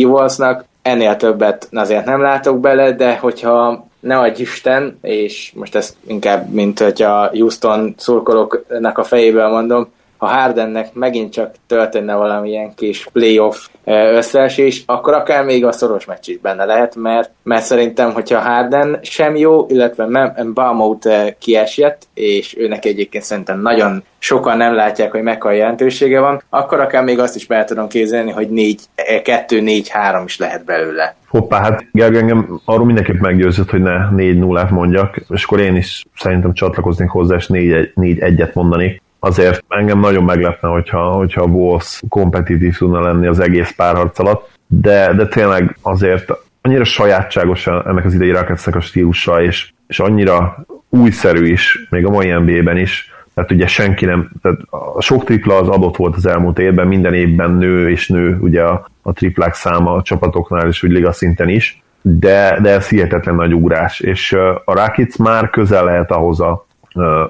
[0.83, 6.53] ennél többet azért nem látok bele, de hogyha ne adj Isten, és most ezt inkább,
[6.53, 9.93] mint hogy a Houston szurkolóknak a fejéből mondom,
[10.23, 16.29] ha Hardennek megint csak történne valamilyen kis playoff összeesés, akkor akár még a szoros meccs
[16.29, 21.09] is benne lehet, mert, mert szerintem, hogyha Harden sem jó, illetve Baumot
[21.39, 27.05] kiesett, és őnek egyébként szerintem nagyon sokan nem látják, hogy mekkora jelentősége van, akkor akár
[27.05, 31.15] még azt is be tudom képzelni, hogy 2-4-3 is lehet belőle.
[31.29, 35.77] Hoppá, hát Gergő engem arról mindenképp meggyőzött, hogy ne 4 0 mondjak, és akkor én
[35.77, 39.01] is szerintem csatlakoznék hozzá, és 4-1-et mondani.
[39.25, 44.51] Azért engem nagyon meglepne, hogyha, hogyha a Wolves kompetitív tudna lenni az egész párharc alatt,
[44.67, 50.65] de, de tényleg azért annyira sajátságos ennek az idei Rocketsnek a stílusa, és, és annyira
[50.89, 54.59] újszerű is, még a mai NBA-ben is, tehát ugye senki nem, tehát
[54.97, 58.63] a sok tripla az adott volt az elmúlt évben, minden évben nő és nő ugye
[58.63, 63.35] a, a triplák száma a csapatoknál és úgy liga szinten is, de, de ez hihetetlen
[63.35, 64.33] nagy ugrás, és
[64.65, 66.67] a Rakic már közel lehet ahhoz a,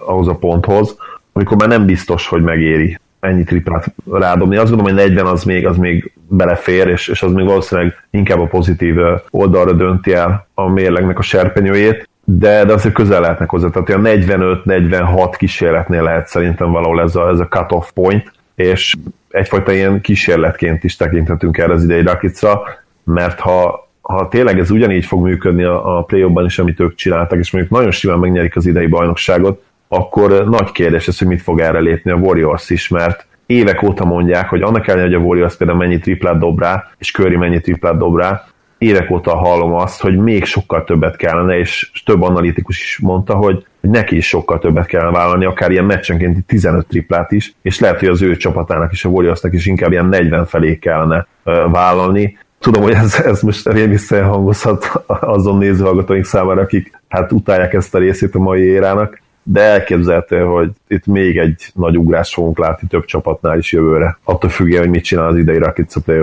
[0.07, 0.97] ahhoz a ponthoz,
[1.33, 4.57] amikor már nem biztos, hogy megéri ennyi triplát rádobni.
[4.57, 8.41] Azt gondolom, hogy 40 az még, az még belefér, és, és az még valószínűleg inkább
[8.41, 8.97] a pozitív
[9.31, 13.69] oldalra dönti el a mérlegnek a serpenyőjét, de, de azért közel lehetnek hozzá.
[13.69, 18.95] Tehát olyan 45-46 kísérletnél lehet szerintem valahol ez a, ez a cut-off point, és
[19.31, 22.63] egyfajta ilyen kísérletként is tekinthetünk erre az idei Rakicra,
[23.05, 27.39] mert ha, ha tényleg ez ugyanígy fog működni a, a play is, amit ők csináltak,
[27.39, 31.61] és mondjuk nagyon simán megnyerik az idei bajnokságot, akkor nagy kérdés ez, hogy mit fog
[31.61, 35.57] erre lépni a Warriors is, mert évek óta mondják, hogy annak ellenére, hogy a Warriors
[35.57, 38.45] például mennyi triplát dob rá, és Curry mennyi triplát dob rá,
[38.79, 43.67] évek óta hallom azt, hogy még sokkal többet kellene, és több analitikus is mondta, hogy
[43.81, 48.09] neki is sokkal többet kellene vállalni, akár ilyen meccsenkénti 15 triplát is, és lehet, hogy
[48.09, 51.27] az ő csapatának és a Warriorsnak is inkább ilyen 40 felé kellene
[51.71, 52.39] vállalni.
[52.59, 57.99] Tudom, hogy ez, ez most rémisztően hangozhat azon nézőhallgatóink számára, akik hát utálják ezt a
[57.99, 63.05] részét a mai érának, de elképzelhető, hogy itt még egy nagy ugrás fogunk látni több
[63.05, 66.19] csapatnál is jövőre, attól függően, hogy mit csinál az idei Rakic a play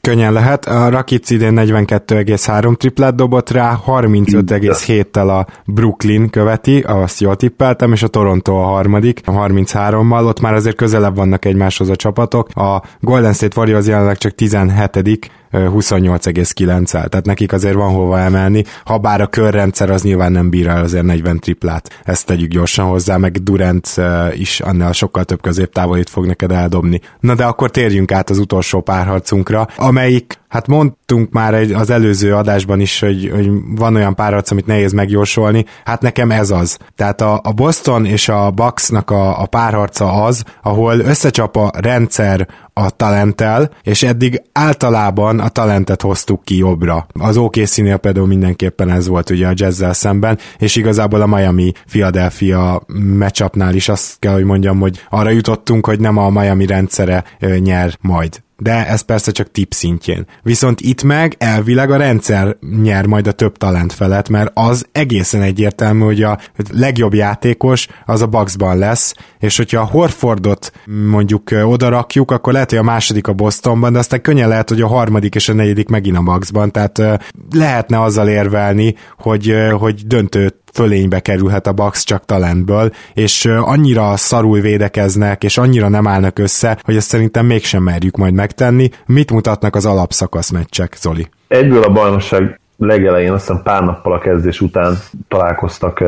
[0.00, 0.64] Könnyen lehet.
[0.64, 8.02] A Rakic idén 42,3 triplát dobott rá, 35,7-tel a Brooklyn követi, azt jól tippeltem, és
[8.02, 12.48] a Toronto a harmadik, a 33-mal, ott már azért közelebb vannak egymáshoz a csapatok.
[12.54, 18.98] A Golden State Warriors jelenleg csak 17 28,9-el, tehát nekik azért van hova emelni, ha
[18.98, 23.16] bár a körrendszer az nyilván nem bír el azért 40 triplát, ezt tegyük gyorsan hozzá,
[23.16, 23.94] meg Durant
[24.32, 27.00] is annál sokkal több középtávolit fog neked eldobni.
[27.20, 32.34] Na de akkor térjünk át az utolsó párharcunkra, amelyik Hát mondtunk már egy, az előző
[32.34, 36.78] adásban is, hogy, hogy van olyan párharc, amit nehéz megjósolni, hát nekem ez az.
[36.96, 42.48] Tehát a, a Boston és a Bucksnak a, a párharca az, ahol összecsap a rendszer
[42.72, 47.06] a talenttel, és eddig általában a talentet hoztuk ki jobbra.
[47.12, 52.82] Az OKC-nél például mindenképpen ez volt ugye a jazzzel szemben, és igazából a Miami Philadelphia
[53.18, 57.24] matchupnál is azt kell, hogy mondjam, hogy arra jutottunk, hogy nem a Miami rendszere
[57.58, 60.26] nyer majd de ez persze csak tip szintjén.
[60.42, 65.42] Viszont itt meg elvileg a rendszer nyer majd a több talent felett, mert az egészen
[65.42, 66.38] egyértelmű, hogy a
[66.72, 70.72] legjobb játékos az a Bucksban lesz, és hogyha a Horfordot
[71.10, 74.86] mondjuk odarakjuk, akkor lehet, hogy a második a Bostonban, de aztán könnyen lehet, hogy a
[74.86, 77.02] harmadik és a negyedik megint a Bucksban, tehát
[77.50, 84.60] lehetne azzal érvelni, hogy, hogy döntő fölénybe kerülhet a Bucks csak talentből, és annyira szarul
[84.60, 88.88] védekeznek, és annyira nem állnak össze, hogy ezt szerintem mégsem merjük majd megtenni.
[89.06, 91.28] Mit mutatnak az alapszakasz meccsek, Zoli?
[91.48, 94.98] Egyből a bajnokság legelején, azt hiszem pár nappal a kezdés után
[95.28, 96.04] találkoztak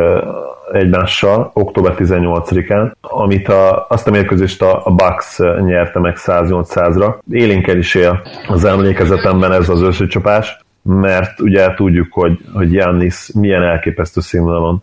[0.72, 7.14] egymással, október 18-án, amit a, azt a mérkőzést a, a Bucks nyerte meg 108-100-ra.
[7.30, 13.62] Élénken is él az emlékezetemben ez az összecsapás mert ugye tudjuk, hogy, hogy Jannis milyen
[13.62, 14.82] elképesztő színvonalon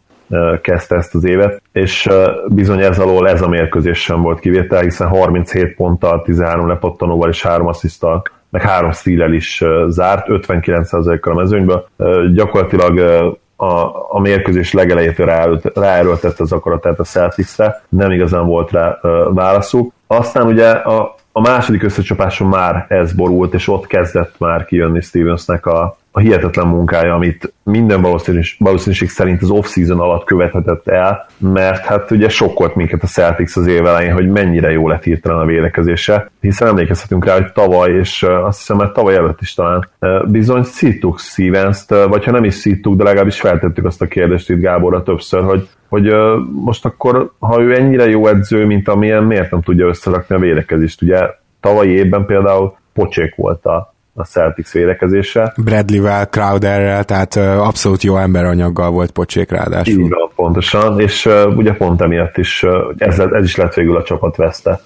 [0.61, 2.09] kezdte ezt az évet, és
[2.47, 7.41] bizony ez alól ez a mérkőzés sem volt kivétel, hiszen 37 ponttal, 13 lepattanóval és
[7.41, 11.87] 3 asszisztal, meg 3 stílel is zárt, 59%-kal a mezőnyből.
[12.33, 12.97] Gyakorlatilag
[13.55, 13.73] a,
[14.09, 15.27] a mérkőzés legelejétől
[15.73, 18.99] ráerőltette az akaratát a Celtics-re, nem igazán volt rá
[19.29, 19.93] válaszuk.
[20.07, 25.65] Aztán ugye a, a második összecsapáson már ez borult, és ott kezdett már kijönni Stevensnek
[25.65, 31.85] a, a hihetetlen munkája, amit minden valószínűség, valószínűség szerint az off-season alatt követhetett el, mert
[31.85, 35.45] hát ugye sokkolt minket a Celtics az év elején, hogy mennyire jó lett hirtelen a
[35.45, 39.89] védekezése, hiszen emlékezhetünk rá, hogy tavaly, és azt hiszem, mert tavaly előtt is talán
[40.27, 44.59] bizony szítuk stevens vagy ha nem is szítuk, de legalábbis feltettük azt a kérdést itt
[44.59, 46.13] Gáborra többször, hogy hogy
[46.63, 51.01] most akkor, ha ő ennyire jó edző, mint amilyen, miért nem tudja összerakni a védekezést?
[51.01, 51.19] Ugye
[51.59, 55.53] tavalyi évben például pocsék volt a, a Celtics védekezése.
[55.63, 60.03] Bradley-vel, Crowderrel, tehát abszolút jó emberanyaggal volt pocsék ráadásul.
[60.03, 62.65] Így van, pontosan, és ugye pont emiatt is
[62.97, 64.79] ez, ez is lett végül a csapat veszte.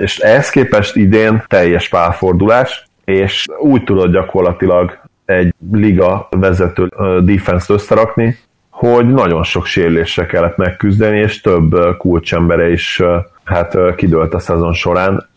[0.00, 7.72] És ehhez képest idén teljes pálfordulás, és úgy tudod gyakorlatilag egy liga vezető uh, defense
[7.72, 8.38] összerakni,
[8.78, 13.02] hogy nagyon sok sérülésre kellett megküzdeni, és több kulcsembere is
[13.44, 15.28] hát kidőlt a szezon során.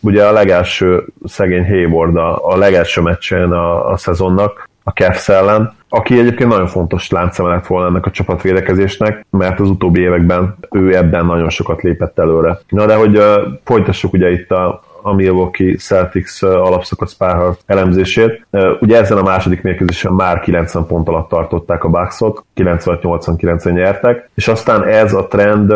[0.00, 5.72] Ugye a legelső szegény Hayward a, a legelső meccsen a, a szezonnak, a Cavs ellen,
[5.88, 10.96] aki egyébként nagyon fontos láncszeme lett volna ennek a csapatvédekezésnek, mert az utóbbi években ő
[10.96, 12.58] ebben nagyon sokat lépett előre.
[12.68, 13.24] Na de hogy uh,
[13.64, 18.46] folytassuk ugye itt a, a Milwaukee Celtics alapszakasz párharc elemzését.
[18.80, 24.48] Ugye ezen a második mérkőzésen már 90 pont alatt tartották a Bucksot, 96-89-en nyertek, és
[24.48, 25.72] aztán ez a trend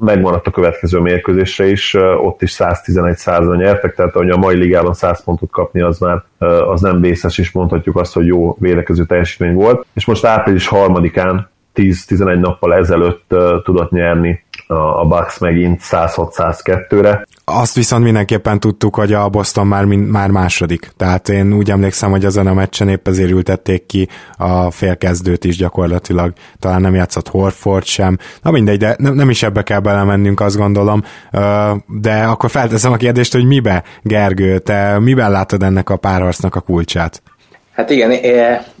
[0.00, 4.94] megmaradt a következő mérkőzésre is, ott is 111 100 nyertek, tehát hogy a mai ligában
[4.94, 6.22] 100 pontot kapni az már
[6.68, 9.86] az nem vészes, és mondhatjuk azt, hogy jó védekező teljesítmény volt.
[9.92, 13.34] És most április harmadikán 10-11 nappal ezelőtt
[13.64, 17.26] tudott nyerni a Bucks megint 106-102-re.
[17.44, 20.90] Azt viszont mindenképpen tudtuk, hogy a Boston már, már második.
[20.96, 25.56] Tehát én úgy emlékszem, hogy azon a meccsen épp ezért ültették ki a félkezdőt is
[25.56, 26.32] gyakorlatilag.
[26.58, 28.18] Talán nem játszott Horford sem.
[28.42, 31.02] Na mindegy, de nem, nem is ebbe kell belemennünk, azt gondolom.
[31.86, 36.60] De akkor felteszem a kérdést, hogy mibe, Gergő, te miben látod ennek a párharcnak a
[36.60, 37.22] kulcsát?
[37.72, 38.10] Hát igen,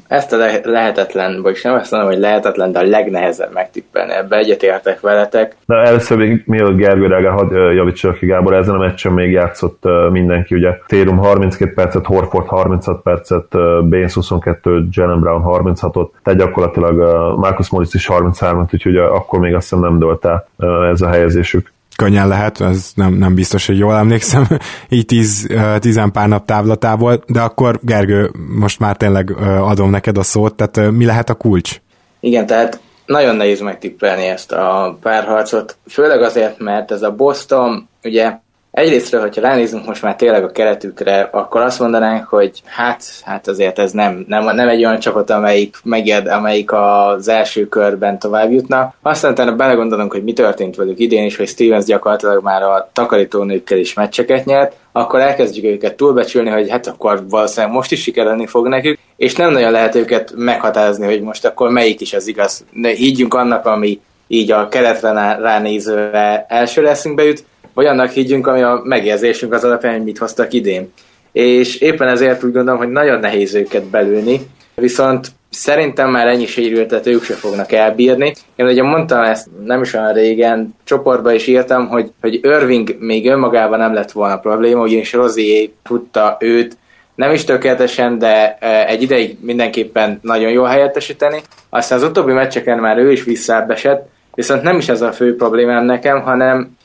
[0.08, 4.12] ezt a lehetetlen, vagyis nem azt mondom, hogy lehetetlen, de a legnehezebb megtippelni.
[4.12, 5.56] Ebbe egyetértek veletek.
[5.66, 9.82] Na először még mielőtt Gergő reagál, hadd javítsak ki Gábor, ezen a meccsen még játszott
[10.10, 13.46] mindenki, ugye Térum 32 percet, Horford 36 percet,
[13.88, 16.96] Baines 22, Jalen Brown 36-ot, tehát gyakorlatilag
[17.38, 20.46] Marcus Morris is 33-at, úgyhogy akkor még azt hiszem nem dölt el
[20.92, 24.46] ez a helyezésük könnyen lehet, ez nem, nem biztos, hogy jól emlékszem,
[24.88, 25.48] így tíz,
[25.78, 30.90] tizen pár nap távlatából, de akkor Gergő, most már tényleg adom neked a szót, tehát
[30.90, 31.80] mi lehet a kulcs?
[32.20, 38.38] Igen, tehát nagyon nehéz megtippelni ezt a párharcot, főleg azért, mert ez a Boston, ugye
[38.76, 43.78] Egyrésztről, hogyha ránézünk most már tényleg a keretükre, akkor azt mondanánk, hogy hát, hát azért
[43.78, 48.94] ez nem, nem, nem egy olyan csapat, amelyik meged, amelyik az első körben tovább jutna.
[49.02, 53.78] Aztán utána belegondolunk, hogy mi történt velük idén is, hogy Stevens gyakorlatilag már a takarítónőkkel
[53.78, 58.68] is meccseket nyert, akkor elkezdjük őket túlbecsülni, hogy hát akkor valószínűleg most is sikerülni fog
[58.68, 62.64] nekük, és nem nagyon lehet őket meghatározni, hogy most akkor melyik is az igaz.
[62.72, 67.44] Ne higgyünk annak, ami így a keretre ránézőre első leszünk jut,
[67.76, 70.92] vagy annak higgyünk, ami a megérzésünk az alapján, hogy mit hoztak idén.
[71.32, 74.40] És éppen ezért úgy gondolom, hogy nagyon nehéz őket belülni,
[74.74, 78.34] viszont szerintem már ennyi sérültet ők se fognak elbírni.
[78.56, 83.28] Én ugye mondtam ezt nem is olyan régen, csoportba is írtam, hogy, hogy Irving még
[83.28, 86.76] önmagában nem lett volna probléma, ugyanis Rozier tudta őt
[87.14, 91.40] nem is tökéletesen, de e, egy ideig mindenképpen nagyon jól helyettesíteni.
[91.70, 95.84] Aztán az utóbbi meccseken már ő is visszaesett, viszont nem is ez a fő problémám
[95.84, 96.75] nekem, hanem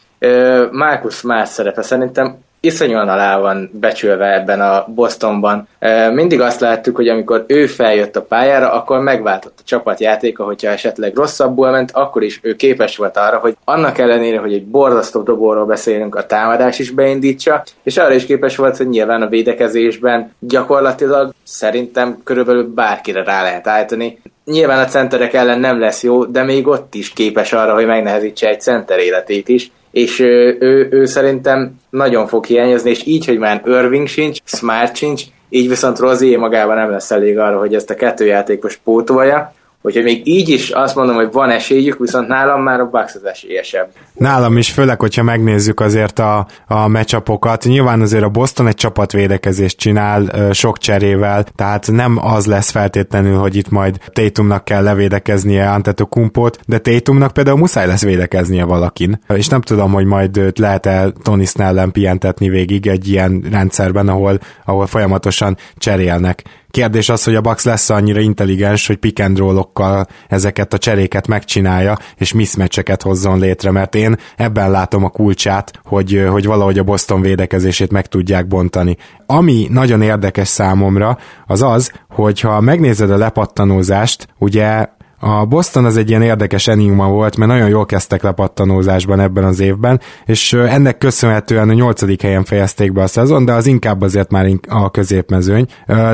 [0.71, 5.67] Marcus más szerepe szerintem iszonyúan alá van becsülve ebben a Bostonban.
[6.13, 11.15] Mindig azt láttuk, hogy amikor ő feljött a pályára, akkor megváltott a csapatjátéka, hogyha esetleg
[11.15, 15.65] rosszabbul ment, akkor is ő képes volt arra, hogy annak ellenére, hogy egy borzasztó dobóról
[15.65, 21.33] beszélünk, a támadás is beindítsa, és arra is képes volt, hogy nyilván a védekezésben gyakorlatilag
[21.43, 24.21] szerintem körülbelül bárkire rá lehet állítani.
[24.45, 28.47] Nyilván a centerek ellen nem lesz jó, de még ott is képes arra, hogy megnehezítse
[28.47, 33.37] egy center életét is és ő, ő, ő szerintem nagyon fog hiányozni, és így, hogy
[33.37, 37.89] már Irving sincs, Smart sincs, így viszont Rozier magában nem lesz elég arra, hogy ezt
[37.89, 42.61] a kettő játékos pótolja, Úgyhogy még így is azt mondom, hogy van esélyük, viszont nálam
[42.61, 43.87] már a Bucks az esélyesebb.
[44.13, 47.63] Nálam is, főleg, hogyha megnézzük azért a, a meccsapokat.
[47.63, 53.55] Nyilván azért a Boston egy csapatvédekezést csinál sok cserével, tehát nem az lesz feltétlenül, hogy
[53.55, 59.19] itt majd Tatumnak kell levédekeznie Antetokumpot, de Tatumnak például muszáj lesz védekeznie valakin.
[59.35, 64.87] És nem tudom, hogy majd lehet-e Tony Snellen pihentetni végig egy ilyen rendszerben, ahol, ahol
[64.87, 66.43] folyamatosan cserélnek.
[66.71, 71.27] Kérdés az, hogy a Bucks lesz annyira intelligens, hogy pick and roll-okkal ezeket a cseréket
[71.27, 76.83] megcsinálja, és mismatcheket hozzon létre, mert én ebben látom a kulcsát, hogy, hogy valahogy a
[76.83, 78.97] Boston védekezését meg tudják bontani.
[79.25, 81.17] Ami nagyon érdekes számomra,
[81.47, 84.87] az az, hogyha megnézed a lepattanózást, ugye
[85.23, 89.59] a Boston az egy ilyen érdekes enigma volt, mert nagyon jól kezdtek lepattanózásban ebben az
[89.59, 94.31] évben, és ennek köszönhetően a nyolcadik helyen fejezték be a szezon, de az inkább azért
[94.31, 95.65] már a középmezőny.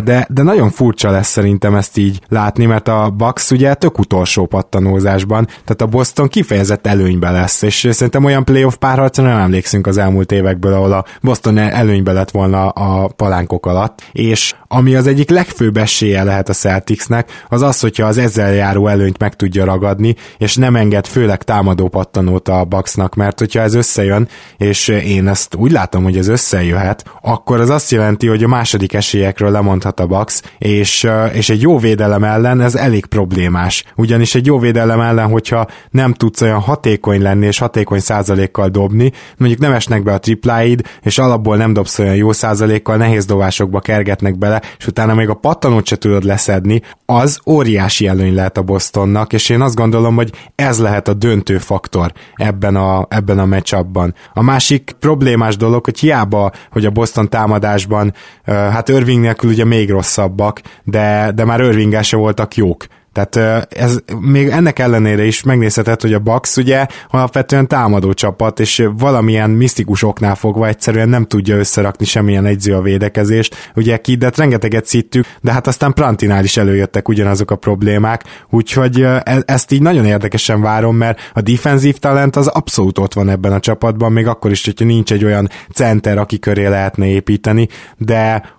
[0.04, 4.46] De, de nagyon furcsa lesz szerintem ezt így látni, mert a Bucks ugye tök utolsó
[4.46, 9.98] pattanózásban, tehát a Boston kifejezett előnybe lesz, és szerintem olyan playoff párharcra nem emlékszünk az
[9.98, 15.30] elmúlt évekből, ahol a Boston előnybe lett volna a palánkok alatt, és ami az egyik
[15.30, 20.16] legfőbb esélye lehet a Celticsnek, az az, hogyha az ezzel járó előnyt meg tudja ragadni,
[20.38, 24.28] és nem enged főleg támadó pattanót a Bucksnak, mert hogyha ez összejön,
[24.58, 28.94] és én ezt úgy látom, hogy ez összejöhet, akkor az azt jelenti, hogy a második
[28.94, 33.84] esélyekről lemondhat a Bucks, és, és egy jó védelem ellen ez elég problémás.
[33.96, 39.12] Ugyanis egy jó védelem ellen, hogyha nem tudsz olyan hatékony lenni, és hatékony százalékkal dobni,
[39.38, 43.80] mondjuk nem esnek be a tripláid, és alapból nem dobsz olyan jó százalékkal, nehéz dobásokba
[43.80, 48.62] kergetnek bele, és utána még a pattanót se tudod leszedni, az óriási előny lehet a
[48.62, 53.46] Bostonnak, és én azt gondolom, hogy ez lehet a döntő faktor ebben a, ebben a
[53.46, 54.16] matchupban.
[54.34, 58.14] A másik problémás dolog, hogy hiába, hogy a Boston támadásban,
[58.46, 62.86] hát Irving nélkül ugye még rosszabbak, de, de már Irving se voltak jók.
[63.26, 68.88] Tehát ez még ennek ellenére is megnézhetett, hogy a Bucks ugye alapvetően támadó csapat, és
[68.98, 73.72] valamilyen misztikus oknál fogva egyszerűen nem tudja összerakni semmilyen egyző a védekezést.
[73.76, 79.24] Ugye Kiddet rengeteget szittük, de hát aztán Prantinál is előjöttek ugyanazok a problémák, úgyhogy e,
[79.46, 83.60] ezt így nagyon érdekesen várom, mert a defensív talent az abszolút ott van ebben a
[83.60, 87.68] csapatban, még akkor is, hogyha nincs egy olyan center, aki köré lehetne építeni,
[87.98, 88.56] de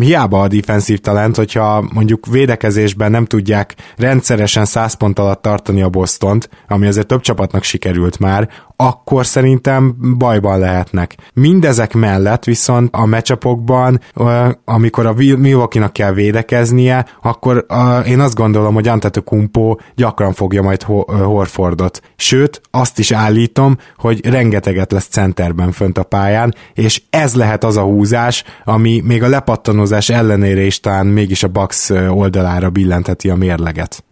[0.00, 5.88] hiába a defensív talent, hogyha mondjuk védekezésben nem tudják rendszeresen 100 pont alatt tartani a
[5.88, 11.16] Bostont, ami azért több csapatnak sikerült már, akkor szerintem bajban lehetnek.
[11.34, 14.00] Mindezek mellett viszont a meccsapokban,
[14.64, 17.66] amikor a Milwaukee-nak kell védekeznie, akkor
[18.06, 22.00] én azt gondolom, hogy Antetokumpo gyakran fogja majd Horfordot.
[22.16, 27.76] Sőt, azt is állítom, hogy rengeteget lesz centerben fönt a pályán, és ez lehet az
[27.76, 33.34] a húzás, ami még a lepattanozás ellenére is talán mégis a Bucks oldalára billentheti a
[33.34, 34.04] mérleget.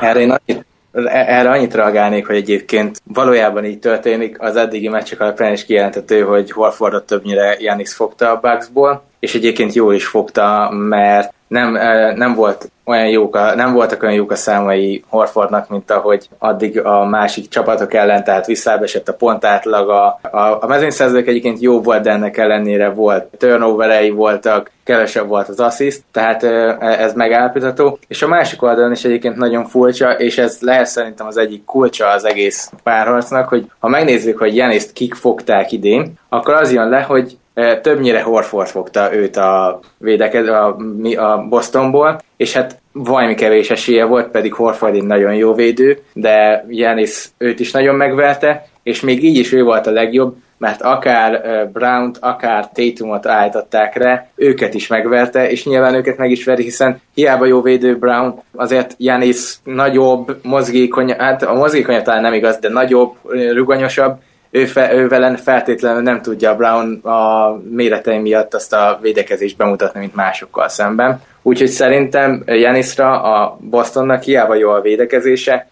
[0.00, 0.66] Erre én annyit
[1.06, 6.50] erre annyit reagálnék, hogy egyébként valójában így történik, az eddigi meccsek alapján is kijelentető, hogy
[6.50, 11.72] Horfordot többnyire Janis fogta a Bucksból, és egyébként jól is fogta, mert nem,
[12.16, 16.80] nem volt olyan jók a, nem voltak olyan jók a számai Horfordnak, mint ahogy addig
[16.80, 20.18] a másik csapatok ellen, tehát visszábesett a pontátlaga.
[20.22, 25.60] A, a mezőnyszerzők egyébként jó volt, de ennek ellenére volt turnoverei voltak, kevesebb volt az
[25.60, 26.42] assziszt, tehát
[26.80, 27.98] ez megállapítható.
[28.06, 32.08] És a másik oldalon is egyébként nagyon furcsa, és ez lehet szerintem az egyik kulcsa
[32.08, 37.00] az egész párharcnak, hogy ha megnézzük, hogy Janiszt kik fogták idén, akkor az jön le,
[37.00, 37.36] hogy
[37.82, 40.76] többnyire Horford fogta őt a védekező a,
[41.16, 46.64] a Bostonból, és hát valami kevés esélye volt, pedig Horford egy nagyon jó védő, de
[46.68, 51.42] Janis őt is nagyon megverte, és még így is ő volt a legjobb, mert akár
[51.72, 57.00] Brown-t, akár Tatumot állították rá, őket is megverte, és nyilván őket meg is veri, hiszen
[57.14, 62.68] hiába jó védő Brown, azért Janis nagyobb, mozgékony, hát a mozgékony talán nem igaz, de
[62.68, 63.14] nagyobb,
[63.52, 64.18] ruganyosabb,
[64.50, 70.00] ő, fe, ő velen feltétlenül nem tudja Brown a méretei miatt azt a védekezést bemutatni,
[70.00, 71.22] mint másokkal szemben.
[71.42, 75.68] Úgyhogy szerintem Janisra a Bostonnak hiába jó a védekezése,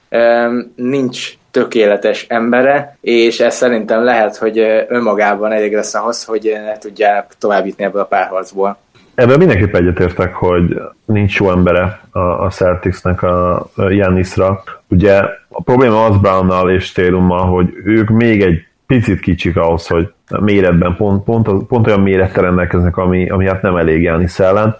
[0.74, 4.58] nincs tökéletes embere, és ez szerintem lehet, hogy
[4.88, 8.78] önmagában elég lesz ahhoz, hogy ne tudják továbbítni ebből a párharcból.
[9.16, 14.62] Ebben mindenképp egyetértek, hogy nincs jó embere a, a Celticsnek a Janisra.
[14.88, 20.12] Ugye a probléma az Brownnal és Térummal, hogy ők még egy picit kicsik ahhoz, hogy
[20.40, 24.76] méretben pont, pont, pont olyan mérettel rendelkeznek, ami, ami hát nem elég Janis ellen.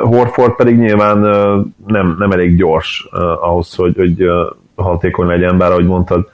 [0.00, 1.18] Horford pedig nyilván
[1.86, 4.32] nem, nem elég gyors uh, ahhoz, hogy, hogy uh,
[4.76, 6.28] hatékony legyen, bár ahogy mondtad,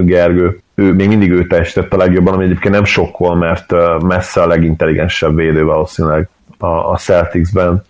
[0.00, 4.46] Gergő, ő, még mindig ő teljesített a legjobban, ami egyébként nem sokkol, mert messze a
[4.46, 6.28] legintelligensebb védő valószínűleg
[6.60, 7.82] a, a Celticsben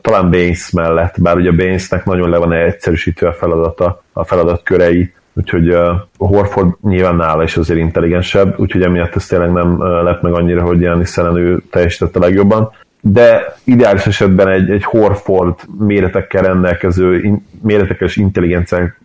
[0.00, 5.68] talán Baines mellett, bár ugye Bainesnek nagyon le van egyszerűsítve a feladata, a feladatkörei, úgyhogy
[5.68, 10.62] uh, Horford nyilván nála is azért intelligensebb, úgyhogy emiatt ez tényleg nem lett meg annyira,
[10.62, 12.70] hogy ilyen Szelen ő teljesítette legjobban.
[13.00, 18.16] De ideális esetben egy, egy Horford méretekkel rendelkező, in, méretekkel és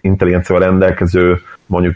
[0.02, 1.96] intelligenciával rendelkező mondjuk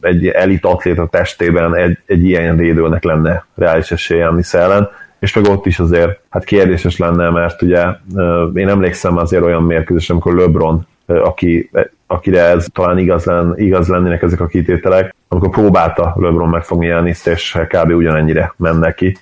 [0.00, 4.88] egy elit atléta testében egy, egy ilyen védőnek lenne reális esélye Jannis Szelen
[5.18, 7.84] és meg ott is azért hát kérdéses lenne, mert ugye
[8.54, 11.70] én emlékszem azért olyan mérkőzés, amikor LeBron, aki,
[12.06, 17.26] akire ez talán igaz, len, igaz lennének ezek a kitételek, amikor próbálta LeBron megfogni Janiszt,
[17.26, 17.90] és kb.
[17.90, 19.16] ugyanennyire menne ki.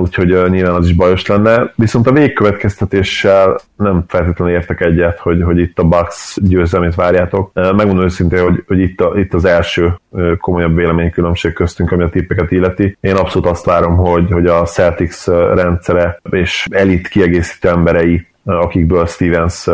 [0.00, 1.72] Úgyhogy nyilván az is bajos lenne.
[1.74, 7.50] Viszont a végkövetkeztetéssel nem feltétlenül értek egyet, hogy, hogy itt a Bucks győzelmét várjátok.
[7.54, 10.00] Megmondom őszintén, hogy, hogy itt, a, itt az első
[10.40, 12.96] komolyabb véleménykülönbség köztünk, ami a tippeket illeti.
[13.00, 19.64] Én abszolút azt várom, hogy, hogy a Celtics rendszere és elit kiegészítő emberei akikből Stevens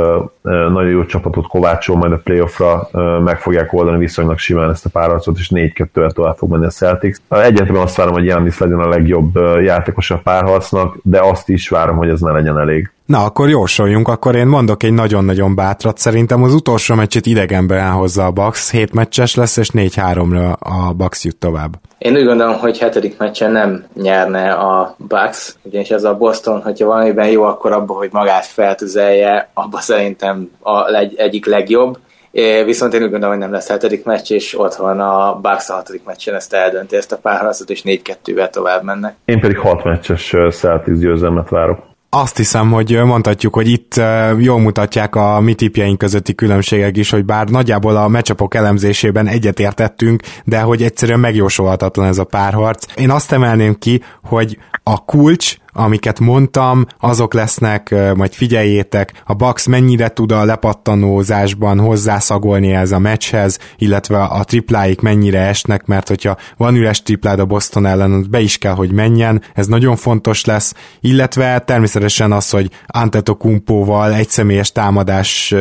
[0.42, 2.88] nagyon jó csapatot kovácsol, majd a playoffra
[3.24, 7.16] meg fogják oldani viszonylag simán ezt a párharcot, és 4-2-el tovább fog menni a Celtics.
[7.28, 11.96] Egyetlen azt várom, hogy Giannis legyen a legjobb játékos a párharcnak, de azt is várom,
[11.96, 12.90] hogy ez ne legyen elég.
[13.06, 15.98] Na, akkor jósoljunk, akkor én mondok egy nagyon-nagyon bátrat.
[15.98, 21.24] Szerintem az utolsó meccset idegenben elhozza a Bucks, 7 meccses lesz, és 4-3-ra a Bucks
[21.24, 21.74] jut tovább.
[21.98, 26.86] Én úgy gondolom, hogy hetedik meccsen nem nyerne a Bucks, ugyanis ez a Boston, hogyha
[26.86, 31.98] valamiben jó, akkor abban, hogy magát feltüzelje, abban szerintem a leg, egyik legjobb.
[32.30, 35.74] É, viszont én úgy gondolom, hogy nem lesz hetedik meccs, és otthon a Bucks a
[35.74, 39.16] hatodik meccsen ezt eldönti ezt a párharcot, és 4-2-vel tovább mennek.
[39.24, 44.00] Én pedig hat meccses Celtics győzelmet várok azt hiszem, hogy mondhatjuk, hogy itt
[44.38, 50.22] jól mutatják a mi tipjeink közötti különbségek is, hogy bár nagyjából a meccsapok elemzésében egyetértettünk,
[50.44, 52.84] de hogy egyszerűen megjósolhatatlan ez a párharc.
[52.96, 59.66] Én azt emelném ki, hogy a kulcs amiket mondtam, azok lesznek, majd figyeljétek, a Bucks
[59.66, 66.36] mennyire tud a lepattanózásban hozzászagolni ez a meccshez, illetve a tripláik mennyire esnek, mert hogyha
[66.56, 70.74] van üres triplád a Boston ellen, be is kell, hogy menjen, ez nagyon fontos lesz,
[71.00, 75.54] illetve természetesen az, hogy Antetokumpóval egy személyes támadás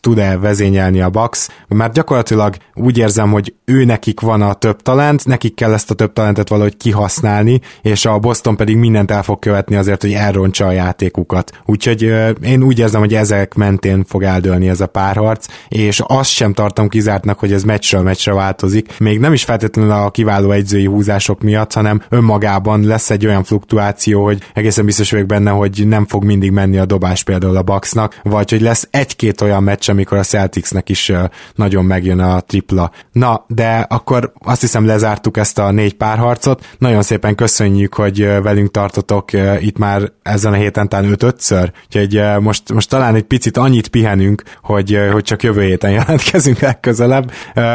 [0.00, 5.26] tud-e vezényelni a Bucks, mert gyakorlatilag úgy érzem, hogy ő nekik van a több talent,
[5.26, 9.35] nekik kell ezt a több talentet valahogy kihasználni, és a Boston pedig mindent el fog
[9.36, 11.50] fog követni azért, hogy elrontsa a játékukat.
[11.64, 12.02] Úgyhogy
[12.42, 16.88] én úgy érzem, hogy ezek mentén fog eldőlni ez a párharc, és azt sem tartom
[16.88, 18.98] kizártnak, hogy ez meccsről meccsre változik.
[18.98, 24.24] Még nem is feltétlenül a kiváló egyzői húzások miatt, hanem önmagában lesz egy olyan fluktuáció,
[24.24, 28.20] hogy egészen biztos vagyok benne, hogy nem fog mindig menni a dobás például a Bucksnak,
[28.22, 31.12] vagy hogy lesz egy-két olyan meccs, amikor a Celticsnek is
[31.54, 32.90] nagyon megjön a tripla.
[33.12, 36.64] Na, de akkor azt hiszem lezártuk ezt a négy párharcot.
[36.78, 42.22] Nagyon szépen köszönjük, hogy velünk tartotok voltatok itt már ezen a héten talán ötötször, úgyhogy
[42.40, 47.30] most, most talán egy picit annyit pihenünk, hogy, hogy csak jövő héten jelentkezünk legközelebb.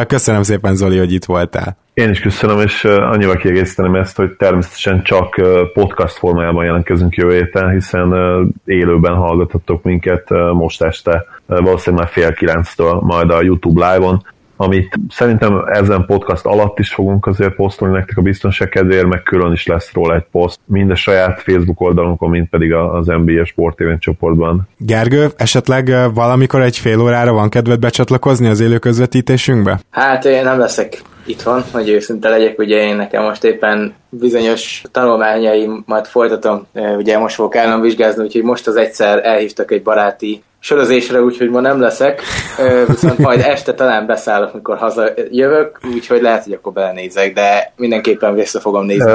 [0.07, 1.77] Köszönöm szépen Zoli, hogy itt voltál.
[1.93, 5.41] Én is köszönöm, és annyival kiegészíteném ezt, hogy természetesen csak
[5.73, 8.13] podcast formájában jelentkezünk jövő héten, hiszen
[8.65, 14.25] élőben hallgathatok minket most este, valószínűleg már fél kilenctől, majd a YouTube live-on,
[14.61, 19.51] amit szerintem ezen podcast alatt is fogunk azért posztolni nektek a biztonság kedvéért, meg külön
[19.51, 23.77] is lesz róla egy poszt, mind a saját Facebook oldalunkon, mind pedig az NBA Sport
[23.99, 24.67] csoportban.
[24.77, 29.79] Gergő, esetleg valamikor egy fél órára van kedved becsatlakozni az élő közvetítésünkbe?
[29.89, 36.07] Hát én nem leszek itthon, hogy őszinte legyek, ugye én nekem most éppen bizonyos tanulmányaimat
[36.07, 36.65] folytatom,
[36.97, 41.79] ugye most fogok államvizsgázni, úgyhogy most az egyszer elhívtak egy baráti sörözésre, úgyhogy ma nem
[41.79, 42.21] leszek,
[42.87, 48.59] viszont majd este talán beszállok, mikor hazajövök, úgyhogy lehet, hogy akkor belenézek, de mindenképpen vissza
[48.59, 49.11] fogom nézni.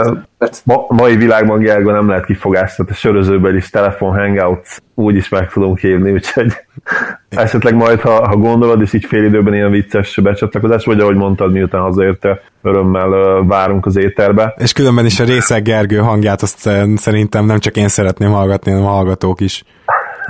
[0.65, 5.53] Ma, mai világban Gergo nem lehet kifogászni, a sörözőben is telefon hangouts úgy is meg
[5.53, 6.53] tudunk hívni, úgyhogy
[7.29, 11.53] esetleg majd, ha, ha gondolod, és így fél időben ilyen vicces becsatlakozás, vagy ahogy mondtad,
[11.53, 14.55] miután hazaérte, örömmel várunk az éterbe.
[14.59, 18.87] És különben is a részeg Gergő hangját azt szerintem nem csak én szeretném hallgatni, hanem
[18.87, 19.65] a hallgatók is.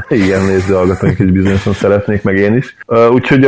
[0.08, 2.76] Igen, néző hallgatóink is bizonyosan szeretnék, meg én is.
[3.10, 3.44] Úgyhogy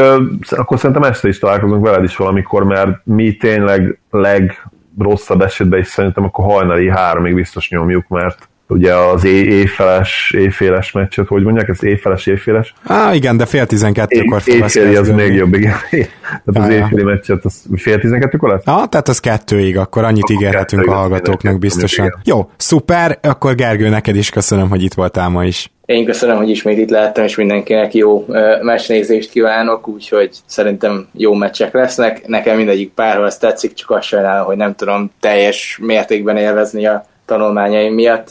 [0.48, 6.24] akkor szerintem este is találkozunk veled is valamikor, mert mi tényleg legrosszabb esetben is szerintem
[6.24, 12.26] akkor hajnali háromig biztos nyomjuk, mert ugye az éjfeles, éjféles meccset, hogy mondják, ez éjfeles,
[12.26, 12.74] éjféles?
[12.84, 15.76] Á, igen, de fél tizenkettőkor fog Éjféli az még jobb, igen.
[15.90, 18.62] Tehát az éjféli meccset, az fél tizenkettőkor lesz?
[18.64, 22.18] Ah, tehát az kettőig, akkor annyit akkor ígérhetünk a hallgatóknak biztosan.
[22.24, 25.70] Jó, szuper, akkor Gergő, neked is köszönöm, hogy itt voltál ma is.
[25.88, 28.26] Én köszönöm, hogy ismét itt lehettem, és mindenkinek jó
[28.62, 32.26] meccsnézést kívánok, úgyhogy szerintem jó meccsek lesznek.
[32.26, 37.94] Nekem mindegyik párhoz tetszik, csak azt sajnálom, hogy nem tudom teljes mértékben élvezni a tanulmányaim
[37.94, 38.30] miatt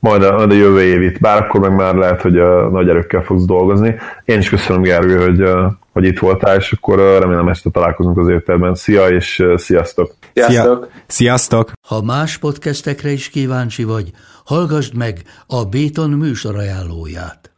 [0.00, 3.22] majd a, majd a jövő évit, bár akkor meg már lehet, hogy a nagy erőkkel
[3.22, 3.94] fogsz dolgozni.
[4.24, 5.50] Én is köszönöm, Gergő, hogy,
[5.92, 8.74] hogy itt voltál, és akkor remélem este találkozunk az évtelben.
[8.74, 10.14] Szia, és sziasztok!
[10.32, 10.88] Sziasztok!
[11.06, 11.72] Sziasztok!
[11.88, 14.10] Ha más podcastekre is kíváncsi vagy,
[14.48, 17.57] hallgassd meg a Béton műsor ajánlóját.